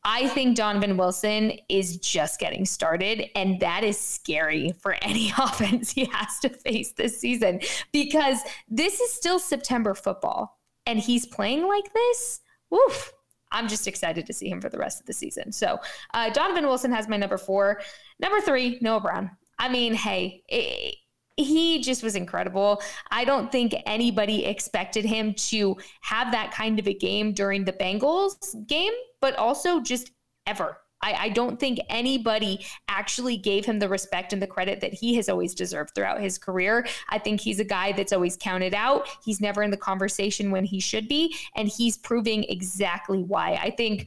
[0.04, 5.90] I think Donovan Wilson is just getting started, and that is scary for any offense
[5.90, 7.60] he has to face this season
[7.92, 12.40] because this is still September football, and he's playing like this.
[12.70, 13.12] Woof.
[13.52, 15.52] I'm just excited to see him for the rest of the season.
[15.52, 15.78] So,
[16.12, 17.80] uh, Donovan Wilson has my number four.
[18.18, 19.30] Number three, Noah Brown.
[19.60, 20.96] I mean, hey, it,
[21.36, 22.82] he just was incredible.
[23.10, 27.72] I don't think anybody expected him to have that kind of a game during the
[27.72, 30.12] Bengals game, but also just
[30.46, 30.78] ever.
[31.02, 35.14] I, I, don't think anybody actually gave him the respect and the credit that he
[35.16, 36.86] has always deserved throughout his career.
[37.10, 39.06] I think he's a guy that's always counted out.
[39.22, 43.58] He's never in the conversation when he should be, and he's proving exactly why.
[43.60, 44.06] I think,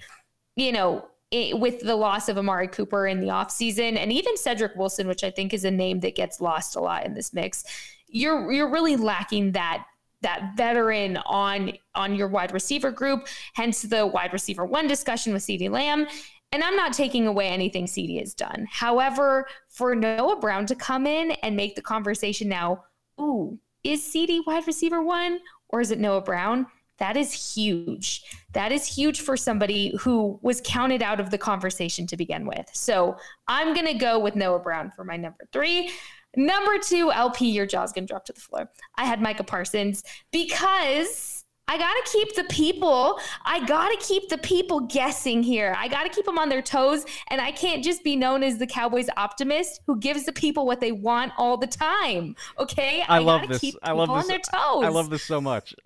[0.55, 4.75] you know, it, with the loss of Amari Cooper in the offseason and even Cedric
[4.75, 7.63] Wilson, which I think is a name that gets lost a lot in this mix,
[8.07, 9.85] you're you're really lacking that
[10.21, 15.43] that veteran on on your wide receiver group, hence the wide receiver one discussion with
[15.43, 16.07] CeeDee Lamb.
[16.53, 18.65] And I'm not taking away anything CeeDee has done.
[18.71, 22.85] However, for Noah Brown to come in and make the conversation now,
[23.19, 26.67] ooh, is CeeDee wide receiver one or is it Noah Brown?
[26.99, 28.23] That is huge.
[28.53, 32.69] That is huge for somebody who was counted out of the conversation to begin with.
[32.73, 33.17] So
[33.47, 35.91] I'm going to go with Noah Brown for my number three.
[36.35, 38.69] Number two, LP, your jaw's going to drop to the floor.
[38.95, 44.29] I had Micah Parsons because I got to keep the people, I got to keep
[44.29, 45.75] the people guessing here.
[45.77, 47.05] I got to keep them on their toes.
[47.27, 50.79] And I can't just be known as the Cowboys optimist who gives the people what
[50.79, 52.35] they want all the time.
[52.57, 53.03] Okay.
[53.07, 53.75] I, I love this.
[53.83, 54.23] I love this.
[54.23, 54.85] On their toes.
[54.85, 55.75] I love this so much.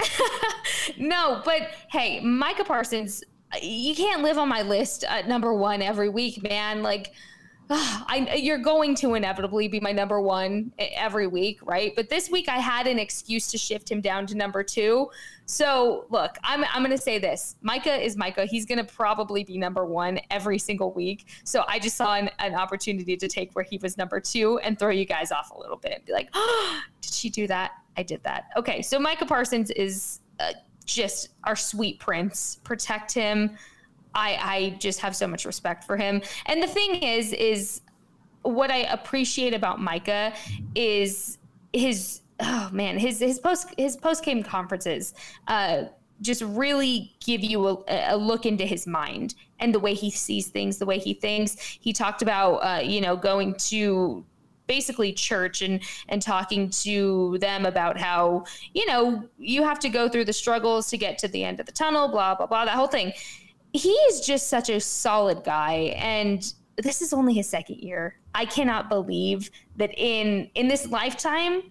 [0.98, 3.22] no, but hey, Micah Parsons,
[3.62, 6.82] you can't live on my list at number one every week, man.
[6.82, 7.12] Like,
[7.70, 11.94] I, you're going to inevitably be my number one every week, right?
[11.94, 15.10] But this week I had an excuse to shift him down to number two.
[15.44, 18.46] So look, I'm I'm gonna say this: Micah is Micah.
[18.46, 21.26] He's gonna probably be number one every single week.
[21.44, 24.78] So I just saw an, an opportunity to take where he was number two and
[24.78, 25.92] throw you guys off a little bit.
[25.92, 27.72] And be like, oh, did she do that?
[27.98, 28.50] I did that.
[28.56, 30.52] Okay, so Micah Parsons is uh,
[30.86, 32.60] just our sweet prince.
[32.62, 33.56] Protect him.
[34.14, 36.22] I I just have so much respect for him.
[36.46, 37.80] And the thing is, is
[38.42, 40.32] what I appreciate about Micah
[40.76, 41.38] is
[41.72, 45.12] his oh man his his post his post game conferences.
[45.48, 45.84] Uh,
[46.20, 50.48] just really give you a, a, look into his mind and the way he sees
[50.48, 51.56] things, the way he thinks.
[51.80, 54.24] He talked about, uh, you know, going to
[54.68, 58.44] basically church and and talking to them about how
[58.74, 61.66] you know you have to go through the struggles to get to the end of
[61.66, 63.12] the tunnel blah blah blah that whole thing.
[63.72, 68.20] He is just such a solid guy and this is only his second year.
[68.34, 71.62] I cannot believe that in in this lifetime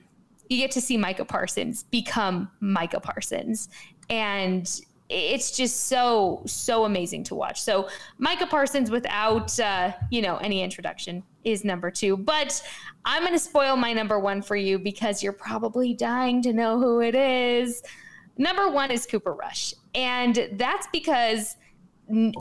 [0.49, 3.69] you get to see micah parsons become micah parsons.
[4.09, 4.69] And
[5.09, 7.87] it's just so so amazing to watch so
[8.17, 12.17] micah parsons without uh, you know any introduction is number two.
[12.17, 12.61] But
[13.05, 16.77] I'm going to spoil my number one for you because you're probably dying to know
[16.77, 17.81] who it is.
[18.37, 19.73] Number one is Cooper Rush.
[19.95, 21.55] And that's because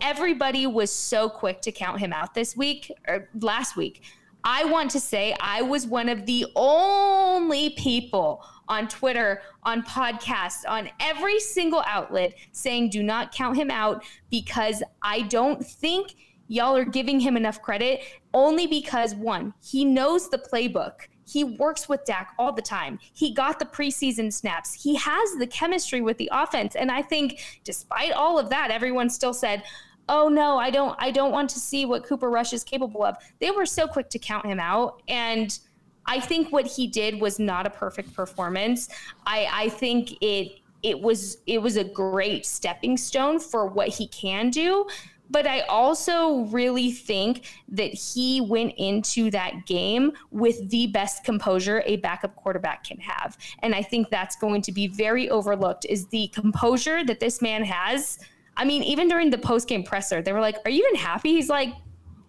[0.03, 4.03] everybody was so quick to count him out this week or last week.
[4.45, 10.69] I want to say I was one of the only people on Twitter, on podcasts,
[10.69, 16.15] on every single outlet saying do not count him out because I don't think
[16.49, 18.01] y'all are giving him enough credit
[18.35, 20.93] only because one, he knows the playbook.
[21.29, 22.99] He works with Dak all the time.
[23.13, 24.73] He got the preseason snaps.
[24.73, 26.77] He has the chemistry with the offense.
[26.77, 29.65] And I think despite all of that, everyone still said,
[30.09, 33.17] "Oh no, I don't I don't want to see what Cooper Rush is capable of."
[33.41, 35.59] They were so quick to count him out and
[36.07, 38.89] I think what he did was not a perfect performance.
[39.27, 44.09] I I think it it was it was a great stepping stone for what he
[44.09, 44.87] can do
[45.31, 51.83] but I also really think that he went into that game with the best composure
[51.87, 53.37] a backup quarterback can have.
[53.61, 57.65] And I think that's going to be very overlooked is the composure that this man
[57.65, 58.19] has.
[58.57, 61.31] I mean, even during the post game presser, they were like, Are you even happy?
[61.31, 61.71] He's like,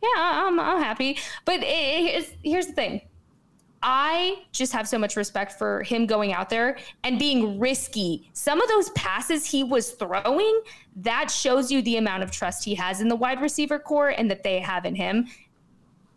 [0.02, 1.18] Yeah, I'm, I'm happy.
[1.46, 3.02] But it, here's the thing
[3.84, 8.30] I just have so much respect for him going out there and being risky.
[8.34, 10.62] Some of those passes he was throwing,
[10.98, 14.30] that shows you the amount of trust he has in the wide receiver corps and
[14.32, 15.28] that they have in him.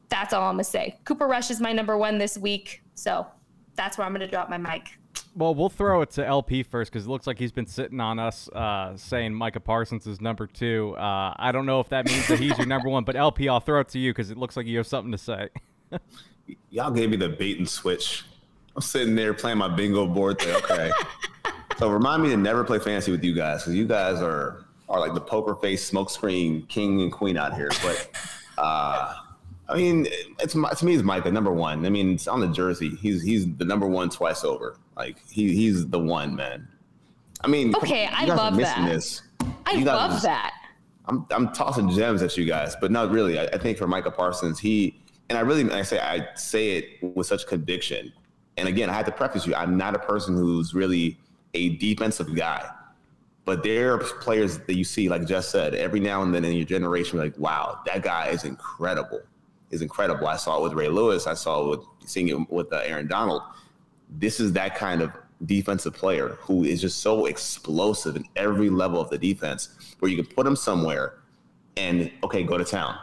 [0.09, 0.99] That's all I'm going to say.
[1.05, 2.83] Cooper Rush is my number one this week.
[2.95, 3.27] So
[3.77, 4.99] that's where I'm going to drop my mic.
[5.37, 8.19] Well, we'll throw it to LP first because it looks like he's been sitting on
[8.19, 10.97] us uh, saying Micah Parsons is number two.
[10.97, 13.61] Uh, I don't know if that means that he's your number one, but LP, I'll
[13.61, 15.49] throw it to you because it looks like you have something to say.
[16.71, 18.25] y'all gave me the bait and switch.
[18.77, 20.41] I'm sitting there playing my bingo board.
[20.41, 20.91] There, okay.
[21.79, 25.01] so remind me to never play fantasy with you guys because you guys are are
[25.01, 27.71] like the poker face smokescreen king and queen out here.
[27.83, 28.11] But
[28.59, 29.15] uh,
[29.69, 30.07] I mean,
[30.41, 31.87] it's to me, it's Micah number one.
[31.87, 32.91] I mean, it's on the jersey.
[32.97, 34.77] He's he's the number one twice over.
[34.97, 36.69] Like he he's the one man.
[37.43, 38.89] I mean, okay, I love that.
[38.89, 39.23] This.
[39.65, 40.55] I love just, that.
[41.07, 43.39] I'm I'm tossing gems at you guys, but not really.
[43.39, 47.15] I, I think for Micah Parsons, he and I really I say I say it
[47.15, 48.13] with such conviction.
[48.57, 51.19] And again, I have to preface you, I'm not a person who's really
[51.55, 52.69] a defensive guy.
[53.47, 56.53] But there are players that you see, like Jess said, every now and then in
[56.53, 59.23] your generation, like, wow, that guy is incredible.
[59.71, 60.27] Is incredible.
[60.27, 61.27] I saw it with Ray Lewis.
[61.29, 63.43] I saw it with seeing it with uh, Aaron Donald.
[64.11, 65.13] This is that kind of
[65.47, 70.23] defensive player who is just so explosive in every level of the defense, where you
[70.23, 71.21] can put him somewhere
[71.77, 72.99] and okay, go to town.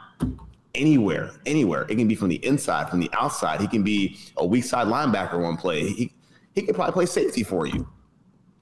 [0.77, 1.83] Anywhere, anywhere.
[1.89, 3.59] It can be from the inside, from the outside.
[3.59, 5.89] He can be a weak side linebacker one play.
[5.89, 6.13] He
[6.53, 7.87] he could probably play safety for you.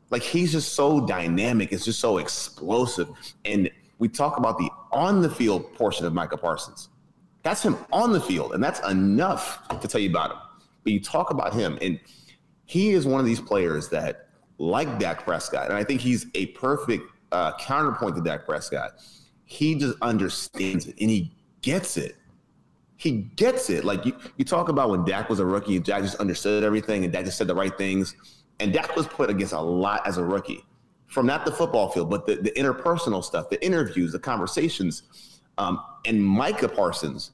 [0.09, 1.71] Like he's just so dynamic.
[1.71, 3.09] It's just so explosive.
[3.43, 6.89] And we talk about the on the field portion of Micah Parsons.
[7.43, 10.37] That's him on the field, and that's enough to tell you about him.
[10.83, 11.99] But you talk about him, and
[12.65, 16.47] he is one of these players that, like Dak Prescott, and I think he's a
[16.47, 18.93] perfect uh, counterpoint to Dak Prescott.
[19.43, 21.34] He just understands it and he
[21.65, 22.15] gets it.
[22.95, 23.83] He gets it.
[23.83, 27.11] Like you, you talk about when Dak was a rookie, Dak just understood everything and
[27.11, 28.15] Dak just said the right things.
[28.59, 30.63] And Dak was put against a lot as a rookie
[31.07, 35.41] from not the football field, but the, the interpersonal stuff, the interviews, the conversations.
[35.57, 37.31] Um, and Micah Parsons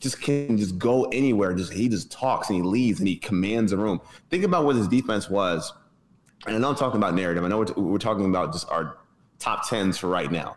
[0.00, 1.54] just can just go anywhere.
[1.54, 4.00] Just he just talks and he leads and he commands a room.
[4.28, 5.72] Think about what his defense was.
[6.46, 7.42] And I know I'm talking about narrative.
[7.42, 8.98] I know we're, we're talking about just our
[9.38, 10.56] top tens for right now.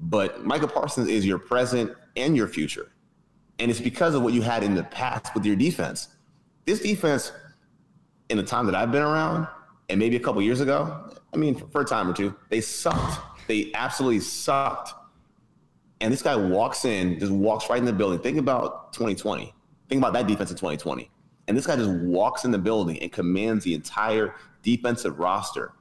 [0.00, 2.92] But Micah Parsons is your present and your future.
[3.58, 6.08] And it's because of what you had in the past with your defense.
[6.64, 7.32] This defense,
[8.28, 9.48] in the time that I've been around,
[9.88, 13.20] and maybe a couple years ago, I mean, for a time or two, they sucked.
[13.48, 14.92] They absolutely sucked.
[16.00, 18.20] And this guy walks in, just walks right in the building.
[18.20, 19.52] Think about 2020.
[19.88, 21.10] Think about that defense in 2020.
[21.48, 25.72] And this guy just walks in the building and commands the entire defensive roster.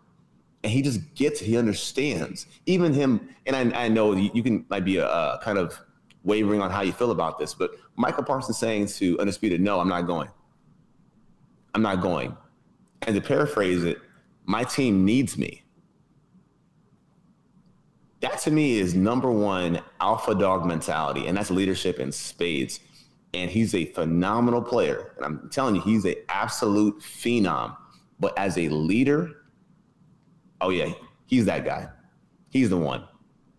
[0.64, 2.48] And he just gets, he understands.
[2.66, 5.80] Even him, and I, I know you, you can might be a, a kind of
[6.24, 9.88] wavering on how you feel about this, but Michael Parsons saying to Undisputed, no, I'm
[9.88, 10.30] not going.
[11.74, 12.36] I'm not going.
[13.04, 14.00] And to paraphrase it,
[14.46, 15.64] my team needs me.
[18.22, 22.80] That to me is number one alpha dog mentality, and that's leadership in spades.
[23.34, 25.12] And he's a phenomenal player.
[25.18, 27.78] And I'm telling you, he's an absolute phenom.
[28.20, 29.37] But as a leader,
[30.62, 30.94] oh yeah,
[31.26, 31.90] he's that guy.
[32.50, 33.08] He's the one.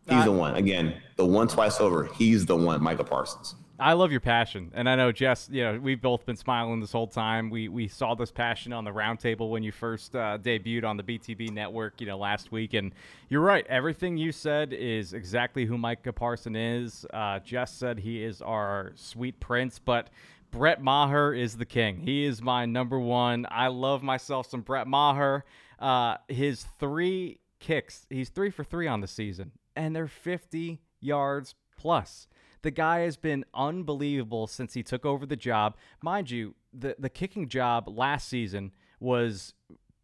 [0.09, 0.55] He's the one.
[0.55, 2.07] Again, the one twice over.
[2.15, 3.55] He's the one, Michael Parsons.
[3.81, 5.49] I love your passion, and I know Jess.
[5.53, 7.49] You know, we've both been smiling this whole time.
[7.49, 11.05] We we saw this passion on the roundtable when you first uh, debuted on the
[11.05, 12.01] BTB network.
[12.01, 12.93] You know, last week, and
[13.29, 13.65] you're right.
[13.69, 17.07] Everything you said is exactly who Micah Parson is.
[17.13, 20.09] Uh, Jess said he is our sweet prince, but
[20.51, 22.01] Brett Maher is the king.
[22.01, 23.47] He is my number one.
[23.49, 25.45] I love myself some Brett Maher.
[25.79, 31.55] Uh, his three kicks, he's three for three on the season, and they're 50 yards
[31.77, 32.29] plus.
[32.63, 35.77] The guy has been unbelievable since he took over the job.
[36.03, 39.55] Mind you, the, the kicking job last season was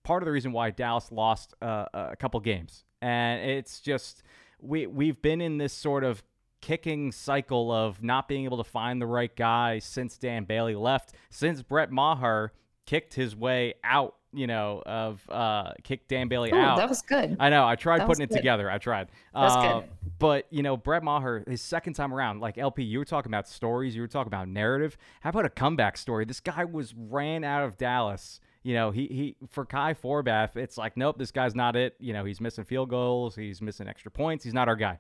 [0.05, 2.85] part of the reason why Dallas lost uh, a couple games.
[3.03, 4.23] And it's just,
[4.61, 6.23] we, we've been in this sort of
[6.61, 11.13] kicking cycle of not being able to find the right guy since Dan Bailey left,
[11.29, 12.53] since Brett Maher
[12.87, 16.77] kicked his way out you know, of uh, kick Dan Bailey Ooh, out.
[16.77, 17.37] That was good.
[17.41, 17.67] I know.
[17.67, 18.37] I tried That putting it good.
[18.37, 18.71] together.
[18.71, 19.09] I tried.
[19.35, 19.89] That's Uh, good.
[20.19, 23.49] But you know, Brett Maher, his second time around, like LP, you were talking about
[23.49, 23.95] stories.
[23.97, 24.97] You were talking about narrative.
[25.21, 26.25] How about a comeback story?
[26.25, 28.41] This guy was ran out of Dallas.
[28.63, 31.97] You know, he he for Kai Forbath, it's like, nope, this guy's not it.
[31.99, 33.37] You know, he's missing field goals.
[33.37, 34.43] He's missing extra points.
[34.45, 34.99] He's not our guy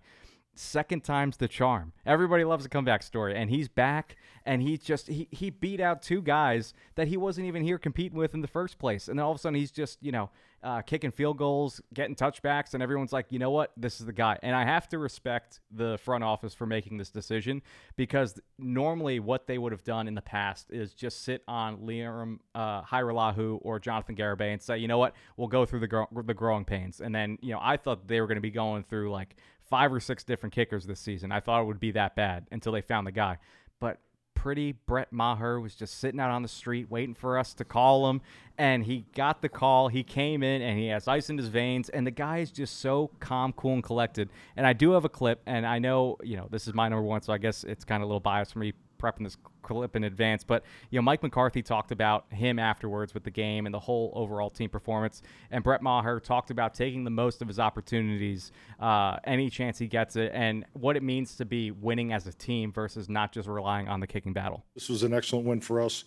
[0.54, 1.92] second time's the charm.
[2.06, 6.02] Everybody loves a comeback story, and he's back, and he just he he beat out
[6.02, 9.24] two guys that he wasn't even here competing with in the first place, and then
[9.24, 10.30] all of a sudden he's just you know
[10.64, 14.12] uh, kicking field goals, getting touchbacks, and everyone's like, you know what, this is the
[14.12, 14.38] guy.
[14.42, 17.60] And I have to respect the front office for making this decision
[17.96, 22.38] because normally what they would have done in the past is just sit on Lirim
[22.54, 26.08] uh, Hajrullahu or Jonathan Garibay and say, you know what, we'll go through the gro-
[26.24, 28.84] the growing pains, and then you know I thought they were going to be going
[28.84, 29.36] through like
[29.68, 31.32] five or six different kickers this season.
[31.32, 33.38] I thought it would be that bad until they found the guy.
[33.80, 33.98] But
[34.34, 38.10] pretty Brett Maher was just sitting out on the street waiting for us to call
[38.10, 38.20] him.
[38.58, 39.88] And he got the call.
[39.88, 41.88] He came in and he has ice in his veins.
[41.88, 44.28] And the guy is just so calm, cool, and collected.
[44.56, 45.40] And I do have a clip.
[45.46, 47.22] And I know, you know, this is my number one.
[47.22, 50.04] So I guess it's kind of a little biased for me prepping this clip in
[50.04, 50.44] advance.
[50.44, 54.12] But, you know, Mike McCarthy talked about him afterwards with the game and the whole
[54.14, 55.22] overall team performance.
[55.50, 59.88] And Brett Maher talked about taking the most of his opportunities uh, any chance he
[59.88, 63.48] gets it and what it means to be winning as a team versus not just
[63.48, 64.62] relying on the kicking battle.
[64.74, 66.04] This was an excellent win for us.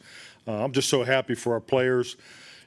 [0.47, 2.15] Uh, I'm just so happy for our players,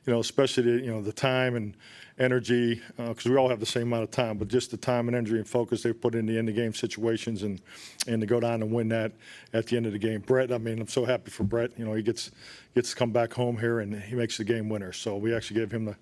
[0.04, 1.76] you know, especially you know the time and
[2.20, 5.16] energy because we all have the same amount of time, but just the time and
[5.16, 7.60] energy and focus they put in the end of game situations and
[8.06, 9.12] and to go down and win that
[9.52, 10.20] at the end of the game.
[10.20, 11.70] Brett, I mean, I'm so happy for Brett.
[11.78, 12.30] You know, he gets
[12.74, 14.92] gets to come back home here and he makes the game winner.
[14.92, 15.96] So we actually gave him the,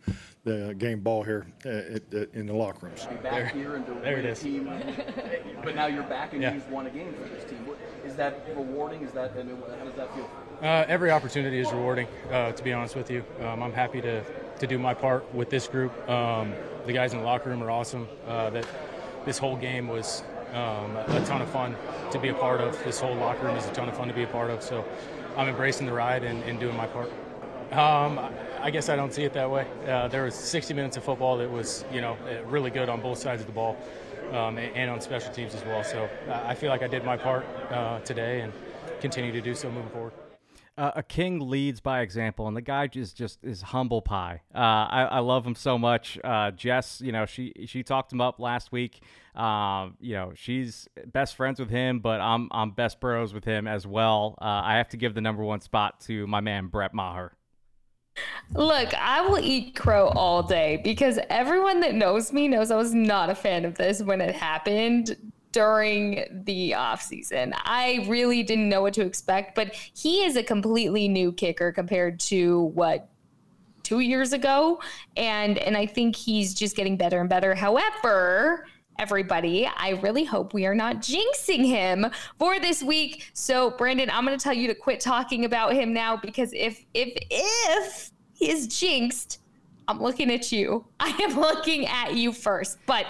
[0.45, 3.07] the game ball here uh, at, at, in the locker rooms.
[3.23, 4.69] back here and to there win it team.
[5.65, 6.53] but now you're back and Yeah.
[6.55, 7.67] you've won a game for this team.
[8.05, 9.03] Is that rewarding?
[9.03, 10.31] Is that I mean, how does that feel?
[10.63, 13.25] Uh, every opportunity is rewarding, uh, to be honest with you.
[13.41, 14.23] Um, I'm happy to,
[14.59, 15.93] to do my part with this group.
[16.09, 16.53] Um,
[16.87, 18.09] the guys in the locker room are awesome.
[18.27, 18.67] Uh, that
[19.25, 20.23] this whole game was
[20.53, 21.77] um, a ton of fun
[22.11, 22.83] to be a part of.
[22.85, 24.63] This whole locker room is a ton of fun to be a part of.
[24.63, 24.85] So
[25.37, 27.11] I'm embracing the ride and, and doing my part.
[27.73, 28.19] Um,
[28.61, 29.67] I guess I don't see it that way.
[29.87, 32.17] Uh, there was 60 minutes of football that was, you know,
[32.47, 33.77] really good on both sides of the ball
[34.33, 35.85] um, and on special teams as well.
[35.85, 38.53] So I feel like I did my part uh, today and
[39.01, 40.13] continue to do so moving forward.
[40.79, 44.43] Uh, a king leads by example, and the guy just just is humble pie.
[44.55, 46.21] Uh, I, I, love him so much.
[46.23, 49.01] Uh, Jess, you know, she she talked him up last week.
[49.35, 53.67] Um, you know, she's best friends with him, but I'm I'm best bros with him
[53.67, 54.37] as well.
[54.41, 57.33] Uh, I have to give the number one spot to my man Brett Maher.
[58.55, 62.95] Look, I will eat crow all day because everyone that knows me knows I was
[62.95, 65.17] not a fan of this when it happened
[65.53, 67.55] during the off season.
[67.57, 72.21] I really didn't know what to expect, but he is a completely new kicker compared
[72.21, 73.09] to what
[73.83, 74.81] two years ago,
[75.17, 77.55] and and I think he's just getting better and better.
[77.55, 78.67] However.
[79.01, 82.05] Everybody, I really hope we are not jinxing him
[82.37, 83.31] for this week.
[83.33, 86.85] So, Brandon, I'm going to tell you to quit talking about him now because if
[86.95, 89.39] if if he is jinxed,
[89.87, 90.85] I'm looking at you.
[91.01, 92.79] I am looking at you first.
[92.87, 93.07] But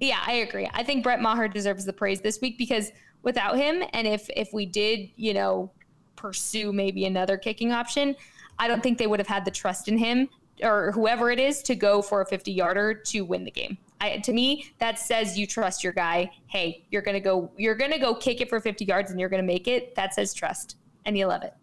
[0.00, 0.68] yeah, I agree.
[0.72, 2.90] I think Brett Maher deserves the praise this week because
[3.22, 5.70] without him, and if if we did, you know,
[6.16, 8.16] pursue maybe another kicking option,
[8.58, 10.28] I don't think they would have had the trust in him
[10.62, 13.76] or whoever it is to go for a 50 yarder to win the game.
[14.00, 16.30] I, to me, that says you trust your guy.
[16.46, 19.42] Hey, you're gonna go, you're gonna go kick it for 50 yards and you're gonna
[19.42, 19.94] make it.
[19.94, 21.54] That says trust, and you love it.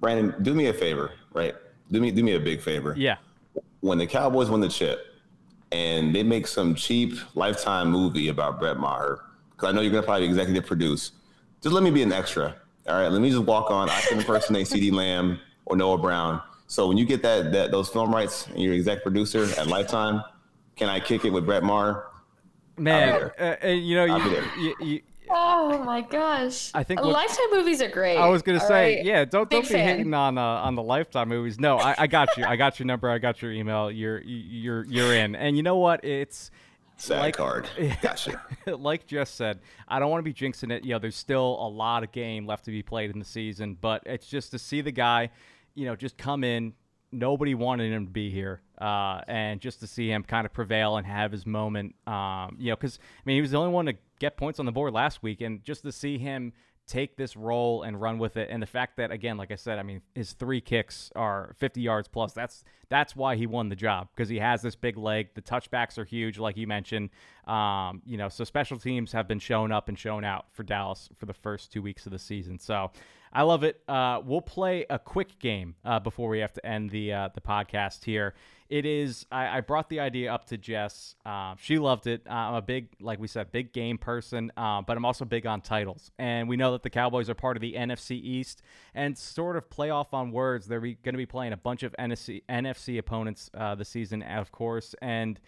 [0.00, 1.54] Brandon, do me a favor, right?
[1.90, 2.94] Do me do me a big favor.
[2.96, 3.16] Yeah.
[3.80, 5.00] When the Cowboys win the chip,
[5.72, 10.02] and they make some cheap lifetime movie about Brett Maher, because I know you're gonna
[10.02, 11.12] probably executive produce.
[11.62, 12.54] Just let me be an extra.
[12.86, 13.90] All right, let me just walk on.
[13.90, 16.40] I can impersonate CeeDee Lamb or Noah Brown.
[16.66, 20.22] So when you get that that those film rights and you're exec producer at Lifetime,
[20.76, 22.06] can I kick it with Brett Maher?
[22.76, 26.70] Man, uh, you know, you, you, you, Oh my gosh!
[26.74, 28.16] I think what, Lifetime movies are great.
[28.16, 29.04] I was gonna say, right?
[29.04, 29.98] yeah, don't Big don't be fan.
[29.98, 31.58] hating on uh, on the Lifetime movies.
[31.58, 32.44] No, I, I got you.
[32.44, 33.10] I got your number.
[33.10, 33.90] I got your email.
[33.90, 35.34] You're you're you're in.
[35.36, 36.04] And you know what?
[36.04, 36.50] It's
[36.98, 37.68] sad like, card.
[38.02, 38.42] Gotcha.
[38.66, 40.84] like Jess said, I don't want to be jinxing it.
[40.84, 43.76] You know, there's still a lot of game left to be played in the season,
[43.80, 45.30] but it's just to see the guy,
[45.74, 46.74] you know, just come in.
[47.10, 50.98] Nobody wanted him to be here, uh, and just to see him kind of prevail
[50.98, 53.86] and have his moment, um, you know, because I mean, he was the only one
[53.86, 56.52] to get points on the board last week, and just to see him
[56.86, 59.78] take this role and run with it, and the fact that again, like I said,
[59.78, 62.32] I mean, his three kicks are 50 yards plus.
[62.32, 65.28] That's that's why he won the job because he has this big leg.
[65.34, 67.10] The touchbacks are huge, like you mentioned.
[67.46, 71.08] Um, you know, so special teams have been showing up and showing out for Dallas
[71.16, 72.58] for the first two weeks of the season.
[72.58, 72.90] So
[73.32, 73.80] I love it.
[73.88, 77.40] Uh, we'll play a quick game uh, before we have to end the uh, the
[77.40, 78.34] podcast here.
[78.68, 79.24] It is.
[79.32, 81.14] I, I, brought the idea up to Jess.
[81.24, 82.26] Uh, she loved it.
[82.28, 85.46] Uh, I'm a big, like we said, big game person, uh, but I'm also big
[85.46, 86.10] on titles.
[86.18, 88.60] And we know that the Cowboys are part of the NFC East,
[88.94, 90.66] and sort of play off on words.
[90.66, 94.94] They're going to be playing a bunch of NFC NFC opponents this season, of course,
[95.02, 95.40] and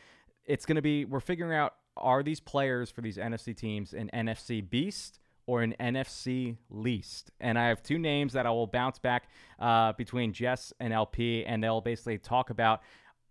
[0.46, 1.04] it's going to be.
[1.04, 5.74] We're figuring out are these players for these NFC teams an NFC beast or an
[5.80, 7.30] NFC least.
[7.40, 9.28] And I have two names that I will bounce back
[9.58, 12.82] uh, between Jess and LP, and they'll basically talk about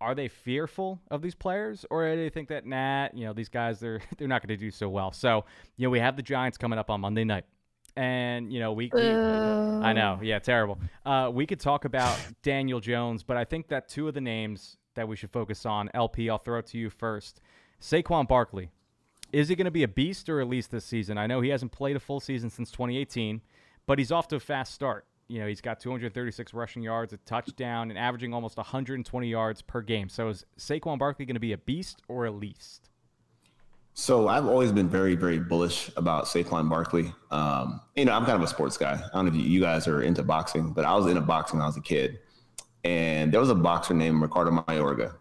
[0.02, 3.50] are they fearful of these players or do they think that nah you know these
[3.50, 5.44] guys they're they're not going to do so well so
[5.76, 7.44] you know we have the giants coming up on monday night
[7.96, 12.80] and you know we, we i know yeah terrible uh, we could talk about daniel
[12.80, 16.30] jones but i think that two of the names that we should focus on lp
[16.30, 17.42] i'll throw it to you first
[17.82, 18.70] saquon barkley
[19.32, 21.18] is he going to be a beast or at least this season?
[21.18, 23.42] I know he hasn't played a full season since 2018,
[23.86, 25.06] but he's off to a fast start.
[25.28, 29.82] You know, he's got 236 rushing yards, a touchdown, and averaging almost 120 yards per
[29.82, 30.10] game.
[30.10, 32.89] So is Saquon Barkley going to be a beast or a least?
[34.00, 37.14] So I've always been very, very bullish about Saquon Barkley.
[37.32, 38.94] Um, you know, I'm kind of a sports guy.
[38.94, 41.64] I don't know if you guys are into boxing, but I was into boxing when
[41.64, 42.20] I was a kid.
[42.86, 45.14] And there was a boxer named Ricardo Mayorga.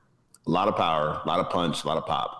[0.46, 2.38] A lot of power, a lot of punch, a lot of pop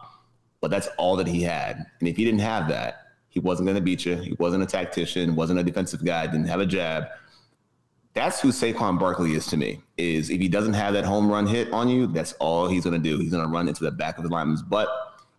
[0.60, 1.86] but that's all that he had.
[2.00, 4.16] And if he didn't have that, he wasn't going to beat you.
[4.16, 7.04] He wasn't a tactician, wasn't a defensive guy, didn't have a jab.
[8.14, 9.80] That's who Saquon Barkley is to me.
[9.96, 13.00] Is if he doesn't have that home run hit on you, that's all he's going
[13.00, 13.18] to do.
[13.18, 14.88] He's going to run into the back of the lineman's butt.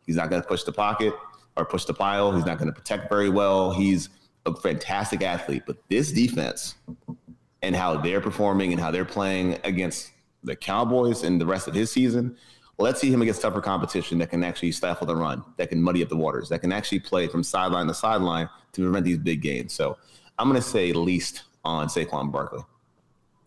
[0.10, 1.14] He's not going to push the pocket
[1.56, 2.32] or push the pile.
[2.32, 3.72] He's not going to protect very well.
[3.72, 4.10] He's
[4.46, 6.76] a fantastic athlete, but this defense
[7.62, 10.12] and how they're performing and how they're playing against
[10.44, 12.36] the Cowboys and the rest of his season–
[12.80, 16.02] let's see him against tougher competition that can actually stifle the run, that can muddy
[16.02, 19.42] up the waters, that can actually play from sideline to sideline to prevent these big
[19.42, 19.74] gains.
[19.74, 19.98] So
[20.40, 22.64] I'm going to say least on Saquon Barkley.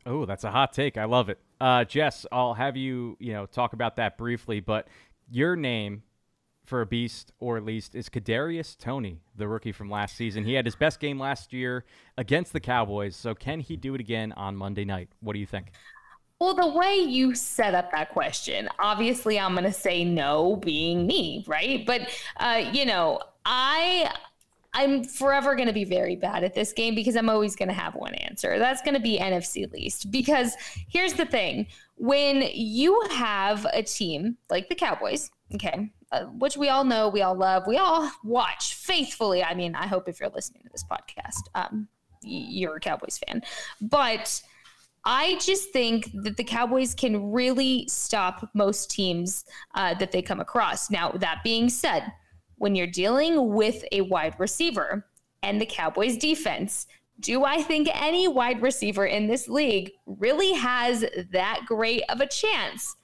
[0.04, 0.98] Oh, that's a hot take.
[0.98, 1.38] I love it.
[1.60, 4.88] Uh, Jess, I'll have you, you know, talk about that briefly, but
[5.30, 6.02] your name
[6.72, 10.42] for a beast or at least is Kadarius Toney, the rookie from last season.
[10.42, 11.84] He had his best game last year
[12.16, 13.14] against the Cowboys.
[13.14, 15.10] So can he do it again on Monday night?
[15.20, 15.72] What do you think?
[16.40, 21.06] Well, the way you set up that question, obviously, I'm going to say no, being
[21.06, 21.84] me, right?
[21.84, 22.08] But
[22.38, 24.10] uh, you know, I
[24.72, 27.74] I'm forever going to be very bad at this game because I'm always going to
[27.74, 28.58] have one answer.
[28.58, 30.10] That's going to be NFC least.
[30.10, 30.54] Because
[30.88, 31.66] here's the thing
[31.96, 37.22] when you have a team like the Cowboys, okay, uh, which we all know, we
[37.22, 39.42] all love, we all watch faithfully.
[39.42, 41.88] I mean, I hope if you're listening to this podcast, um,
[42.22, 43.42] you're a Cowboys fan.
[43.80, 44.42] But
[45.04, 50.40] I just think that the Cowboys can really stop most teams uh, that they come
[50.40, 50.90] across.
[50.90, 52.12] Now, that being said,
[52.56, 55.06] when you're dealing with a wide receiver
[55.42, 56.86] and the Cowboys defense,
[57.18, 62.26] do I think any wide receiver in this league really has that great of a
[62.26, 62.94] chance?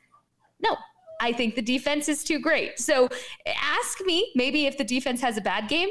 [0.60, 0.76] No,
[1.20, 2.78] I think the defense is too great.
[2.78, 3.08] So
[3.46, 5.88] ask me maybe if the defense has a bad game,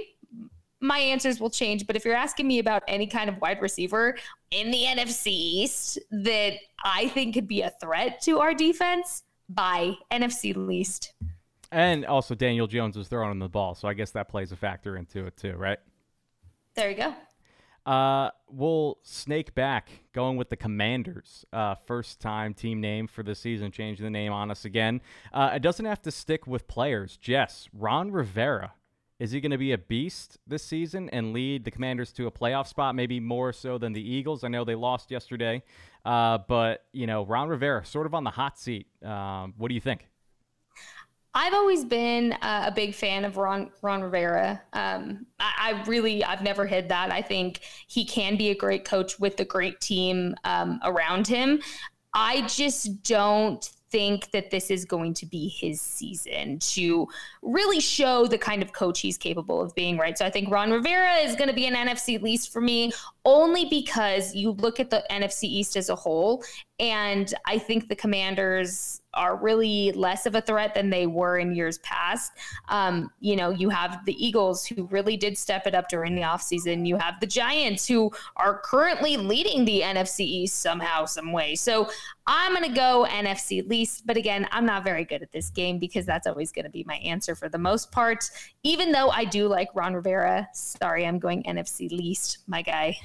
[0.79, 1.87] my answers will change.
[1.87, 4.17] But if you're asking me about any kind of wide receiver
[4.51, 9.95] in the NFC East that I think could be a threat to our defense, by
[10.11, 11.13] NFC least.
[11.71, 14.97] And also, Daniel Jones was throwing the ball, so I guess that plays a factor
[14.97, 15.79] into it too, right?
[16.75, 17.13] There you go.
[17.87, 21.45] Uh, we'll snake back, going with the Commanders.
[21.53, 24.99] Uh, first time team name for the season, changing the name on us again.
[25.33, 27.15] Uh, it doesn't have to stick with players.
[27.15, 28.73] Jess, Ron Rivera,
[29.19, 32.31] is he going to be a beast this season and lead the Commanders to a
[32.31, 34.43] playoff spot, maybe more so than the Eagles?
[34.43, 35.63] I know they lost yesterday,
[36.03, 38.87] uh, but you know Ron Rivera, sort of on the hot seat.
[39.01, 40.07] Um, what do you think?
[41.37, 44.59] I've always been uh, a big fan of Ron Ron Rivera.
[44.73, 47.11] Um, I, I, really I've never hid that.
[47.11, 51.61] I think he can be a great coach with a great team um, around him.
[52.11, 57.07] I just don't think that this is going to be his season to
[57.43, 60.17] really show the kind of coach he's capable of being, right?
[60.17, 62.91] So I think Ron Rivera is going to be an NFC least for me
[63.27, 66.41] only because you look at the NFC East as a whole
[66.79, 71.55] and I think the Commanders are really less of a threat than they were in
[71.55, 72.31] years past.
[72.69, 76.21] Um, you know, you have the Eagles who really did step it up during the
[76.21, 76.87] offseason.
[76.87, 81.55] You have the Giants who are currently leading the NFC East somehow, some way.
[81.55, 81.89] So
[82.27, 84.05] I'm going to go NFC least.
[84.05, 86.83] But again, I'm not very good at this game because that's always going to be
[86.87, 88.29] my answer for the most part.
[88.61, 92.97] Even though I do like Ron Rivera, sorry, I'm going NFC least, my guy.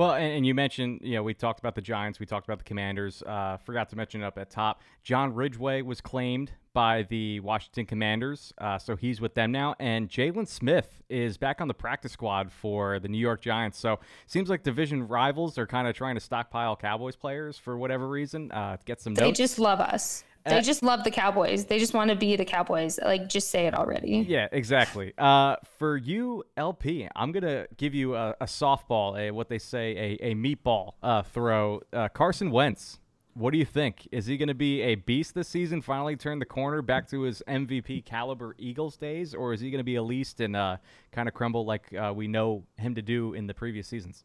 [0.00, 2.56] Well, and, and, you mentioned, you know, we talked about the Giants, we talked about
[2.56, 3.22] the Commanders.
[3.22, 8.54] Uh, forgot to mention up at top, John Ridgeway was claimed by the Washington Commanders,
[8.56, 9.74] uh, so he's with them now.
[9.78, 13.78] And Jalen Smith is back on the practice squad for the New York Giants.
[13.78, 18.08] So seems like division rivals are kind of trying to stockpile Cowboys players for whatever
[18.08, 18.50] reason.
[18.52, 19.12] Uh, get some.
[19.12, 19.36] They notes.
[19.36, 20.24] just love us.
[20.46, 21.66] They uh, just love the Cowboys.
[21.66, 22.98] They just want to be the Cowboys.
[23.02, 24.24] Like, just say it already.
[24.28, 25.12] Yeah, exactly.
[25.18, 30.18] Uh, for you, LP, I'm gonna give you a, a softball, a what they say,
[30.20, 31.82] a, a meatball uh, throw.
[31.92, 32.98] Uh, Carson Wentz.
[33.34, 34.08] What do you think?
[34.10, 35.80] Is he going to be a beast this season?
[35.80, 39.78] Finally, turn the corner back to his MVP caliber Eagles days, or is he going
[39.78, 40.78] to be a least and uh,
[41.12, 44.24] kind of crumble like uh, we know him to do in the previous seasons?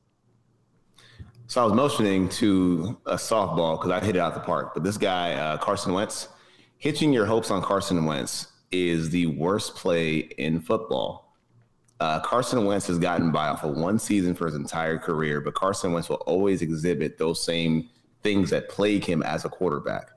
[1.47, 4.73] So I was motioning to a softball because I hit it out the park.
[4.73, 6.27] But this guy, uh, Carson Wentz,
[6.77, 11.35] hitching your hopes on Carson Wentz is the worst play in football.
[11.99, 15.53] Uh, Carson Wentz has gotten by off of one season for his entire career, but
[15.53, 17.89] Carson Wentz will always exhibit those same
[18.23, 20.09] things that plague him as a quarterback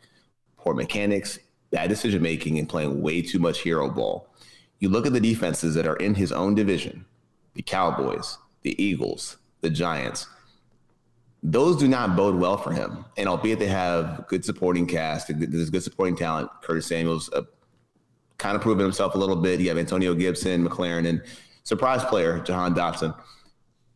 [0.57, 1.39] poor mechanics,
[1.71, 4.29] bad decision making, and playing way too much hero ball.
[4.81, 7.05] You look at the defenses that are in his own division
[7.55, 10.27] the Cowboys, the Eagles, the Giants
[11.43, 13.05] those do not bode well for him.
[13.17, 16.51] And albeit they have good supporting cast, there's good supporting talent.
[16.63, 17.43] Curtis Samuel's uh,
[18.39, 19.61] kind of proven himself a little bit.
[19.61, 21.23] You have Antonio Gibson, McLaurin, and
[21.65, 23.17] surprise player Jahan Dotson.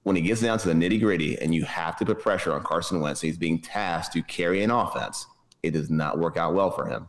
[0.05, 2.64] When it gets down to the nitty gritty, and you have to put pressure on
[2.64, 5.27] Carson Wentz, he's being tasked to carry an offense.
[5.62, 7.09] It does not work out well for him.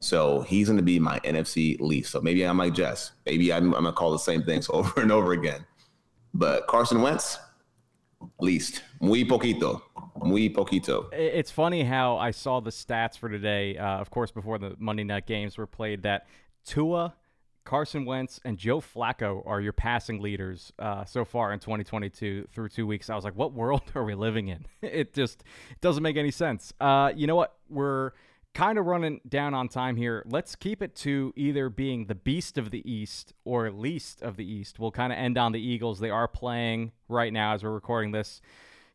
[0.00, 2.10] So he's going to be my NFC least.
[2.10, 3.12] So maybe I'm like Jess.
[3.26, 5.66] Maybe I'm, I'm going to call the same things over and over again.
[6.32, 7.38] But Carson Wentz,
[8.40, 8.82] least.
[9.00, 9.82] Muy poquito.
[10.22, 11.08] Muy poquito.
[11.12, 15.04] It's funny how I saw the stats for today, uh, of course, before the Monday
[15.04, 16.26] night games were played, that
[16.64, 17.14] Tua,
[17.64, 22.68] Carson Wentz, and Joe Flacco are your passing leaders uh, so far in 2022 through
[22.68, 23.08] two weeks.
[23.08, 24.66] I was like, what world are we living in?
[24.82, 25.44] it just
[25.80, 26.72] doesn't make any sense.
[26.80, 27.56] Uh, you know what?
[27.68, 28.12] We're
[28.54, 30.24] kind of running down on time here.
[30.26, 34.50] Let's keep it to either being the beast of the East or least of the
[34.50, 34.78] East.
[34.78, 36.00] We'll kind of end on the Eagles.
[36.00, 38.40] They are playing right now as we're recording this.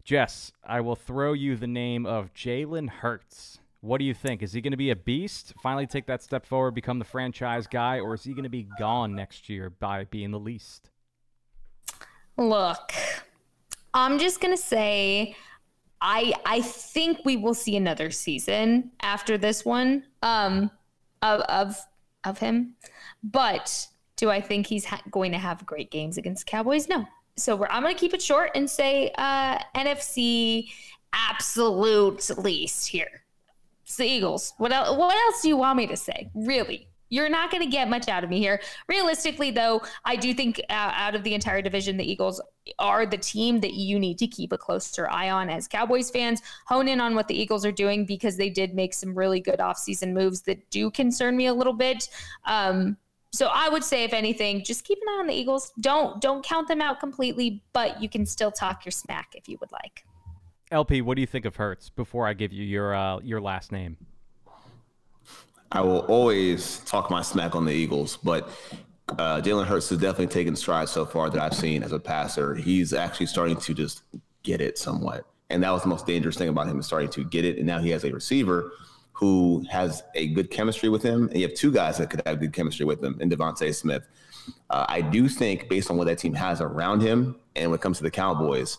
[0.03, 3.59] Jess, I will throw you the name of Jalen Hurts.
[3.81, 4.41] What do you think?
[4.41, 7.67] Is he going to be a beast, finally take that step forward, become the franchise
[7.67, 10.89] guy, or is he going to be gone next year by being the least?
[12.37, 12.93] Look,
[13.93, 15.35] I'm just going to say
[16.07, 20.69] I I think we will see another season after this one um
[21.23, 21.77] of of
[22.23, 22.75] of him.
[23.23, 26.87] But do I think he's ha- going to have great games against Cowboys?
[26.87, 27.05] No.
[27.37, 30.69] So I'm going to keep it short and say uh, NFC
[31.11, 33.23] absolute least here.
[33.83, 34.53] It's the Eagles.
[34.57, 34.71] What?
[34.71, 36.29] What else do you want me to say?
[36.35, 36.87] Really?
[37.15, 38.59] You're not going to get much out of me here.
[38.89, 42.41] Realistically, though, I do think uh, out of the entire division, the Eagles
[42.77, 46.41] are the team that you need to keep a closer eye on as Cowboys fans.
[46.67, 49.59] Hone in on what the Eagles are doing because they did make some really good
[49.59, 52.09] offseason moves that do concern me a little bit.
[52.43, 52.97] Um,
[53.31, 55.71] so I would say, if anything, just keep an eye on the Eagles.
[55.79, 59.57] Don't don't count them out completely, but you can still talk your smack if you
[59.61, 60.03] would like.
[60.69, 61.89] LP, what do you think of Hurts?
[61.89, 63.95] Before I give you your uh, your last name,
[65.71, 68.49] I will always talk my smack on the Eagles, but
[69.09, 72.55] uh, Jalen Hurts has definitely taken strides so far that I've seen as a passer.
[72.55, 74.03] He's actually starting to just
[74.43, 77.23] get it somewhat, and that was the most dangerous thing about him is starting to
[77.25, 77.57] get it.
[77.57, 78.71] And now he has a receiver
[79.13, 82.39] who has a good chemistry with him, and you have two guys that could have
[82.39, 84.07] good chemistry with him, in DeVonta Smith.
[84.69, 87.81] Uh, I do think, based on what that team has around him, and when it
[87.81, 88.77] comes to the Cowboys,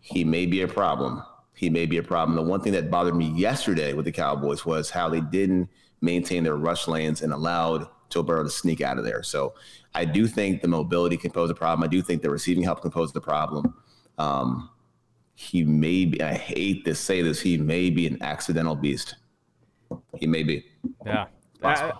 [0.00, 1.22] he may be a problem.
[1.54, 2.36] He may be a problem.
[2.36, 5.68] The one thing that bothered me yesterday with the Cowboys was how they didn't
[6.06, 9.22] maintain their rush lanes and allowed Joe Burrow to sneak out of there.
[9.22, 9.52] So
[9.94, 11.84] I do think the mobility can pose a problem.
[11.84, 13.74] I do think the receiving help can pose the problem.
[14.16, 14.70] Um,
[15.34, 19.16] he may be, I hate to say this, he may be an accidental beast.
[20.18, 20.64] He may be.
[21.04, 21.26] Yeah.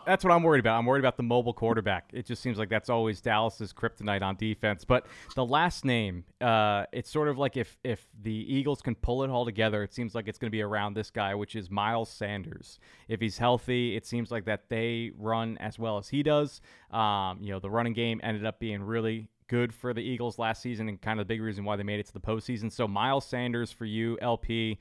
[0.07, 0.79] That's what I'm worried about.
[0.79, 2.11] I'm worried about the mobile quarterback.
[2.13, 4.85] It just seems like that's always Dallas's kryptonite on defense.
[4.85, 9.23] But the last name, uh, it's sort of like if if the Eagles can pull
[9.23, 11.71] it all together, it seems like it's going to be around this guy, which is
[11.71, 12.79] Miles Sanders.
[13.09, 16.61] If he's healthy, it seems like that they run as well as he does.
[16.91, 20.63] Um, you know, the running game ended up being really good for the Eagles last
[20.63, 22.71] season, and kind of the big reason why they made it to the postseason.
[22.71, 24.79] So Miles Sanders for you, LP,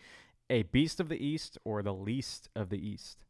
[0.50, 3.24] a beast of the East or the least of the East.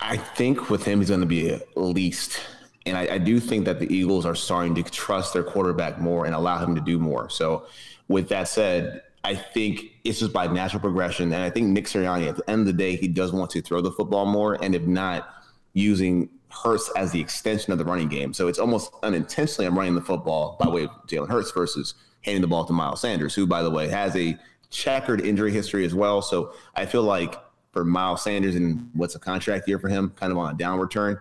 [0.00, 2.40] I think with him, he's going to be at least.
[2.86, 6.26] And I, I, do think that the Eagles are starting to trust their quarterback more
[6.26, 7.30] and allow him to do more.
[7.30, 7.66] So,
[8.08, 11.32] with that said, I think it's just by natural progression.
[11.32, 13.62] And I think Nick Sirianni, at the end of the day, he does want to
[13.62, 14.62] throw the football more.
[14.62, 15.28] And if not,
[15.72, 18.34] using Hurts as the extension of the running game.
[18.34, 22.42] So, it's almost unintentionally I'm running the football by way of Jalen Hurts versus handing
[22.42, 24.38] the ball to Miles Sanders, who, by the way, has a
[24.70, 26.20] checkered injury history as well.
[26.20, 27.34] So, I feel like
[27.74, 30.90] for Miles Sanders and what's a contract year for him, kind of on a downward
[30.90, 31.18] turn,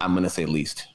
[0.00, 0.86] I'm going to say least.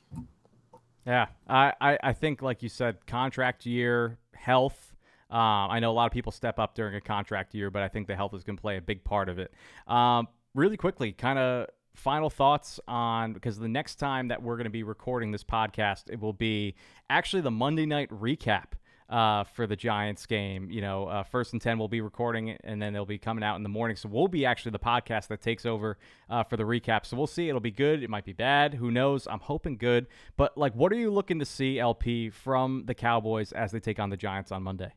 [1.06, 4.96] Yeah, I, I, I, think, like you said, contract year, health.
[5.30, 7.90] Um, I know a lot of people step up during a contract year, but I
[7.90, 9.52] think the health is going to play a big part of it.
[9.88, 14.66] Um, really quickly, kind of final thoughts on because the next time that we're going
[14.66, 16.76] to be recording this podcast, it will be
[17.10, 18.74] actually the Monday night recap
[19.12, 20.72] uh, for the Giants game.
[20.72, 23.44] You know, uh, first and 10 we'll be recording it, and then they'll be coming
[23.44, 23.98] out in the morning.
[23.98, 25.98] So we'll be actually the podcast that takes over
[26.30, 27.06] uh, for the recap.
[27.06, 27.50] So we'll see.
[27.50, 28.02] It'll be good.
[28.02, 28.74] It might be bad.
[28.74, 29.28] Who knows?
[29.28, 30.08] I'm hoping good.
[30.38, 34.00] But, like, what are you looking to see, LP, from the Cowboys as they take
[34.00, 34.94] on the Giants on Monday?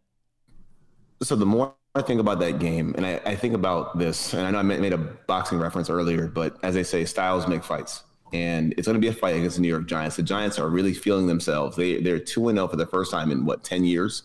[1.23, 4.47] So the more I think about that game, and I, I think about this, and
[4.47, 8.03] I know I made a boxing reference earlier, but as they say, styles make fights
[8.35, 10.17] and it's going to be a fight against the New York Giants.
[10.17, 11.77] The Giants are really feeling themselves.
[11.77, 14.25] They they're two and zero oh for the first time in what ten years.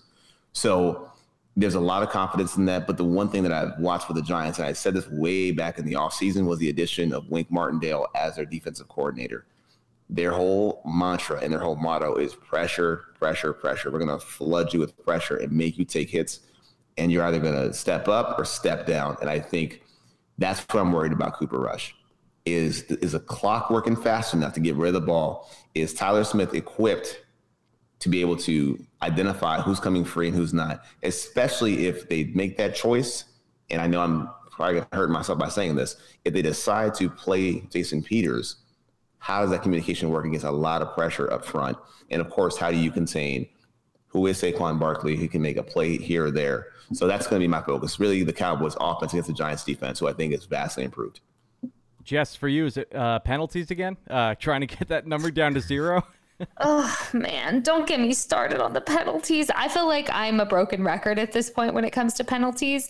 [0.52, 1.12] So
[1.56, 2.88] there's a lot of confidence in that.
[2.88, 5.52] But the one thing that I've watched for the Giants, and I said this way
[5.52, 9.46] back in the offseason, was the addition of Wink Martindale as their defensive coordinator.
[10.10, 13.92] Their whole mantra and their whole motto is pressure, pressure, pressure.
[13.92, 16.40] We're going to flood you with pressure and make you take hits,
[16.98, 19.18] and you're either going to step up or step down.
[19.22, 19.84] And I think
[20.40, 21.94] that's what I'm worried about Cooper Rush
[22.46, 25.50] is is a clock working fast enough to get rid of the ball?
[25.76, 27.22] Is Tyler Smith equipped
[28.00, 32.58] to be able to identify who's coming free and who's not, especially if they make
[32.58, 33.26] that choice?
[33.70, 35.96] And I know I'm probably to hurt myself by saying this.
[36.26, 38.58] If they decide to play Jason Peters,
[39.20, 41.78] how does that communication work against a lot of pressure up front?
[42.10, 43.48] And of course, how do you contain
[44.08, 46.68] who is Saquon Barkley who can make a play here or there?
[46.94, 48.00] So that's going to be my focus.
[48.00, 51.20] Really, the Cowboys' offense against the Giants' defense, who I think is vastly improved.
[52.04, 53.98] Jess, for you, is it uh, penalties again?
[54.10, 56.04] Uh, trying to get that number down to zero?
[56.60, 59.50] oh man, don't get me started on the penalties.
[59.50, 62.90] I feel like I'm a broken record at this point when it comes to penalties.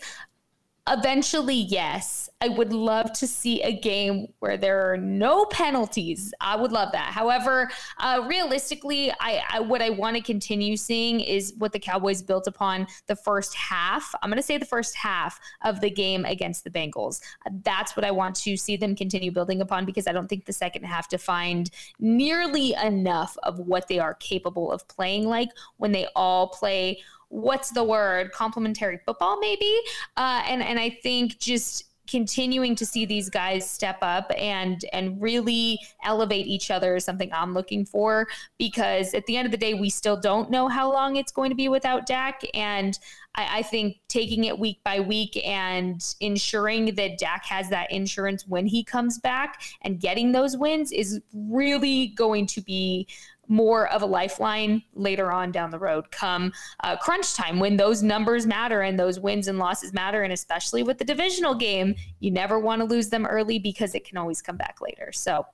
[0.90, 2.30] Eventually, yes.
[2.42, 6.34] I would love to see a game where there are no penalties.
[6.40, 7.12] I would love that.
[7.12, 12.22] However, uh, realistically, I, I what I want to continue seeing is what the Cowboys
[12.22, 14.16] built upon the first half.
[14.22, 17.20] I'm going to say the first half of the game against the Bengals.
[17.66, 20.54] That's what I want to see them continue building upon because I don't think the
[20.54, 26.08] second half defined nearly enough of what they are capable of playing like when they
[26.16, 27.00] all play
[27.30, 29.80] what's the word complementary football maybe?
[30.18, 35.22] Uh, and and I think just continuing to see these guys step up and and
[35.22, 38.28] really elevate each other is something I'm looking for
[38.58, 41.52] because at the end of the day we still don't know how long it's going
[41.52, 42.42] to be without Dak.
[42.56, 42.98] And
[43.36, 48.48] I, I think taking it week by week and ensuring that Dak has that insurance
[48.48, 53.08] when he comes back and getting those wins is really going to be
[53.50, 56.54] more of a lifeline later on down the road come
[56.84, 60.84] uh, crunch time when those numbers matter and those wins and losses matter and especially
[60.84, 64.42] with the divisional game you never want to lose them early because it can always
[64.42, 65.46] come back later so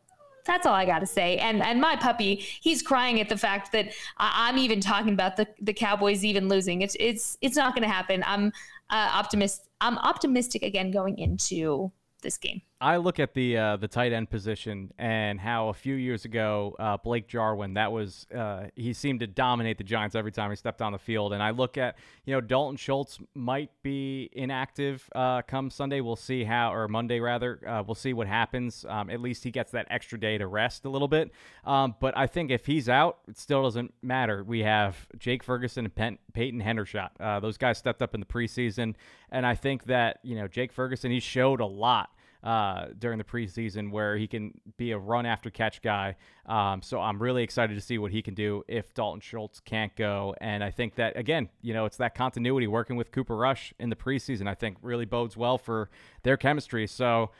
[0.45, 1.37] that's all I got to say.
[1.37, 5.35] And and my puppy, he's crying at the fact that I, am even talking about
[5.37, 6.81] the the Cowboys even losing.
[6.81, 8.23] It's it's it's not going to happen.
[8.25, 8.47] I'm
[8.89, 9.67] uh, optimist.
[9.81, 11.91] I'm optimistic again going into
[12.21, 12.61] this game.
[12.81, 16.75] I look at the uh, the tight end position and how a few years ago
[16.77, 20.57] uh, Blake Jarwin that was uh, he seemed to dominate the Giants every time he
[20.57, 21.31] stepped on the field.
[21.31, 21.95] And I look at
[22.25, 26.01] you know Dalton Schultz might be inactive uh, come Sunday.
[26.01, 28.85] We'll see how or Monday rather uh, we'll see what happens.
[28.89, 31.31] Um, at least he gets that extra day to rest a little bit.
[31.63, 34.43] Um, but I think if he's out it still doesn't matter.
[34.43, 37.11] We have Jake Ferguson and Pen- Peyton Hendershot.
[37.21, 38.95] Uh, those guys stepped up in the preseason.
[39.31, 42.09] And I think that you know Jake Ferguson he showed a lot
[42.45, 46.15] uh, during the preseason where he can be a run after catch guy.
[46.45, 49.93] Um, so I'm really excited to see what he can do if Dalton Schultz can't
[49.95, 50.35] go.
[50.39, 53.89] And I think that, again, you know, it's that continuity working with Cooper Rush in
[53.89, 55.89] the preseason, I think really bodes well for
[56.21, 56.85] their chemistry.
[56.85, 57.31] So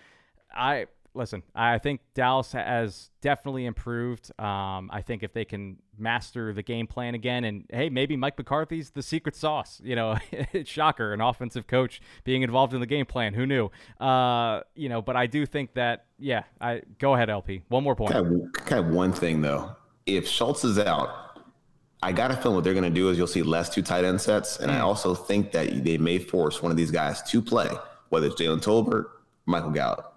[0.54, 4.32] I listen, I think Dallas has definitely improved.
[4.40, 8.38] Um, I think if they can master the game plan again, and hey, maybe Mike
[8.38, 9.82] McCarthy's the secret sauce.
[9.84, 10.18] You know,
[10.66, 13.34] shocker, an offensive coach being involved in the game plan.
[13.34, 13.72] Who knew?
[14.00, 16.44] Uh, you know, but I do think that yeah.
[16.60, 17.64] I go ahead, LP.
[17.70, 18.12] One more point.
[18.12, 19.76] Kind of, kind of one thing though.
[20.06, 21.40] If Schultz is out,
[22.04, 24.04] I got a feeling what they're going to do is you'll see less two tight
[24.04, 24.76] end sets, and mm.
[24.76, 27.70] I also think that they may force one of these guys to play,
[28.10, 29.06] whether it's Jalen Tolbert,
[29.46, 30.15] Michael Gallup.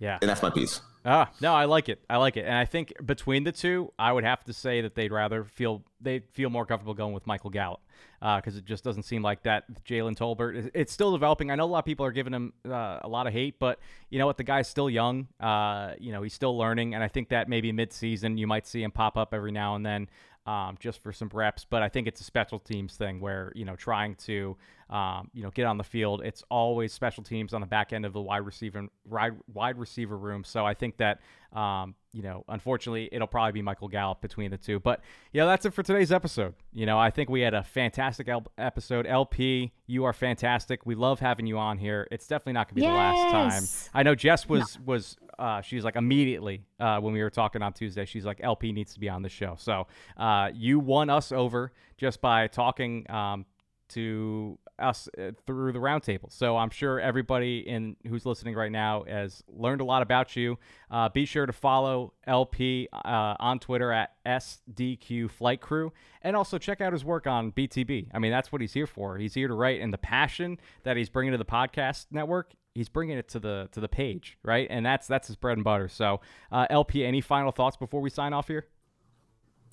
[0.00, 0.18] Yeah.
[0.20, 0.80] And that's my piece.
[1.04, 2.02] Ah, no, I like it.
[2.10, 2.44] I like it.
[2.44, 5.82] And I think between the two, I would have to say that they'd rather feel
[6.00, 7.80] they feel more comfortable going with Michael Gallup
[8.20, 9.64] because uh, it just doesn't seem like that.
[9.84, 11.50] Jalen Tolbert, it's still developing.
[11.50, 13.78] I know a lot of people are giving him uh, a lot of hate, but
[14.10, 14.36] you know what?
[14.36, 15.28] The guy's still young.
[15.38, 18.82] Uh, you know, he's still learning, and I think that maybe mid-season you might see
[18.82, 20.08] him pop up every now and then
[20.46, 21.64] um, just for some reps.
[21.64, 24.56] But I think it's a special teams thing where you know trying to
[24.90, 26.22] um, you know get on the field.
[26.24, 30.18] It's always special teams on the back end of the wide receiver wide, wide receiver
[30.18, 30.44] room.
[30.44, 31.20] So I think that
[31.52, 34.80] um, you know unfortunately it'll probably be Michael Gallup between the two.
[34.80, 35.00] But
[35.32, 36.54] yeah, that's it for today's episode.
[36.72, 39.06] You know I think we had a fantastic episode.
[39.06, 40.84] LP, you are fantastic.
[40.84, 42.08] We love having you on here.
[42.10, 42.90] It's definitely not going to be yes.
[42.90, 43.90] the last time.
[43.94, 44.84] I know Jess was no.
[44.86, 48.72] was uh, she's like immediately uh, when we were talking on Tuesday, she's like LP
[48.72, 49.54] needs to be on the show.
[49.56, 49.86] So
[50.16, 53.46] uh, you won us over just by talking um,
[53.90, 56.32] to us uh, through the roundtable.
[56.32, 60.58] So I'm sure everybody in who's listening right now has learned a lot about you.
[60.90, 65.92] Uh, be sure to follow LP uh, on Twitter at SDQ Flight Crew,
[66.22, 68.08] and also check out his work on BTB.
[68.12, 69.18] I mean, that's what he's here for.
[69.18, 72.88] He's here to write, and the passion that he's bringing to the podcast network he's
[72.88, 74.66] bringing it to the to the page, right?
[74.70, 75.88] And that's that's his bread and butter.
[75.88, 76.20] So,
[76.52, 78.66] uh, LP, any final thoughts before we sign off here?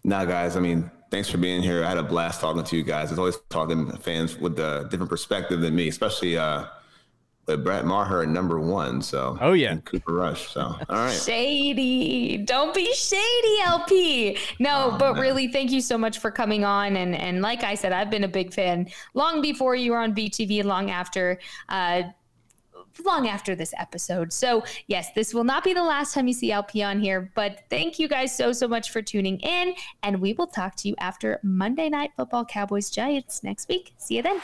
[0.04, 0.56] Nah, guys.
[0.56, 1.84] I mean, thanks for being here.
[1.84, 3.10] I had a blast talking to you guys.
[3.10, 6.66] It's always talking to fans with a different perspective than me, especially uh,
[7.48, 9.02] with Brett Maher at number one.
[9.02, 10.50] So, oh yeah, Cooper Rush.
[10.50, 12.38] So, all right, shady.
[12.38, 14.38] Don't be shady, LP.
[14.60, 15.22] No, oh, but man.
[15.22, 16.98] really, thank you so much for coming on.
[16.98, 20.14] And and like I said, I've been a big fan long before you were on
[20.14, 21.40] BTB, long after.
[21.70, 22.04] Uh,
[23.06, 24.32] long after this episode.
[24.34, 27.62] So, yes, this will not be the last time you see LP on here, but
[27.70, 29.74] thank you guys so, so much for tuning in.
[30.04, 33.94] And we will talk to you after Monday Night Football Cowboys Giants next week.
[33.98, 34.42] See you then.